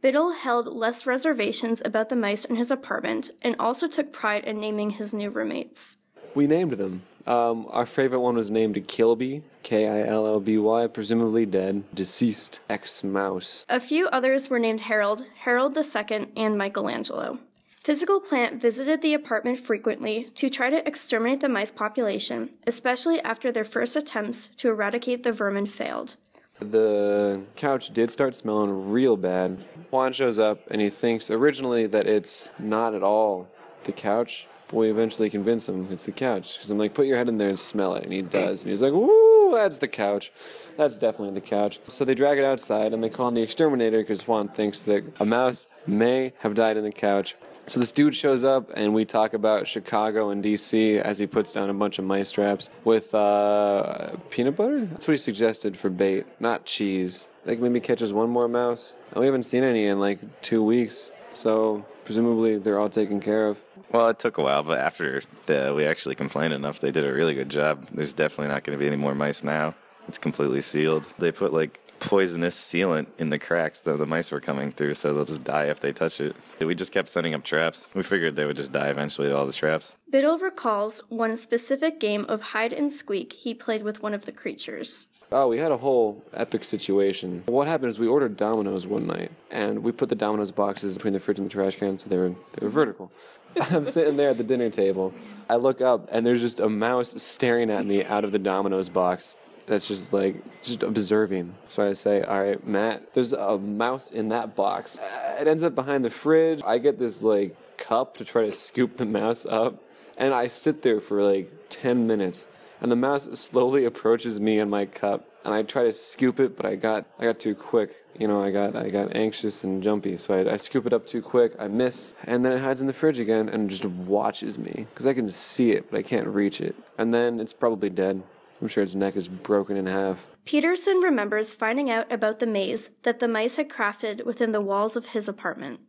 Biddle 0.02 0.32
held 0.32 0.68
less 0.68 1.06
reservations 1.06 1.82
about 1.84 2.10
the 2.10 2.16
mice 2.16 2.44
in 2.44 2.56
his 2.56 2.70
apartment 2.70 3.30
and 3.42 3.56
also 3.58 3.88
took 3.88 4.12
pride 4.12 4.44
in 4.44 4.60
naming 4.60 4.90
his 4.90 5.12
new 5.12 5.30
roommates. 5.30 5.96
We 6.34 6.46
named 6.46 6.72
them. 6.72 7.02
Um, 7.26 7.66
our 7.70 7.86
favorite 7.86 8.20
one 8.20 8.36
was 8.36 8.50
named 8.50 8.76
Killby, 8.86 9.42
K 9.62 9.88
I 9.88 10.06
L 10.06 10.26
L 10.26 10.40
B 10.40 10.58
Y, 10.58 10.86
presumably 10.86 11.44
dead, 11.44 11.82
deceased 11.92 12.60
ex 12.70 13.02
mouse. 13.02 13.64
A 13.68 13.80
few 13.80 14.06
others 14.08 14.48
were 14.48 14.60
named 14.60 14.80
Harold, 14.80 15.24
Harold 15.40 15.76
II, 15.76 16.28
and 16.36 16.56
Michelangelo. 16.56 17.40
Physical 17.86 18.20
Plant 18.20 18.60
visited 18.60 19.00
the 19.00 19.14
apartment 19.14 19.60
frequently 19.60 20.24
to 20.34 20.48
try 20.48 20.70
to 20.70 20.86
exterminate 20.86 21.40
the 21.40 21.48
mice 21.48 21.70
population, 21.70 22.50
especially 22.66 23.20
after 23.20 23.52
their 23.52 23.64
first 23.64 23.94
attempts 23.94 24.48
to 24.56 24.68
eradicate 24.68 25.22
the 25.22 25.30
vermin 25.30 25.66
failed. 25.66 26.16
The 26.58 27.44
couch 27.54 27.90
did 27.92 28.10
start 28.10 28.34
smelling 28.34 28.90
real 28.90 29.16
bad. 29.16 29.58
Juan 29.90 30.12
shows 30.12 30.38
up 30.38 30.60
and 30.68 30.80
he 30.80 30.90
thinks 30.90 31.30
originally 31.30 31.86
that 31.86 32.06
it's 32.06 32.50
not 32.58 32.94
at 32.94 33.04
all 33.04 33.48
the 33.84 33.92
couch, 33.92 34.48
But 34.68 34.76
we 34.76 34.90
eventually 34.90 35.30
convince 35.30 35.68
him 35.68 35.88
it's 35.90 36.06
the 36.06 36.12
couch. 36.12 36.54
Because 36.54 36.70
I'm 36.70 36.78
like, 36.78 36.94
put 36.94 37.06
your 37.06 37.16
head 37.16 37.28
in 37.28 37.38
there 37.38 37.48
and 37.48 37.58
smell 37.58 37.94
it. 37.94 38.04
And 38.04 38.12
he 38.12 38.22
does. 38.22 38.64
And 38.64 38.70
he's 38.70 38.82
like, 38.82 38.92
woo, 38.92 39.52
that's 39.52 39.78
the 39.78 39.88
couch. 39.88 40.32
That's 40.76 40.96
definitely 40.96 41.34
the 41.34 41.46
couch. 41.46 41.80
So 41.88 42.04
they 42.04 42.14
drag 42.14 42.38
it 42.38 42.44
outside 42.44 42.92
and 42.92 43.02
they 43.02 43.08
call 43.08 43.28
in 43.28 43.34
the 43.34 43.42
exterminator 43.42 43.98
because 43.98 44.26
Juan 44.26 44.48
thinks 44.48 44.82
that 44.82 45.04
a 45.20 45.24
mouse 45.24 45.68
may 45.86 46.32
have 46.40 46.54
died 46.54 46.76
in 46.76 46.84
the 46.84 46.92
couch. 46.92 47.36
So 47.66 47.80
this 47.80 47.90
dude 47.90 48.14
shows 48.14 48.44
up 48.44 48.70
and 48.74 48.94
we 48.94 49.04
talk 49.04 49.34
about 49.34 49.66
Chicago 49.66 50.30
and 50.30 50.44
DC 50.44 51.00
as 51.00 51.18
he 51.18 51.26
puts 51.26 51.52
down 51.52 51.70
a 51.70 51.74
bunch 51.74 51.98
of 51.98 52.04
mice 52.04 52.30
traps 52.30 52.68
with 52.84 53.14
uh, 53.14 54.16
peanut 54.30 54.56
butter. 54.56 54.86
That's 54.86 55.08
what 55.08 55.14
he 55.14 55.18
suggested 55.18 55.76
for 55.76 55.90
bait, 55.90 56.26
not 56.38 56.64
cheese. 56.64 57.26
Like 57.44 57.58
maybe 57.58 57.80
catches 57.80 58.12
one 58.12 58.30
more 58.30 58.48
mouse. 58.48 58.94
And 59.10 59.20
we 59.20 59.26
haven't 59.26 59.44
seen 59.44 59.64
any 59.64 59.86
in 59.86 59.98
like 59.98 60.42
two 60.42 60.62
weeks. 60.62 61.10
So 61.30 61.84
presumably 62.04 62.58
they're 62.58 62.78
all 62.78 62.88
taken 62.88 63.20
care 63.20 63.48
of. 63.48 63.64
Well, 63.92 64.08
it 64.08 64.18
took 64.18 64.38
a 64.38 64.42
while, 64.42 64.62
but 64.62 64.78
after 64.78 65.22
the, 65.46 65.72
we 65.74 65.86
actually 65.86 66.14
complained 66.14 66.52
enough, 66.52 66.80
they 66.80 66.90
did 66.90 67.04
a 67.04 67.12
really 67.12 67.34
good 67.34 67.48
job. 67.48 67.86
There's 67.92 68.12
definitely 68.12 68.52
not 68.52 68.64
going 68.64 68.76
to 68.76 68.80
be 68.80 68.86
any 68.86 68.96
more 68.96 69.14
mice 69.14 69.44
now. 69.44 69.74
It's 70.08 70.18
completely 70.18 70.62
sealed. 70.62 71.06
They 71.18 71.32
put 71.32 71.52
like 71.52 71.80
poisonous 71.98 72.56
sealant 72.56 73.06
in 73.18 73.30
the 73.30 73.38
cracks 73.38 73.80
that 73.80 73.96
the 73.96 74.06
mice 74.06 74.30
were 74.30 74.40
coming 74.40 74.70
through, 74.70 74.94
so 74.94 75.14
they'll 75.14 75.24
just 75.24 75.44
die 75.44 75.64
if 75.64 75.80
they 75.80 75.92
touch 75.92 76.20
it. 76.20 76.36
We 76.60 76.74
just 76.74 76.92
kept 76.92 77.08
setting 77.08 77.34
up 77.34 77.42
traps. 77.42 77.88
We 77.94 78.02
figured 78.02 78.36
they 78.36 78.44
would 78.44 78.56
just 78.56 78.72
die 78.72 78.88
eventually 78.88 79.28
to 79.28 79.36
all 79.36 79.46
the 79.46 79.52
traps. 79.52 79.96
Biddle 80.10 80.38
recalls 80.38 81.00
one 81.08 81.36
specific 81.36 81.98
game 81.98 82.24
of 82.28 82.42
hide 82.42 82.72
and 82.72 82.92
squeak 82.92 83.32
he 83.32 83.54
played 83.54 83.82
with 83.82 84.02
one 84.02 84.14
of 84.14 84.26
the 84.26 84.32
creatures. 84.32 85.08
Oh, 85.32 85.48
we 85.48 85.58
had 85.58 85.72
a 85.72 85.78
whole 85.78 86.22
epic 86.34 86.62
situation. 86.62 87.42
What 87.46 87.66
happened 87.66 87.90
is 87.90 87.98
we 87.98 88.06
ordered 88.06 88.36
Domino's 88.36 88.86
one 88.86 89.08
night, 89.08 89.32
and 89.50 89.82
we 89.82 89.90
put 89.90 90.08
the 90.08 90.14
Domino's 90.14 90.52
boxes 90.52 90.96
between 90.96 91.14
the 91.14 91.20
fridge 91.20 91.40
and 91.40 91.48
the 91.48 91.52
trash 91.52 91.76
can, 91.76 91.98
so 91.98 92.08
they 92.08 92.16
were 92.16 92.28
they 92.28 92.64
were 92.64 92.68
vertical. 92.68 93.10
I'm 93.70 93.86
sitting 93.86 94.16
there 94.16 94.30
at 94.30 94.38
the 94.38 94.44
dinner 94.44 94.68
table. 94.68 95.14
I 95.48 95.56
look 95.56 95.80
up, 95.80 96.08
and 96.12 96.26
there's 96.26 96.40
just 96.40 96.60
a 96.60 96.68
mouse 96.68 97.14
staring 97.22 97.70
at 97.70 97.86
me 97.86 98.04
out 98.04 98.24
of 98.24 98.32
the 98.32 98.38
Domino's 98.38 98.88
box. 98.88 99.36
That's 99.66 99.88
just 99.88 100.12
like 100.12 100.36
just 100.62 100.82
observing. 100.82 101.54
So 101.68 101.88
I 101.88 101.94
say, 101.94 102.22
"All 102.22 102.42
right, 102.42 102.64
Matt, 102.66 103.14
there's 103.14 103.32
a 103.32 103.58
mouse 103.58 104.10
in 104.10 104.28
that 104.28 104.54
box." 104.54 105.00
It 105.40 105.48
ends 105.48 105.64
up 105.64 105.74
behind 105.74 106.04
the 106.04 106.10
fridge. 106.10 106.60
I 106.64 106.78
get 106.78 106.98
this 106.98 107.22
like 107.22 107.56
cup 107.76 108.16
to 108.18 108.24
try 108.24 108.46
to 108.46 108.52
scoop 108.52 108.98
the 108.98 109.06
mouse 109.06 109.46
up, 109.46 109.82
and 110.16 110.34
I 110.34 110.48
sit 110.48 110.82
there 110.82 111.00
for 111.00 111.22
like 111.22 111.50
ten 111.68 112.06
minutes 112.06 112.46
and 112.80 112.90
the 112.90 112.96
mouse 112.96 113.28
slowly 113.38 113.84
approaches 113.84 114.40
me 114.40 114.58
and 114.58 114.70
my 114.70 114.84
cup 114.86 115.28
and 115.44 115.54
i 115.54 115.62
try 115.62 115.84
to 115.84 115.92
scoop 115.92 116.40
it 116.40 116.56
but 116.56 116.66
i 116.66 116.74
got 116.74 117.04
i 117.18 117.24
got 117.24 117.38
too 117.38 117.54
quick. 117.54 117.96
You 118.18 118.28
know 118.28 118.42
i 118.42 118.50
got 118.50 118.74
i 118.74 118.88
got 118.88 119.14
anxious 119.14 119.62
and 119.62 119.82
jumpy 119.82 120.16
so 120.16 120.34
i, 120.34 120.54
I 120.54 120.56
scoop 120.56 120.86
it 120.86 120.92
up 120.94 121.06
too 121.06 121.20
quick 121.20 121.52
i 121.58 121.68
miss 121.68 122.14
and 122.24 122.44
then 122.44 122.52
it 122.52 122.60
hides 122.60 122.80
in 122.80 122.86
the 122.86 122.94
fridge 122.94 123.20
again 123.20 123.48
and 123.48 123.68
just 123.68 123.84
watches 123.84 124.58
me 124.58 124.86
because 124.88 125.04
i 125.04 125.12
can 125.12 125.28
see 125.28 125.72
it 125.72 125.90
but 125.90 125.98
i 125.98 126.02
can't 126.02 126.26
reach 126.26 126.60
it. 126.60 126.74
And 126.98 127.12
then 127.12 127.40
it's 127.40 127.52
probably 127.52 127.90
dead. 127.90 128.22
I'm 128.60 128.68
sure 128.68 128.82
its 128.82 128.94
neck 128.94 129.16
is 129.16 129.28
broken 129.28 129.76
in 129.76 129.86
half. 129.86 130.28
Peterson 130.46 131.00
remembers 131.00 131.52
finding 131.52 131.90
out 131.90 132.10
about 132.10 132.38
the 132.38 132.46
maze 132.46 132.90
that 133.02 133.18
the 133.18 133.28
mice 133.28 133.56
had 133.56 133.68
crafted 133.68 134.24
within 134.24 134.52
the 134.52 134.62
walls 134.62 134.96
of 134.96 135.06
his 135.06 135.28
apartment. 135.28 135.80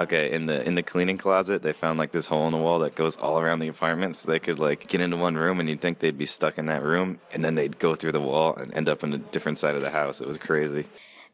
Okay, 0.00 0.32
in 0.32 0.46
the 0.46 0.66
in 0.66 0.74
the 0.74 0.82
cleaning 0.82 1.18
closet, 1.18 1.62
they 1.62 1.72
found 1.72 1.98
like 1.98 2.10
this 2.10 2.26
hole 2.26 2.46
in 2.46 2.52
the 2.52 2.58
wall 2.58 2.80
that 2.80 2.96
goes 2.96 3.16
all 3.16 3.38
around 3.38 3.60
the 3.60 3.68
apartment, 3.68 4.16
so 4.16 4.28
they 4.28 4.40
could 4.40 4.58
like 4.58 4.88
get 4.88 5.00
into 5.00 5.16
one 5.16 5.36
room, 5.36 5.60
and 5.60 5.68
you'd 5.68 5.80
think 5.80 6.00
they'd 6.00 6.18
be 6.18 6.26
stuck 6.26 6.58
in 6.58 6.66
that 6.66 6.82
room, 6.82 7.20
and 7.32 7.44
then 7.44 7.54
they'd 7.54 7.78
go 7.78 7.94
through 7.94 8.12
the 8.12 8.20
wall 8.20 8.56
and 8.56 8.74
end 8.74 8.88
up 8.88 9.04
in 9.04 9.12
a 9.12 9.18
different 9.18 9.58
side 9.58 9.76
of 9.76 9.82
the 9.82 9.90
house. 9.90 10.20
It 10.20 10.26
was 10.26 10.38
crazy. 10.38 10.86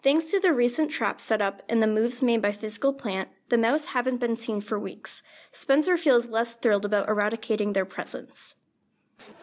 Thanks 0.02 0.26
to 0.26 0.40
the 0.40 0.52
recent 0.52 0.90
traps 0.90 1.24
set 1.24 1.42
up 1.42 1.62
and 1.68 1.82
the 1.82 1.86
moves 1.86 2.22
made 2.22 2.40
by 2.40 2.52
Physical 2.52 2.94
Plant, 2.94 3.28
the 3.50 3.58
mouse 3.58 3.86
haven't 3.86 4.18
been 4.18 4.34
seen 4.34 4.62
for 4.62 4.78
weeks. 4.78 5.22
Spencer 5.52 5.98
feels 5.98 6.28
less 6.28 6.54
thrilled 6.54 6.86
about 6.86 7.06
eradicating 7.08 7.74
their 7.74 7.84
presence. 7.84 8.54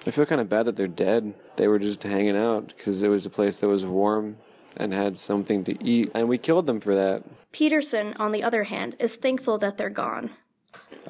i 0.07 0.11
feel 0.11 0.25
kind 0.25 0.41
of 0.41 0.49
bad 0.49 0.65
that 0.65 0.75
they're 0.75 0.87
dead 0.87 1.35
they 1.57 1.67
were 1.67 1.77
just 1.77 2.01
hanging 2.01 2.35
out 2.35 2.73
because 2.75 3.03
it 3.03 3.09
was 3.09 3.25
a 3.25 3.29
place 3.29 3.59
that 3.59 3.67
was 3.67 3.85
warm 3.85 4.37
and 4.75 4.93
had 4.93 5.15
something 5.17 5.63
to 5.63 5.83
eat 5.83 6.09
and 6.15 6.27
we 6.27 6.37
killed 6.39 6.65
them 6.65 6.79
for 6.79 6.95
that 6.95 7.23
Peterson, 7.51 8.13
on 8.19 8.31
the 8.31 8.43
other 8.43 8.65
hand, 8.65 8.95
is 8.99 9.15
thankful 9.15 9.57
that 9.57 9.77
they're 9.77 9.89
gone. 9.89 10.31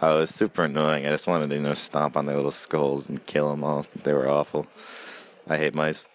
Oh, 0.02 0.17
it 0.17 0.19
was 0.21 0.36
super 0.36 0.65
annoying. 0.65 1.06
I 1.06 1.10
just 1.10 1.28
wanted 1.28 1.50
to 1.50 1.56
you 1.56 1.62
know 1.62 1.73
stomp 1.73 2.15
on 2.15 2.26
their 2.26 2.36
little 2.36 2.52
skulls 2.52 3.10
and 3.10 3.26
kill 3.26 3.50
them 3.50 3.63
all. 3.63 3.86
They 4.04 4.13
were 4.13 4.30
awful. 4.30 4.67
I 5.47 5.58
hate 5.58 5.73
mice. 5.73 6.10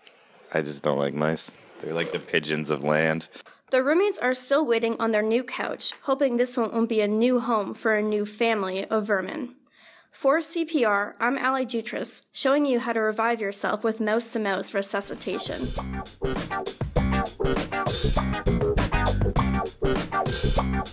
I 0.55 0.63
just 0.63 0.83
don't 0.83 0.99
like 0.99 1.15
mice. 1.15 1.51
They're 1.81 1.95
like 1.95 2.13
the 2.13 2.19
pigeons 2.19 2.71
of 2.71 2.85
land. 2.85 3.29
The 3.71 3.83
roommates 3.83 4.19
are 4.19 4.35
still 4.35 4.67
waiting 4.67 4.97
on 5.01 5.13
their 5.13 5.23
new 5.23 5.43
couch, 5.43 5.95
hoping 6.03 6.37
this 6.37 6.57
one 6.57 6.71
won't 6.73 6.89
be 6.89 7.01
a 7.01 7.09
new 7.09 7.41
home 7.41 7.75
for 7.75 7.95
a 7.95 8.03
new 8.03 8.27
family 8.27 8.85
of 8.85 9.07
vermin. 9.07 9.55
For 10.11 10.39
CPR, 10.39 11.15
I'm 11.19 11.39
Ally 11.39 11.65
Jutras, 11.65 12.23
showing 12.33 12.67
you 12.67 12.81
how 12.81 12.93
to 12.93 13.01
revive 13.01 13.41
yourself 13.41 13.83
with 13.83 13.99
mouse 13.99 14.33
to 14.35 14.39
mouse 14.39 14.75
resuscitation. 14.75 15.73
Thank 20.55 20.87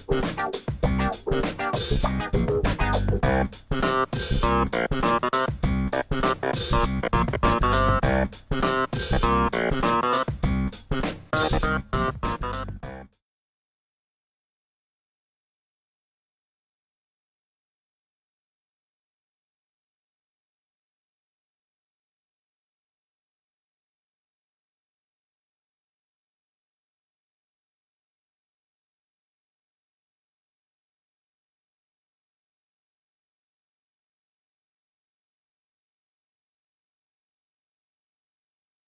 you. 5.23 5.28